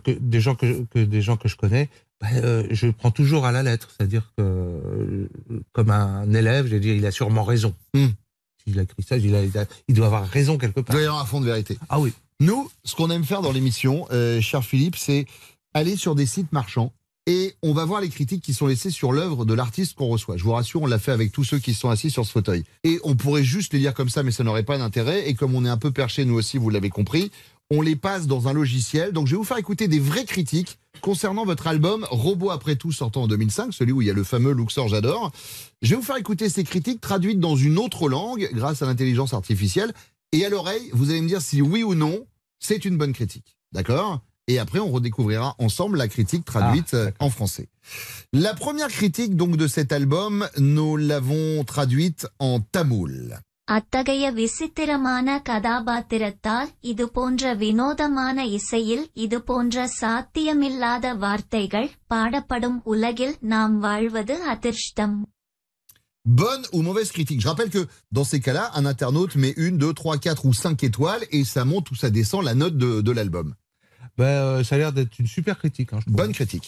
que 0.03 0.11
des 0.13 0.41
gens 0.41 0.55
que, 0.55 0.85
que 0.91 0.99
des 1.05 1.21
gens 1.21 1.37
que 1.37 1.49
je 1.49 1.57
connais, 1.57 1.89
euh, 2.25 2.67
je 2.71 2.89
prends 2.89 3.11
toujours 3.11 3.45
à 3.47 3.53
la 3.53 3.63
lettre. 3.63 3.89
C'est-à-dire 3.97 4.33
que, 4.37 4.43
euh, 4.43 5.29
comme 5.73 5.91
un 5.91 6.33
élève, 6.33 6.67
je 6.67 6.73
vais 6.73 6.81
dire, 6.81 6.95
il 6.95 7.07
a 7.07 7.11
sûrement 7.11 7.45
raison. 7.45 7.75
Hmm. 7.95 8.09
S'il 8.65 8.79
a 8.79 8.83
écrit 8.83 9.03
ça, 9.03 9.17
il, 9.17 9.35
a- 9.35 9.45
il 9.45 9.57
a- 9.59 9.67
il 9.89 9.95
doit 9.95 10.07
avoir 10.07 10.27
raison 10.27 10.59
quelque 10.59 10.81
Il 10.81 10.85
part. 10.85 10.95
doit 10.95 11.03
y 11.03 11.07
avoir 11.07 11.23
un 11.23 11.27
fond 11.27 11.41
de 11.41 11.47
vérité. 11.47 11.79
Ah 11.89 12.01
oui. 12.01 12.13
Nous, 12.41 12.71
ce 12.85 12.95
qu'on 12.95 13.11
aime 13.11 13.25
faire 13.25 13.43
dans 13.43 13.53
l'émission, 13.53 14.07
euh, 14.11 14.41
cher 14.41 14.65
Philippe, 14.65 14.97
c'est 14.97 15.27
aller 15.75 15.97
sur 15.97 16.15
des 16.15 16.27
sites 16.27 16.53
marchands 16.53 16.93
et 17.29 17.55
on 17.63 17.73
va 17.73 17.85
voir 17.85 18.01
les 18.01 18.09
critiques 18.09 18.43
qui 18.43 18.55
sont 18.55 18.67
laissées 18.67 18.91
sur 18.91 19.13
l'œuvre 19.13 19.45
de 19.45 19.55
l'artiste 19.55 19.95
qu'on 19.95 20.07
reçoit. 20.09 20.37
Je 20.37 20.45
vous 20.45 20.53
rassure, 20.53 20.83
on 20.83 20.87
l'a 20.87 20.99
fait 20.99 21.13
avec 21.13 21.33
tous 21.33 21.45
ceux 21.45 21.59
qui 21.59 21.75
sont 21.75 21.91
assis 21.91 22.11
sur 22.11 22.25
ce 22.27 22.33
fauteuil. 22.33 22.65
Et 22.85 22.99
on 23.05 23.17
pourrait 23.17 23.43
juste 23.45 23.73
les 23.73 23.79
lire 23.81 23.95
comme 23.95 24.09
ça, 24.11 24.23
mais 24.23 24.31
ça 24.33 24.45
n'aurait 24.45 24.63
pas 24.65 24.79
d'intérêt. 24.79 25.29
Et 25.29 25.35
comme 25.35 25.55
on 25.55 25.65
est 25.65 25.69
un 25.69 25.77
peu 25.77 25.91
perché, 25.93 26.25
nous 26.25 26.35
aussi, 26.35 26.57
vous 26.59 26.71
l'avez 26.71 26.91
compris, 26.91 27.31
on 27.71 27.81
les 27.83 27.97
passe 27.97 28.27
dans 28.27 28.47
un 28.49 28.53
logiciel. 28.53 29.13
Donc 29.13 29.27
je 29.27 29.33
vais 29.33 29.37
vous 29.39 29.45
faire 29.45 29.59
écouter 29.59 29.89
des 29.89 29.99
vraies 29.99 30.25
critiques 30.25 30.79
concernant 31.01 31.45
votre 31.45 31.67
album 31.67 32.07
Robot 32.11 32.51
après 32.51 32.77
tout 32.77 32.93
sortant 32.93 33.23
en 33.23 33.29
2005, 33.29 33.73
celui 33.73 33.93
où 33.93 34.03
il 34.03 34.09
y 34.09 34.11
a 34.11 34.15
le 34.15 34.25
fameux 34.25 34.53
Luxor 34.53 34.89
J'adore. 34.89 35.33
Je 35.83 35.91
vais 35.91 35.97
vous 35.97 36.03
faire 36.03 36.17
écouter 36.17 36.49
ces 36.49 36.65
critiques 36.65 37.01
traduites 37.01 37.41
dans 37.41 37.57
une 37.57 37.79
autre 37.79 38.09
langue 38.09 38.49
grâce 38.53 38.83
à 38.83 38.87
l'intelligence 38.87 39.35
artificielle. 39.35 39.93
Et 40.33 40.45
à 40.45 40.49
l'oreille, 40.49 40.91
vous 40.93 41.11
allez 41.11 41.21
me 41.21 41.29
dire 41.29 41.41
si 41.41 41.63
oui 41.63 41.83
ou 41.83 41.95
non, 41.95 42.27
c'est 42.59 42.85
une 42.85 42.97
bonne 42.97 43.13
critique. 43.13 43.57
D'accord? 43.73 44.21
Et 44.49 44.59
après, 44.59 44.79
on 44.79 44.91
redécouvrira 44.91 45.57
ensemble 45.59 45.99
la 45.99 46.09
critique 46.09 46.45
traduite 46.45 46.95
euh, 46.95 47.11
en 47.19 47.31
français. 47.31 47.69
La 48.33 48.55
première 48.55 48.89
critique 48.89 49.37
donc 49.37 49.57
de 49.57 49.67
cet 49.67 49.93
album, 49.93 50.49
nous 50.59 50.97
l'avons 50.97 51.65
traduite 51.65 52.29
en 52.39 52.61
tamoul. 52.61 53.41
அத்தகைய 53.68 54.26
விசித்திரமான 54.32 55.42
கதாபாத்திரத்தால் 55.50 56.70
இது 56.92 57.06
போன்ற 57.12 57.54
வினோதமான 57.56 58.46
இசையில் 58.58 59.04
இது 59.26 59.38
போன்ற 59.42 59.88
சாத்தியமில்லாத 60.02 61.14
வார்த்தைகள் 61.16 61.90
பாடப்படும் 62.08 62.80
உலகில் 62.94 63.36
நாம் 63.54 63.78
வாழ்வது 63.88 64.38
அதிர்ஷ்டம் 64.56 65.16
Bonne 66.26 66.66
ou 66.72 66.80
mauvaise 66.84 67.12
critique 67.12 67.42
Je 67.42 67.48
rappelle 67.48 67.72
que 67.72 67.84
dans 68.12 68.24
ces 68.24 68.40
cas-là, 68.40 68.66
un 68.76 68.86
internaute 68.86 69.36
met 69.36 69.54
une, 69.58 69.78
deux, 69.84 69.94
trois, 69.94 70.18
quatre 70.20 70.44
ou 70.46 70.54
cinq 70.54 70.84
étoiles 70.84 71.24
et 71.32 71.44
ça 71.44 71.66
monte 71.66 71.90
ou 71.92 71.96
ça 71.96 72.10
descend 72.12 72.44
la 72.44 72.54
note 72.54 72.78
de, 72.78 73.02
de 73.02 73.12
l'album. 73.12 73.48
Ben, 74.20 74.26
euh, 74.26 74.64
ça 74.64 74.76
a 74.76 74.78
l'air 74.78 74.94
d'être 74.94 75.18
une 75.20 75.26
super 75.28 75.58
critique. 75.58 75.94
hein, 75.94 76.00
je 76.00 76.06
trouve. 76.06 76.18
Bonne 76.18 76.34
critique. 76.34 76.68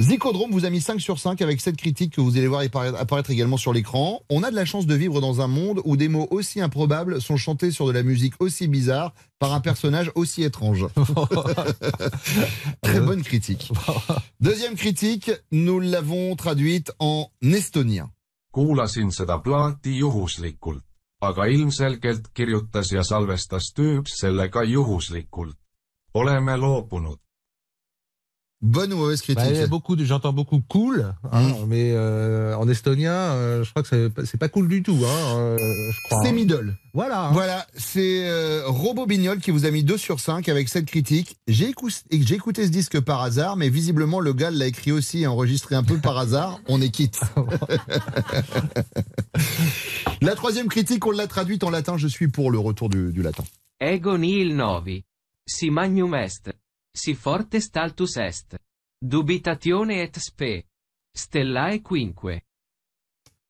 Zicodrome 0.00 0.50
vous 0.50 0.64
a 0.64 0.70
mis 0.70 0.80
5 0.80 1.00
sur 1.00 1.18
5 1.18 1.40
avec 1.42 1.60
cette 1.60 1.76
critique 1.76 2.14
que 2.14 2.20
vous 2.20 2.36
allez 2.36 2.48
voir 2.48 2.62
apparaître 2.62 3.30
également 3.30 3.56
sur 3.56 3.72
l'écran. 3.72 4.22
On 4.30 4.42
a 4.42 4.50
de 4.50 4.56
la 4.56 4.64
chance 4.64 4.86
de 4.86 4.94
vivre 4.94 5.20
dans 5.20 5.40
un 5.40 5.46
monde 5.46 5.80
où 5.84 5.96
des 5.96 6.08
mots 6.08 6.26
aussi 6.30 6.60
improbables 6.60 7.20
sont 7.20 7.36
chantés 7.36 7.70
sur 7.70 7.86
de 7.86 7.92
la 7.92 8.02
musique 8.02 8.34
aussi 8.40 8.68
bizarre 8.68 9.14
par 9.38 9.52
un 9.52 9.60
personnage 9.60 10.10
aussi 10.14 10.42
étrange. 10.42 10.86
Très 12.82 13.00
bonne 13.00 13.22
critique. 13.22 13.70
Deuxième 14.40 14.74
critique, 14.76 15.30
nous 15.50 15.78
l'avons 15.78 16.34
traduite 16.36 16.92
en 16.98 17.28
estonien. 17.42 18.10
kuulasin 18.52 19.10
seda 19.10 19.38
plaati 19.40 19.94
juhuslikult, 19.96 20.84
aga 21.24 21.48
ilmselgelt 21.48 22.28
kirjutas 22.36 22.92
ja 22.92 23.04
salvestas 23.04 23.72
tüüp 23.72 24.08
selle 24.12 24.48
ka 24.52 24.64
juhuslikult. 24.68 25.56
oleme 26.14 26.56
loobunud. 26.56 27.18
Bonne 28.62 28.92
ou 28.92 28.96
mauvaise 28.96 29.18
Bah, 29.18 29.34
critique 29.34 29.56
il 29.56 29.60
y 29.60 29.62
a 29.62 29.66
beaucoup 29.66 29.96
de, 29.96 30.04
j'entends 30.04 30.32
beaucoup 30.32 30.62
cool, 30.68 31.12
hein, 31.32 31.48
mais 31.66 31.90
euh, 31.92 32.54
en 32.56 32.68
estonien, 32.68 33.10
euh, 33.12 33.64
je 33.64 33.70
crois 33.70 33.82
que 33.82 33.88
c'est 34.24 34.38
pas- 34.38 34.48
cool 34.48 34.68
du 34.68 34.84
tout, 34.84 34.96
hein, 35.04 35.36
euh, 35.36 35.58
je 35.58 36.08
crois. 36.08 36.22
C'est 36.22 36.28
hein. 36.28 36.32
middle. 36.32 36.76
Voilà. 36.94 37.26
hein. 37.26 37.30
Voilà, 37.32 37.66
c'est 37.76 38.22
euh, 38.24 38.62
Robo 38.66 39.04
Bignol 39.06 39.40
qui 39.40 39.50
vous 39.50 39.66
a 39.66 39.70
mis 39.72 39.82
2 39.82 39.98
sur 39.98 40.20
5 40.20 40.48
avec 40.48 40.68
cette 40.68 40.86
critique. 40.86 41.38
J'ai 41.48 41.70
écouté, 41.70 42.64
ce 42.64 42.70
disque 42.70 43.00
par 43.00 43.20
hasard, 43.22 43.56
mais 43.56 43.68
visiblement 43.68 44.20
le 44.20 44.32
gars 44.32 44.52
l'a 44.52 44.68
écrit 44.68 44.92
aussi 44.92 45.22
et 45.22 45.26
enregistré 45.26 45.74
un 45.74 45.82
peu 45.82 45.98
par 45.98 46.16
hasard. 46.18 46.60
On 46.68 46.80
est 46.80 46.90
quitte. 46.90 47.18
La 50.20 50.36
troisième 50.36 50.68
critique, 50.68 51.04
on 51.04 51.10
l'a 51.10 51.26
traduite 51.26 51.64
en 51.64 51.70
latin. 51.70 51.96
Je 51.96 52.06
suis 52.06 52.28
pour 52.28 52.52
le 52.52 52.58
retour 52.60 52.88
du, 52.88 53.10
du 53.12 53.22
latin. 53.22 53.42
Ego 53.80 54.16
nihil 54.16 54.54
novi. 54.54 55.02
Si 55.46 55.70
magnum 55.70 56.14
est. 56.14 56.52
Si 56.94 57.14
forte 57.14 57.58
staltus 57.58 58.16
est. 58.16 58.56
Dubitatione 59.00 59.90
et 59.90 60.10
spe. 60.16 60.64
Stellae 61.14 61.80
quinque. 61.82 62.42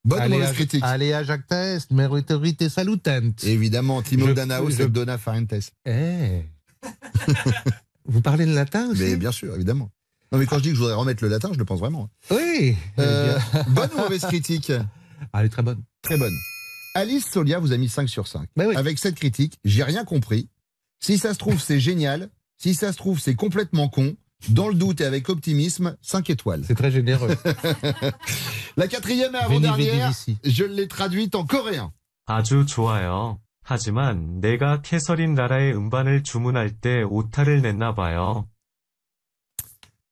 Bonne 0.04 0.18
ou 0.18 0.22
Allez, 0.22 0.34
mauvaise 0.38 0.52
critique 0.52 0.82
Allez 0.84 1.12
à 1.12 1.22
Jacques 1.22 1.46
Test, 1.46 1.90
Meritorite 1.92 2.68
salutent. 2.68 3.08
Évidemment, 3.44 4.02
Timo 4.02 4.26
je- 4.28 4.70
c'est 4.70 4.90
Donna 4.90 5.16
Farentes. 5.18 5.54
Eh. 5.86 6.42
Vous 8.06 8.20
parlez 8.20 8.46
le 8.46 8.54
latin 8.54 8.88
aussi? 8.90 9.02
Mais 9.02 9.16
bien 9.16 9.30
sûr, 9.30 9.54
évidemment. 9.54 9.90
Non, 10.32 10.38
mais 10.38 10.46
quand 10.46 10.58
je 10.58 10.62
dis 10.64 10.68
que 10.70 10.74
je 10.74 10.80
voudrais 10.80 10.94
remettre 10.94 11.22
le 11.22 11.30
latin, 11.30 11.50
je 11.52 11.58
le 11.58 11.64
pense 11.64 11.78
vraiment. 11.78 12.08
Oui. 12.30 12.76
Euh, 12.98 13.38
bonne 13.68 13.90
ou 13.94 13.98
mauvaise 13.98 14.22
critique? 14.22 14.72
Ah, 15.32 15.40
Elle 15.40 15.46
est 15.46 15.50
très 15.50 15.62
bonne. 15.62 15.82
Très 16.02 16.16
bonne. 16.18 16.34
Alice 16.94 17.26
Solia 17.30 17.58
vous 17.60 17.72
a 17.72 17.76
mis 17.76 17.88
5 17.88 18.08
sur 18.08 18.26
5. 18.26 18.48
Ben 18.56 18.74
Avec 18.76 18.98
cette 18.98 19.14
critique, 19.14 19.58
j'ai 19.64 19.84
rien 19.84 20.04
compris. 20.04 20.48
Si 21.00 21.16
ça 21.18 21.32
se 21.32 21.38
trouve, 21.38 21.60
c'est 21.60 21.78
génial. 21.80 22.28
Si 22.61 22.73
ça 22.75 22.91
se 22.91 22.97
trouve, 22.97 23.19
c'est 23.19 23.35
complètement 23.35 23.89
con. 23.89 24.15
Dans 24.49 24.67
le 24.69 24.75
doute 24.75 25.01
et 25.01 25.05
avec 25.05 25.29
optimisme, 25.29 25.97
5 26.01 26.29
étoiles. 26.29 26.63
C'est 26.67 26.75
très 26.75 26.91
généreux. 26.91 27.35
La 28.77 28.87
quatrième 28.87 29.33
et 29.35 29.45
Veni, 29.45 29.55
vidi, 29.55 29.67
avant-dernière, 29.67 30.09
vici. 30.09 30.37
je 30.43 30.63
l'ai 30.63 30.87
traduite 30.87 31.33
en 31.35 31.45
coréen. 31.45 31.91
아주 32.27 32.65
좋아요. 32.67 33.39
하지만 33.63 34.39
내가 34.39 34.81
캐서린 34.81 35.33
나라의 35.33 35.73
음반을 35.75 36.23
주문할 36.23 36.71
때 36.79 37.03
오타를 37.03 37.61
냈나 37.61 37.95
봐요. 37.95 38.47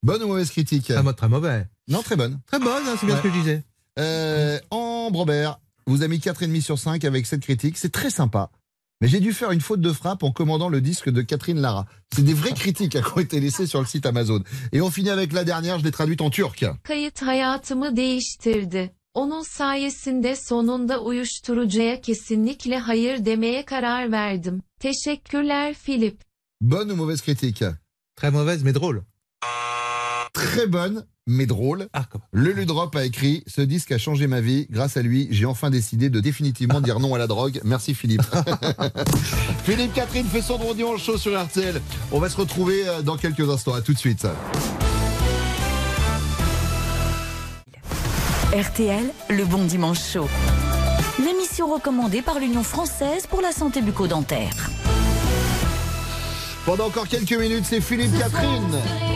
Bonne 0.04 0.24
ou 0.24 0.28
mauvaise 0.28 0.50
critique 0.52 0.88
Très, 0.94 1.04
mo- 1.04 1.14
très 1.14 1.30
mauvais. 1.30 1.66
Non, 1.88 2.02
très 2.04 2.16
bonne. 2.16 2.40
Très 2.48 2.60
bonne, 2.60 2.84
hein, 2.88 2.96
c'est 3.00 3.06
bien 3.06 3.16
Ouais. 3.16 3.22
ce 3.22 3.28
que 3.28 3.34
je 3.34 3.40
disais. 3.40 3.64
Euh, 4.00 4.60
Ambre 4.72 5.20
Robert 5.20 5.60
vous 5.88 6.04
a 6.04 6.08
mis 6.08 6.20
4,5 6.20 6.62
sur 6.62 6.80
5 6.80 7.04
avec 7.06 7.26
cette 7.26 7.42
critique. 7.42 7.78
C'est 7.78 7.92
très 7.92 8.10
sympa. 8.10 8.50
Mais 9.01 9.09
j'ai 9.09 9.21
dû 9.21 9.33
faire 9.33 9.51
une 9.51 9.63
faute 9.63 9.81
de 9.81 9.93
frappe 9.93 10.23
en 10.23 10.31
commandant 10.31 10.69
le 10.69 10.81
disque 10.83 11.09
de 11.09 11.23
Catherine 11.23 11.61
Lara. 11.61 11.87
C'est 12.15 12.23
des 12.23 12.35
vraies 12.35 12.53
critiques 12.53 12.97
hein, 12.97 13.03
qui 13.03 13.19
ont 13.19 13.21
été 13.21 13.41
laissées 13.41 13.67
sur 13.67 13.81
le 13.81 13.87
site 13.87 14.05
Amazon. 14.05 14.43
Et 14.73 14.83
on 14.83 14.91
finit 14.91 15.09
avec 15.09 15.33
la 15.33 15.45
dernière, 15.45 15.79
je 15.79 15.85
l'ai 15.85 15.91
traduite 15.91 16.21
en 16.21 16.29
turc. 16.31 16.65
Kayıt 16.85 17.23
hayatımı 17.23 17.97
değiştirdi. 17.97 18.93
Onun 19.15 19.43
sayesinde 19.43 20.37
sonunda 20.37 21.01
uyuşturucuya 21.01 22.01
kesinlikle 22.01 22.79
hayır 22.79 23.25
demeye 23.25 23.65
karar 23.65 24.13
verdim. 24.13 24.63
Teşekkürler 24.81 25.75
Philip. 25.75 26.21
Bonne 26.61 26.93
ou 26.93 26.97
mauvaise 26.97 27.25
critique? 27.25 27.69
Très 28.17 28.31
mauvaise, 28.31 28.63
mais 28.65 28.75
drôle. 28.75 29.03
Très 30.35 30.73
bonne, 30.73 31.07
mais 31.31 31.47
drôle. 31.47 31.89
Ah, 31.93 32.05
Le 32.33 32.53
Ludrop 32.53 32.95
a 32.97 33.05
écrit 33.05 33.45
Ce 33.47 33.61
disque 33.61 33.93
a 33.93 33.99
changé 33.99 34.27
ma 34.27 34.41
vie. 34.41 34.67
Grâce 34.71 34.97
à 34.97 35.03
lui, 35.03 35.29
j'ai 35.31 35.47
enfin 35.47 35.71
décidé 35.71 36.11
de 36.11 36.21
définitivement 36.21 36.81
dire 36.81 36.99
non 37.01 37.15
à 37.15 37.19
la 37.19 37.27
drogue. 37.27 37.61
Merci 37.65 37.95
Philippe. 37.95 38.23
Philippe 39.65 39.95
Catherine 39.95 40.27
fait 40.27 40.43
son 40.43 40.59
bon 40.59 40.75
dimanche 40.75 41.05
chaud 41.05 41.17
sur 41.17 41.41
RTL. 41.41 41.81
On 42.13 42.19
va 42.19 42.29
se 42.29 42.37
retrouver 42.37 42.87
euh, 42.87 43.03
dans 43.03 43.17
quelques 43.17 43.49
instants. 43.49 43.75
À 43.75 43.81
tout 43.81 43.95
de 43.95 43.99
suite. 43.99 44.27
RTL, 48.53 49.05
le 49.31 49.45
bon 49.45 49.65
dimanche 49.65 50.03
chaud. 50.13 50.29
L'émission 51.25 51.73
recommandée 51.73 52.23
par 52.23 52.41
l'Union 52.41 52.65
française 52.65 53.27
pour 53.29 53.41
la 53.41 53.53
santé 53.53 53.81
bucco-dentaire. 53.81 54.71
Pendant 56.67 56.87
encore 56.87 57.07
quelques 57.07 57.33
minutes, 57.33 57.65
c'est 57.69 57.81
Philippe 57.81 58.19
Catherine 58.19 59.10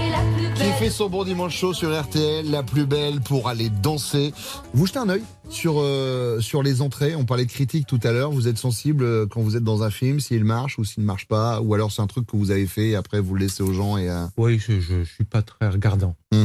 qui 0.56 0.70
fait 0.78 0.90
son 0.90 1.08
bon 1.08 1.24
dimanche 1.24 1.56
chaud 1.56 1.72
sur 1.74 1.98
RTL, 1.98 2.50
la 2.50 2.62
plus 2.62 2.86
belle 2.86 3.20
pour 3.20 3.48
aller 3.48 3.68
danser. 3.70 4.32
Vous 4.72 4.86
jetez 4.86 4.98
un 4.98 5.08
œil 5.08 5.22
sur, 5.50 5.76
euh, 5.78 6.40
sur 6.40 6.62
les 6.62 6.80
entrées. 6.80 7.14
On 7.16 7.24
parlait 7.24 7.44
de 7.44 7.50
critiques 7.50 7.86
tout 7.86 8.00
à 8.02 8.12
l'heure. 8.12 8.30
Vous 8.30 8.48
êtes 8.48 8.58
sensible 8.58 9.04
euh, 9.04 9.26
quand 9.26 9.40
vous 9.40 9.56
êtes 9.56 9.64
dans 9.64 9.82
un 9.82 9.90
film, 9.90 10.20
s'il 10.20 10.44
marche 10.44 10.78
ou 10.78 10.84
s'il 10.84 11.02
ne 11.02 11.06
marche 11.06 11.26
pas, 11.26 11.60
ou 11.60 11.74
alors 11.74 11.90
c'est 11.92 12.02
un 12.02 12.06
truc 12.06 12.26
que 12.26 12.36
vous 12.36 12.50
avez 12.50 12.66
fait 12.66 12.90
et 12.90 12.96
après 12.96 13.20
vous 13.20 13.34
le 13.34 13.40
laissez 13.40 13.62
aux 13.62 13.72
gens 13.72 13.96
et. 13.98 14.08
euh, 14.08 14.26
Oui, 14.36 14.58
je, 14.58 14.80
je 14.80 15.02
suis 15.04 15.24
pas 15.24 15.42
très 15.42 15.68
regardant. 15.68 16.14
Hmm. 16.32 16.44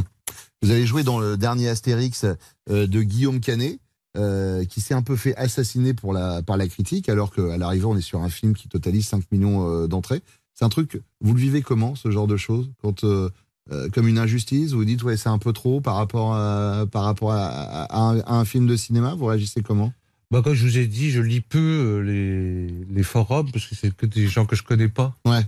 Vous 0.61 0.71
avez 0.71 0.85
joué 0.85 1.03
dans 1.03 1.19
le 1.19 1.37
dernier 1.37 1.69
Astérix 1.69 2.25
euh, 2.69 2.87
de 2.87 3.01
Guillaume 3.01 3.39
Canet, 3.39 3.79
euh, 4.17 4.65
qui 4.65 4.81
s'est 4.81 4.93
un 4.95 5.03
peu 5.03 5.15
fait 5.15 5.35
assassiner 5.37 5.93
pour 5.93 6.13
la, 6.13 6.41
par 6.41 6.57
la 6.57 6.67
critique, 6.67 7.09
alors 7.09 7.31
qu'à 7.33 7.57
l'arrivée, 7.57 7.85
on 7.85 7.95
est 7.95 8.01
sur 8.01 8.21
un 8.21 8.29
film 8.29 8.53
qui 8.55 8.67
totalise 8.67 9.07
5 9.07 9.23
millions 9.31 9.69
euh, 9.71 9.87
d'entrées. 9.87 10.21
C'est 10.55 10.65
un 10.65 10.69
truc, 10.69 11.01
vous 11.21 11.33
le 11.33 11.39
vivez 11.39 11.61
comment, 11.61 11.95
ce 11.95 12.11
genre 12.11 12.27
de 12.27 12.35
choses 12.35 12.69
Quand, 12.81 13.05
euh, 13.05 13.29
euh, 13.71 13.89
Comme 13.93 14.07
une 14.07 14.17
injustice 14.19 14.71
Vous 14.71 14.85
dites, 14.85 15.03
ouais, 15.03 15.17
c'est 15.17 15.29
un 15.29 15.37
peu 15.37 15.53
trop 15.53 15.81
par 15.81 15.95
rapport, 15.95 16.33
à, 16.35 16.85
par 16.91 17.03
rapport 17.03 17.31
à, 17.31 17.47
à 17.47 17.99
un, 18.01 18.19
à 18.19 18.33
un 18.35 18.45
film 18.45 18.67
de 18.67 18.75
cinéma 18.75 19.15
Vous 19.15 19.25
réagissez 19.25 19.61
comment? 19.61 19.93
Bah, 20.31 20.41
comme 20.43 20.53
je 20.53 20.63
vous 20.65 20.77
ai 20.77 20.85
dit, 20.87 21.09
je 21.09 21.21
lis 21.21 21.41
peu 21.41 21.57
euh, 21.59 21.99
les, 22.01 22.67
les 22.93 23.03
forums 23.03 23.51
parce 23.51 23.65
que 23.65 23.73
c'est 23.75 23.95
que 23.95 24.05
des 24.05 24.27
gens 24.27 24.45
que 24.45 24.55
je 24.55 24.61
connais 24.63 24.87
pas. 24.89 25.15
Ouais. 25.25 25.41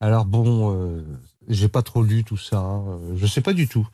Alors 0.00 0.24
bon, 0.24 0.74
euh, 0.74 1.02
j'ai 1.48 1.68
pas 1.68 1.82
trop 1.82 2.02
lu 2.02 2.24
tout 2.24 2.38
ça. 2.38 2.62
euh, 2.62 3.16
je 3.16 3.26
sais 3.26 3.42
pas 3.42 3.52
du 3.52 3.68
tout. 3.68 3.86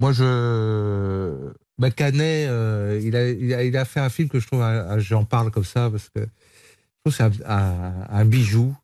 Moi, 0.00 0.12
je. 0.12 1.52
Bah, 1.78 1.90
Canet, 1.90 2.48
euh, 2.48 3.00
il, 3.04 3.14
a, 3.14 3.28
il, 3.30 3.54
a, 3.54 3.62
il 3.64 3.76
a 3.76 3.84
fait 3.84 4.00
un 4.00 4.08
film 4.08 4.28
que 4.28 4.40
je 4.40 4.46
trouve. 4.46 4.62
un- 4.62 4.98
J'en 4.98 5.24
parle 5.24 5.50
comme 5.52 5.64
ça 5.64 5.90
parce 5.90 6.08
que 6.08 6.20
je 6.22 7.10
trouve 7.10 7.12
que 7.28 7.38
c'est 7.38 7.44
un, 7.44 7.48
un- 7.48 8.06
un 8.08 8.24
bijou. 8.24 8.74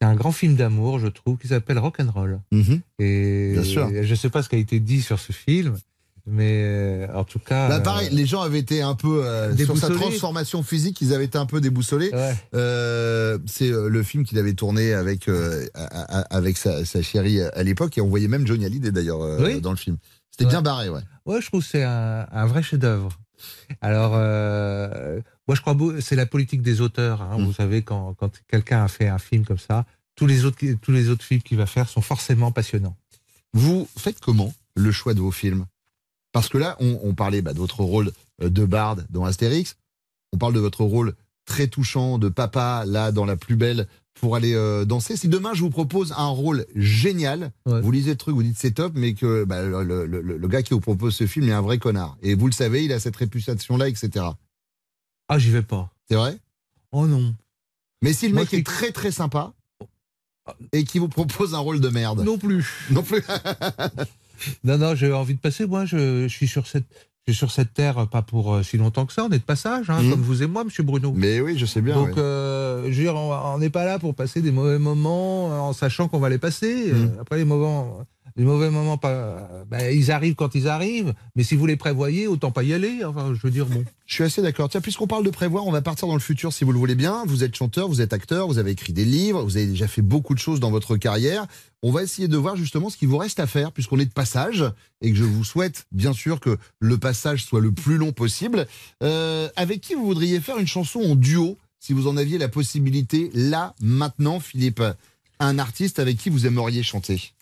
C'est 0.00 0.06
un 0.08 0.14
grand 0.14 0.32
film 0.32 0.56
d'amour, 0.56 0.98
je 0.98 1.06
trouve, 1.06 1.38
qui 1.38 1.48
s'appelle 1.48 1.78
Rock'n'Roll. 1.78 2.40
Et 2.98 3.52
Bien 3.54 3.62
sûr. 3.62 3.88
je 4.02 4.14
sais 4.14 4.28
pas 4.30 4.42
ce 4.42 4.48
qui 4.48 4.56
a 4.56 4.58
été 4.58 4.80
dit 4.80 5.00
sur 5.00 5.18
ce 5.20 5.32
film, 5.32 5.76
mais 6.26 6.62
euh, 6.64 7.06
en 7.14 7.24
tout 7.24 7.38
cas. 7.38 7.68
Bah, 7.68 7.76
euh, 7.76 7.80
pareil, 7.80 8.08
les 8.12 8.26
gens 8.26 8.42
avaient 8.42 8.58
été 8.58 8.82
un 8.82 8.94
peu 8.94 9.24
euh, 9.24 9.56
sur 9.56 9.78
sa 9.78 9.90
transformation 9.90 10.62
physique, 10.62 11.00
ils 11.00 11.14
avaient 11.14 11.24
été 11.26 11.38
un 11.38 11.46
peu 11.46 11.60
déboussolés. 11.60 12.10
Euh, 12.54 13.38
c'est 13.46 13.68
le 13.70 14.02
film 14.02 14.24
qu'il 14.24 14.38
avait 14.38 14.54
tourné 14.54 14.92
avec 14.94 15.28
avec 16.30 16.56
sa, 16.58 16.84
sa 16.84 17.00
chérie 17.02 17.40
à 17.40 17.62
l'époque 17.62 17.96
et 17.96 18.00
on 18.00 18.08
voyait 18.08 18.28
même 18.28 18.46
Johnny 18.46 18.64
Hallyday 18.66 18.90
d'ailleurs 18.90 19.20
Oui. 19.40 19.60
dans 19.60 19.70
le 19.70 19.76
film. 19.76 19.96
C'était 20.30 20.44
Ouais. 20.46 20.50
bien 20.50 20.62
barré, 20.62 20.88
ouais. 20.88 21.00
Ouais, 21.26 21.40
je 21.40 21.46
trouve 21.46 21.62
que 21.62 21.68
c'est 21.68 21.84
un, 21.84 22.26
un 22.32 22.46
vrai 22.46 22.62
chef-d'œuvre. 22.62 23.16
Alors, 23.80 24.12
moi, 25.48 25.54
je 25.54 25.60
crois 25.60 25.74
beau- 25.74 26.00
c'est 26.00 26.16
la 26.16 26.26
politique 26.26 26.62
des 26.62 26.80
auteurs. 26.80 27.22
hein. 27.22 27.38
Mm. 27.38 27.44
Vous 27.44 27.52
savez, 27.52 27.82
quand, 27.82 28.14
quand 28.14 28.30
quelqu'un 28.48 28.82
a 28.84 28.88
fait 28.88 29.08
un 29.08 29.18
film 29.18 29.44
comme 29.44 29.58
ça, 29.58 29.84
tous 30.16 30.26
les 30.26 30.44
autres, 30.44 30.58
tous 30.80 30.92
les 30.92 31.08
autres 31.08 31.24
films 31.24 31.42
qu'il 31.42 31.56
va 31.58 31.66
faire 31.66 31.88
sont 31.88 32.00
forcément 32.00 32.52
passionnants. 32.52 32.96
Vous 33.52 33.88
faites 33.98 34.20
comment 34.20 34.54
le 34.76 34.90
choix 34.92 35.14
de 35.14 35.20
vos 35.20 35.30
films? 35.32 35.66
Parce 36.32 36.48
que 36.48 36.58
là, 36.58 36.76
on, 36.80 36.98
on 37.02 37.14
parlait 37.14 37.42
bah, 37.42 37.52
de 37.52 37.58
votre 37.58 37.80
rôle 37.80 38.10
euh, 38.42 38.48
de 38.50 38.64
barde 38.64 39.06
dans 39.10 39.24
Astérix. 39.24 39.76
On 40.32 40.38
parle 40.38 40.54
de 40.54 40.60
votre 40.60 40.82
rôle 40.82 41.14
très 41.46 41.68
touchant 41.68 42.18
de 42.18 42.28
papa 42.28 42.84
là 42.86 43.12
dans 43.12 43.24
la 43.24 43.36
plus 43.36 43.54
belle 43.56 43.86
pour 44.14 44.34
aller 44.34 44.54
euh, 44.54 44.84
danser. 44.84 45.16
Si 45.16 45.28
demain 45.28 45.52
je 45.54 45.60
vous 45.60 45.70
propose 45.70 46.12
un 46.16 46.28
rôle 46.28 46.64
génial, 46.74 47.52
vous 47.80 47.90
lisez 47.90 48.12
le 48.12 48.16
truc, 48.16 48.34
vous 48.34 48.42
dites 48.42 48.56
c'est 48.58 48.70
top, 48.72 48.92
mais 48.96 49.14
que 49.14 49.44
bah, 49.44 49.62
le, 49.62 49.82
le- 49.84 50.06
le- 50.06 50.36
le 50.38 50.48
gars 50.48 50.62
qui 50.62 50.72
vous 50.74 50.80
propose 50.80 51.14
ce 51.14 51.26
film 51.26 51.48
est 51.48 51.52
un 51.52 51.60
vrai 51.60 51.78
connard. 51.78 52.16
Et 52.22 52.34
vous 52.34 52.46
le 52.46 52.52
savez, 52.52 52.84
il 52.84 52.92
a 52.92 52.98
cette 53.00 53.16
réputation-là, 53.16 53.88
etc. 53.88 54.24
Ah, 55.28 55.38
j'y 55.38 55.50
vais 55.50 55.62
pas. 55.62 55.90
C'est 56.08 56.16
vrai? 56.16 56.36
Oh 56.92 57.06
non. 57.06 57.34
Mais 58.02 58.12
si 58.12 58.28
le 58.28 58.34
Moi 58.34 58.42
mec 58.42 58.54
est 58.54 58.64
très 58.66 58.92
très 58.92 59.10
sympa 59.10 59.52
et 60.72 60.84
qui 60.84 60.98
vous 60.98 61.08
propose 61.08 61.54
un 61.54 61.58
rôle 61.58 61.80
de 61.80 61.88
merde. 61.88 62.22
Non 62.24 62.36
plus. 62.38 62.86
Non 62.90 63.02
plus. 63.02 63.22
Non, 64.64 64.76
non, 64.78 64.94
j'ai 64.94 65.12
envie 65.12 65.34
de 65.34 65.38
passer. 65.40 65.64
Moi, 65.64 65.84
je, 65.86 66.24
je 66.24 66.28
suis 66.28 66.48
sur 66.48 66.66
cette, 66.66 66.84
je 67.26 67.32
suis 67.32 67.38
sur 67.38 67.50
cette 67.52 67.72
terre 67.72 67.98
euh, 67.98 68.06
pas 68.06 68.20
pour 68.20 68.52
euh, 68.52 68.62
si 68.64 68.76
longtemps 68.76 69.06
que 69.06 69.12
ça. 69.12 69.24
On 69.24 69.30
est 69.30 69.38
de 69.38 69.44
passage, 69.44 69.88
hein, 69.88 70.02
Mhm. 70.02 70.10
comme 70.10 70.20
vous 70.22 70.42
et 70.42 70.46
moi, 70.46 70.64
Monsieur 70.64 70.82
Bruno. 70.82 71.12
Mais 71.14 71.40
oui, 71.40 71.56
je 71.56 71.64
sais 71.64 71.80
bien. 71.80 71.94
Donc, 71.94 72.08
ouais. 72.08 72.14
euh, 72.18 72.82
je 72.84 72.88
veux 72.88 73.04
dire, 73.04 73.14
on 73.14 73.58
n'est 73.58 73.70
pas 73.70 73.84
là 73.84 73.98
pour 74.00 74.14
passer 74.14 74.42
des 74.42 74.50
mauvais 74.50 74.78
moments 74.80 75.68
en 75.68 75.72
sachant 75.72 76.08
qu'on 76.08 76.18
va 76.18 76.28
les 76.28 76.38
passer. 76.38 76.90
Euh, 76.92 77.06
Après, 77.20 77.36
les 77.38 77.44
moments, 77.44 78.04
les 78.36 78.44
mauvais 78.44 78.68
moments, 78.68 78.98
ben, 79.00 79.90
ils 79.92 80.10
arrivent 80.10 80.34
quand 80.34 80.56
ils 80.56 80.66
arrivent. 80.66 81.14
Mais 81.36 81.44
si 81.44 81.54
vous 81.54 81.66
les 81.66 81.76
prévoyez, 81.76 82.26
autant 82.26 82.50
pas 82.50 82.64
y 82.64 82.72
aller. 82.72 83.04
Enfin, 83.04 83.32
je 83.32 83.40
veux 83.40 83.52
dire, 83.52 83.66
bon. 83.66 83.84
Je 84.06 84.14
suis 84.14 84.24
assez 84.24 84.42
d'accord. 84.42 84.68
Tiens, 84.68 84.80
puisqu'on 84.80 85.06
parle 85.06 85.24
de 85.24 85.30
prévoir, 85.30 85.66
on 85.66 85.70
va 85.70 85.82
partir 85.82 86.08
dans 86.08 86.14
le 86.14 86.20
futur 86.20 86.52
si 86.52 86.64
vous 86.64 86.72
le 86.72 86.78
voulez 86.78 86.96
bien. 86.96 87.22
Vous 87.26 87.44
êtes 87.44 87.54
chanteur, 87.54 87.86
vous 87.86 88.00
êtes 88.00 88.12
acteur, 88.12 88.48
vous 88.48 88.58
avez 88.58 88.72
écrit 88.72 88.92
des 88.92 89.04
livres, 89.04 89.44
vous 89.44 89.56
avez 89.56 89.66
déjà 89.66 89.86
fait 89.86 90.02
beaucoup 90.02 90.34
de 90.34 90.40
choses 90.40 90.58
dans 90.58 90.72
votre 90.72 90.96
carrière. 90.96 91.46
On 91.82 91.92
va 91.92 92.02
essayer 92.02 92.26
de 92.26 92.36
voir 92.36 92.56
justement 92.56 92.90
ce 92.90 92.96
qu'il 92.96 93.06
vous 93.08 93.18
reste 93.18 93.38
à 93.38 93.46
faire 93.46 93.70
puisqu'on 93.70 94.00
est 94.00 94.06
de 94.06 94.12
passage 94.12 94.64
et 95.00 95.12
que 95.12 95.16
je 95.16 95.22
vous 95.22 95.44
souhaite 95.44 95.86
bien 95.92 96.12
sûr 96.12 96.40
que 96.40 96.58
le 96.80 96.98
passage 96.98 97.44
soit 97.44 97.60
le 97.60 97.70
plus 97.70 97.98
long 97.98 98.10
possible. 98.10 98.66
Euh, 99.04 99.48
avec 99.54 99.80
qui 99.80 99.94
vous 99.94 100.06
voudriez 100.06 100.40
faire 100.40 100.58
une 100.58 100.66
chanson 100.66 101.00
en 101.00 101.14
duo 101.14 101.56
si 101.78 101.92
vous 101.92 102.08
en 102.08 102.16
aviez 102.16 102.38
la 102.38 102.48
possibilité 102.48 103.30
là, 103.32 103.74
maintenant, 103.80 104.40
Philippe? 104.40 104.82
Un 105.38 105.58
artiste 105.58 105.98
avec 105.98 106.16
qui 106.16 106.30
vous 106.30 106.46
aimeriez 106.46 106.82
chanter? 106.82 107.34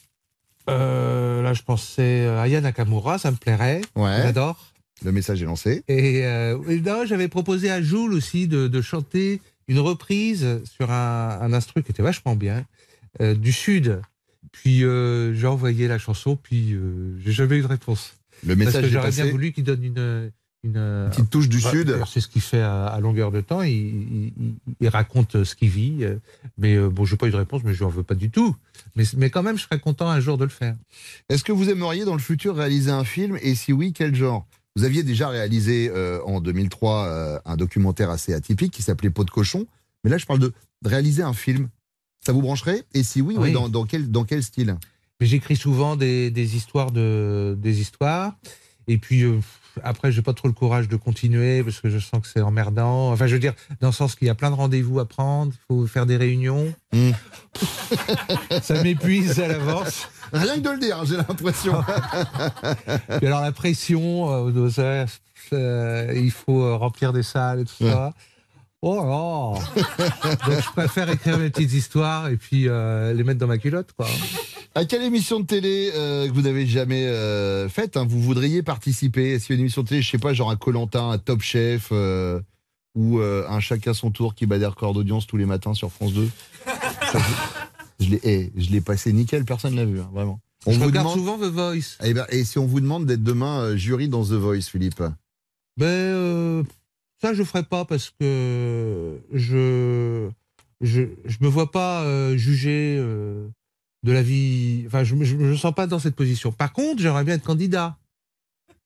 Euh, 0.71 1.43
là, 1.43 1.53
je 1.55 1.63
pensais 1.63 2.27
à 2.27 2.43
Aya 2.43 2.61
Nakamura, 2.61 3.19
ça 3.19 3.31
me 3.31 3.37
plairait. 3.37 3.81
Ouais. 3.97 4.21
J'adore. 4.23 4.73
Le 5.05 5.13
message 5.13 5.43
est 5.43 5.47
lancé. 5.47 5.83
Et, 5.89 6.25
euh, 6.25 6.59
et 6.69 6.81
non, 6.81 7.05
j'avais 7.07 7.29
proposé 7.29 7.71
à 7.71 7.83
Jules 7.83 8.13
aussi 8.13 8.47
de, 8.47 8.69
de 8.69 8.81
chanter 8.81 9.41
une 9.69 9.81
reprise 9.81 10.61
sur 10.65 10.91
un, 10.91 11.39
un 11.41 11.53
instru 11.53 11.83
qui 11.83 11.91
était 11.91 12.03
vachement 12.03 12.37
bien, 12.37 12.65
euh, 13.21 13.35
du 13.35 13.53
Sud. 13.53 14.01
Puis 14.53 14.85
euh, 14.85 15.35
j'ai 15.35 15.47
envoyé 15.47 15.89
la 15.89 15.99
chanson, 15.99 16.37
puis 16.37 16.77
j'ai 17.25 17.33
jamais 17.33 17.57
eu 17.57 17.63
de 17.63 17.67
réponse. 17.67 18.15
Le 18.47 18.55
message 18.55 18.75
Parce 18.75 18.85
que 18.85 18.89
est 18.89 18.93
j'aurais 18.93 19.11
bien 19.11 19.31
voulu 19.31 19.53
qu'il 19.53 19.65
donne 19.65 19.85
une, 19.85 20.31
une, 20.65 21.09
petite 21.11 21.29
touche 21.31 21.49
du 21.49 21.61
bah, 21.61 21.71
Sud. 21.71 21.89
d'ailleurs, 21.89 22.09
C'est 22.09 22.21
ce 22.21 22.29
qu'il 22.29 22.41
fait 22.43 22.61
à, 22.61 22.87
à 22.87 23.01
longueur 23.01 23.33
de 23.33 23.41
temps. 23.41 23.63
Il, 23.63 23.73
il- 23.73 24.33
il- 24.41 24.55
il 24.81 24.89
raconte 24.89 25.43
ce 25.45 25.55
qu'il 25.55 25.69
vit. 25.71 25.99
euh, 26.05 26.17
Mais 26.59 26.77
euh, 26.77 26.89
bon, 26.89 27.05
j'ai 27.05 27.17
pas 27.17 27.27
eu 27.27 27.31
de 27.31 27.37
réponse, 27.37 27.63
mais 27.65 27.75
je 27.75 27.83
n'en 27.83 27.91
veux 27.91 28.03
pas 28.05 28.15
du 28.15 28.31
tout. 28.31 28.55
Mais, 28.97 29.05
mais 29.17 29.31
quand 29.31 29.43
même, 29.43 29.59
je 29.59 29.65
serais 29.65 29.81
content 29.81 30.09
un 30.09 30.21
jour 30.21 30.39
de 30.39 30.45
le 30.45 30.51
faire. 30.51 30.77
Est-ce 31.29 31.43
que 31.45 31.53
vous 31.53 31.69
aimeriez 31.69 32.05
dans 32.05 32.15
le 32.15 32.21
futur 32.21 32.57
réaliser 32.57 32.91
un 32.91 33.05
film? 33.05 33.39
Et 33.43 33.55
si 33.55 33.73
oui, 33.73 33.93
quel 33.93 34.15
genre? 34.15 34.47
Vous 34.77 34.85
aviez 34.85 35.03
déjà 35.03 35.29
réalisé 35.29 35.91
euh, 35.95 36.21
en 36.25 36.41
2003 36.41 37.07
euh, 37.07 37.39
un 37.45 37.57
documentaire 37.57 38.09
assez 38.11 38.33
atypique 38.33 38.73
qui 38.73 38.83
s'appelait 38.83 39.11
Peau 39.11 39.25
de 39.25 39.31
cochon. 39.31 39.67
Mais 40.05 40.11
là, 40.11 40.17
je 40.19 40.25
parle 40.27 40.39
de, 40.39 40.53
réaliser 40.85 41.23
un 41.23 41.35
film. 41.35 41.69
Ça 42.25 42.33
vous 42.33 42.41
brancherait? 42.41 42.83
Et 42.95 43.03
si 43.03 43.21
oui, 43.21 43.35
Oui. 43.37 43.43
ouais, 43.49 43.53
dans, 43.53 43.69
dans 43.69 43.85
quel, 43.85 44.11
dans 44.11 44.25
quel 44.25 44.43
style? 44.43 44.77
J'écris 45.21 45.57
souvent 45.57 45.95
des, 45.97 46.31
des 46.31 46.57
histoires 46.57 46.91
de 46.91 47.57
des 47.61 47.81
histoires. 47.81 48.37
Et 48.89 48.99
puis 48.99 49.23
euh, 49.23 49.39
après, 49.83 50.13
j'ai 50.13 50.23
pas 50.23 50.33
trop 50.33 50.49
le 50.49 50.55
courage 50.55 50.89
de 50.89 50.97
continuer 50.97 51.63
parce 51.63 51.81
que 51.81 51.89
je 51.89 51.99
sens 51.99 52.21
que 52.21 52.29
c'est 52.29 52.41
emmerdant. 52.41 53.13
Enfin, 53.13 53.27
je 53.27 53.35
veux 53.35 53.41
dire, 53.41 53.55
dans 53.81 53.89
le 53.89 53.93
sens 53.93 54.15
qu'il 54.15 54.27
y 54.27 54.31
a 54.31 54.35
plein 54.35 54.51
de 54.51 54.57
rendez-vous 54.57 55.01
à 55.01 55.07
prendre, 55.07 55.53
il 55.53 55.59
faut 55.67 55.87
faire 55.87 56.07
des 56.07 56.17
réunions. 56.17 56.75
Ça 58.63 58.83
m'épuise 58.83 59.41
à 59.41 59.49
l'avance. 59.49 60.09
Rien 60.33 60.57
que 60.57 60.61
de 60.61 60.71
le 60.71 60.79
dire, 60.79 61.05
j'ai 61.05 61.17
l'impression. 61.17 61.83
Alors 63.09 63.41
la 63.41 63.53
pression, 63.53 64.49
euh, 64.49 64.71
ça, 64.71 65.07
euh, 65.53 66.13
il 66.15 66.31
faut 66.31 66.63
euh, 66.63 66.77
remplir 66.77 67.13
des 67.13 67.23
salles 67.23 67.61
et 67.61 67.65
tout 67.65 67.85
ça. 67.85 68.13
Oh 68.85 68.97
là 68.97 69.61
Donc 70.47 70.61
je 70.61 70.73
préfère 70.73 71.09
écrire 71.09 71.39
mes 71.39 71.51
petites 71.51 71.73
histoires 71.73 72.29
et 72.29 72.37
puis 72.37 72.69
euh, 72.69 73.13
les 73.15 73.23
mettre 73.23 73.39
dans 73.39 73.47
ma 73.47 73.59
culotte, 73.59 73.93
quoi. 73.97 74.09
À 74.75 74.85
quelle 74.85 75.03
émission 75.03 75.39
de 75.39 75.47
télé 75.47 75.93
euh, 75.95 76.27
que 76.27 76.33
vous 76.33 76.43
n'avez 76.43 76.67
jamais 76.67 77.07
euh, 77.07 77.69
faite 77.69 77.97
hein, 77.97 78.05
vous 78.09 78.21
voudriez 78.21 78.65
participer? 78.65 79.35
Est-ce 79.35 79.47
qu'il 79.47 79.55
y 79.55 79.57
a 79.57 79.59
une 79.59 79.61
émission 79.61 79.83
de 79.83 79.89
télé, 79.89 80.03
je 80.03 80.11
sais 80.11 80.19
pas, 80.19 80.35
genre 80.35 80.51
un 80.51 80.57
Colantin, 80.57 81.11
un 81.11 81.19
Top 81.19 81.43
Chef 81.43 81.93
ou 82.97 83.21
un 83.21 83.61
Chacun 83.61 83.95
son 83.95 84.11
tour 84.11 84.35
qui 84.35 84.47
bat 84.47 84.59
des 84.59 84.67
records 84.67 84.95
d'audience 84.95 85.29
tous 85.29 85.37
les 85.37 85.47
matins 85.47 85.75
sur 85.75 85.93
France 85.93 86.13
2 86.13 86.29
Ça, 87.13 87.21
je, 88.01 88.09
l'ai, 88.09 88.21
eh, 88.25 88.53
je 88.57 88.71
l'ai 88.71 88.81
passé 88.81 89.13
nickel, 89.13 89.45
personne 89.45 89.77
l'a 89.77 89.85
vu, 89.85 90.01
hein, 90.01 90.11
vraiment. 90.13 90.41
Je 90.67 90.81
regarde 90.81 91.13
souvent 91.13 91.39
The 91.39 91.53
Voice. 91.53 91.99
Eh 92.03 92.15
ben, 92.15 92.27
et 92.31 92.43
si 92.43 92.59
on 92.59 92.67
vous 92.67 92.81
demande 92.81 93.07
d'être 93.07 93.23
demain 93.23 93.77
jury 93.77 94.09
dans 94.09 94.25
The 94.25 94.33
Voice, 94.33 94.63
Philippe? 94.63 95.03
Ben, 95.77 96.65
ça, 97.23 97.33
je 97.35 97.43
ferai 97.45 97.63
pas 97.63 97.85
parce 97.85 98.11
que 98.19 99.21
je 99.33 100.29
je, 100.81 101.03
je 101.25 101.39
me 101.41 101.47
vois 101.49 101.71
pas 101.71 102.03
euh, 102.03 102.37
juger 102.37 102.97
euh, 102.99 103.49
de 104.03 104.13
la 104.13 104.23
vie. 104.23 104.83
Enfin, 104.89 105.05
je, 105.05 105.15
je 105.23 105.37
me 105.37 105.57
sens 105.57 105.73
pas 105.73 105.87
dans 105.87 106.01
cette 106.01 106.17
position. 106.17 106.51
Par 106.51 106.73
contre, 106.73 107.01
j'aimerais 107.01 107.23
bien 107.25 107.35
être 107.35 107.45
candidat 107.45 107.97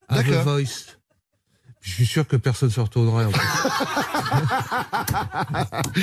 à 0.09 0.23
The. 0.23 0.29
Voice. 0.45 0.99
Je 1.81 1.93
suis 1.93 2.07
sûr 2.07 2.27
que 2.27 2.37
personne 2.37 2.71
se 2.71 2.81
retournerait. 2.81 3.25
En 3.25 3.31
plus. 3.31 3.41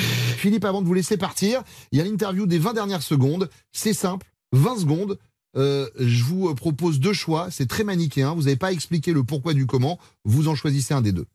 Philippe, 0.38 0.64
avant 0.64 0.82
de 0.82 0.86
vous 0.86 0.94
laisser 0.94 1.16
partir, 1.16 1.62
il 1.92 1.98
y 1.98 2.00
a 2.00 2.04
l'interview 2.04 2.46
des 2.46 2.58
20 2.58 2.72
dernières 2.72 3.02
secondes. 3.02 3.48
C'est 3.70 3.94
simple, 3.94 4.26
20 4.52 4.78
secondes. 4.80 5.18
Euh, 5.56 5.88
je 6.00 6.24
vous 6.24 6.52
propose 6.54 6.98
deux 6.98 7.12
choix. 7.12 7.48
C'est 7.50 7.66
très 7.66 7.84
manichéen. 7.84 8.34
Vous 8.34 8.42
n'avez 8.42 8.56
pas 8.56 8.72
expliqué 8.72 9.12
le 9.12 9.22
pourquoi 9.22 9.54
du 9.54 9.66
comment. 9.66 10.00
Vous 10.24 10.48
en 10.48 10.56
choisissez 10.56 10.94
un 10.94 11.02
des 11.02 11.12
deux. 11.12 11.26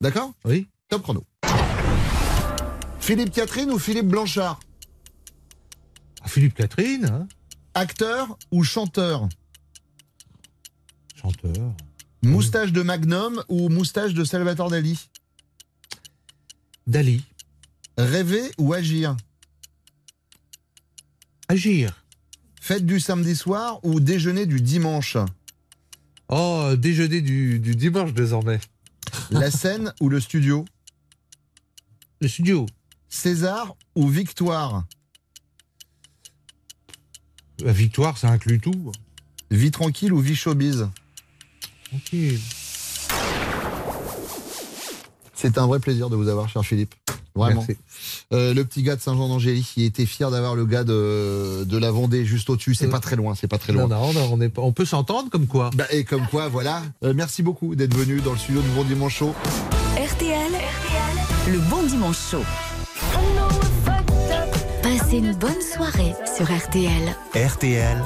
D'accord? 0.00 0.32
Oui. 0.44 0.68
Top 0.88 1.02
chrono. 1.02 1.24
Philippe 3.00 3.32
Catherine 3.32 3.70
ou 3.70 3.78
Philippe 3.78 4.08
Blanchard? 4.08 4.60
Ah, 6.22 6.28
Philippe 6.28 6.54
Catherine, 6.54 7.06
hein 7.06 7.28
Acteur 7.74 8.38
ou 8.50 8.64
chanteur? 8.64 9.28
Chanteur. 11.14 11.74
Moustache 12.22 12.72
de 12.72 12.82
Magnum 12.82 13.42
ou 13.48 13.68
moustache 13.68 14.12
de 14.12 14.24
Salvatore 14.24 14.70
Dali? 14.70 14.98
Dali. 16.86 17.24
Rêver 17.96 18.50
ou 18.58 18.72
agir? 18.72 19.16
Agir. 21.48 22.04
Fête 22.60 22.84
du 22.84 22.98
samedi 22.98 23.36
soir 23.36 23.78
ou 23.84 24.00
déjeuner 24.00 24.46
du 24.46 24.60
dimanche? 24.60 25.16
Oh, 26.28 26.70
déjeuner 26.76 27.20
du, 27.20 27.60
du 27.60 27.76
dimanche 27.76 28.12
désormais. 28.12 28.58
La 29.30 29.50
scène 29.50 29.92
ou 30.00 30.08
le 30.08 30.20
studio 30.20 30.64
Le 32.20 32.28
studio. 32.28 32.66
César 33.08 33.74
ou 33.94 34.08
victoire 34.08 34.84
La 37.60 37.72
victoire, 37.72 38.18
ça 38.18 38.28
inclut 38.28 38.60
tout. 38.60 38.92
Vie 39.50 39.70
tranquille 39.70 40.12
ou 40.12 40.18
vie 40.18 40.36
showbiz 40.36 40.88
Ok. 41.94 42.16
C'est 45.34 45.58
un 45.58 45.66
vrai 45.66 45.78
plaisir 45.78 46.10
de 46.10 46.16
vous 46.16 46.28
avoir, 46.28 46.48
cher 46.48 46.64
Philippe. 46.64 46.94
Vraiment. 47.36 47.64
Merci. 47.68 47.76
Euh, 48.32 48.54
le 48.54 48.64
petit 48.64 48.82
gars 48.82 48.96
de 48.96 49.00
Saint-Jean-d'Angély 49.00 49.62
qui 49.62 49.84
était 49.84 50.06
fier 50.06 50.30
d'avoir 50.30 50.54
le 50.54 50.64
gars 50.66 50.82
de, 50.84 51.64
de 51.64 51.78
la 51.78 51.90
Vendée 51.90 52.24
juste 52.24 52.50
au-dessus. 52.50 52.74
C'est 52.74 52.88
pas 52.88 52.98
très 53.00 53.14
loin, 53.16 53.34
c'est 53.34 53.46
pas 53.48 53.58
très 53.58 53.72
loin. 53.72 53.86
Non, 53.86 54.12
non, 54.12 54.12
non, 54.12 54.28
on, 54.32 54.40
est 54.40 54.48
pas- 54.48 54.62
on 54.62 54.72
peut 54.72 54.84
s'entendre 54.86 55.28
comme 55.30 55.46
quoi. 55.46 55.70
Bah, 55.74 55.84
et 55.90 56.04
comme 56.04 56.26
quoi, 56.28 56.48
voilà. 56.48 56.82
Euh, 57.04 57.12
merci 57.14 57.42
beaucoup 57.42 57.74
d'être 57.76 57.94
venu 57.94 58.20
dans 58.20 58.32
le 58.32 58.38
studio 58.38 58.60
du 58.62 58.68
Bon 58.70 58.82
Dimanche 58.84 59.16
Show. 59.16 59.34
RTL, 59.96 60.52
le 61.52 61.58
bon 61.70 61.82
dimanche 61.84 62.18
chaud. 62.30 62.42
Passez 64.82 65.18
une 65.18 65.34
bonne 65.34 65.60
soirée 65.74 66.14
sur 66.36 66.46
RTL. 66.46 67.14
RTL, 67.34 68.02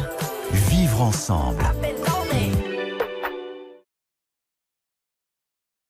vivre 0.70 1.00
ensemble. 1.02 1.64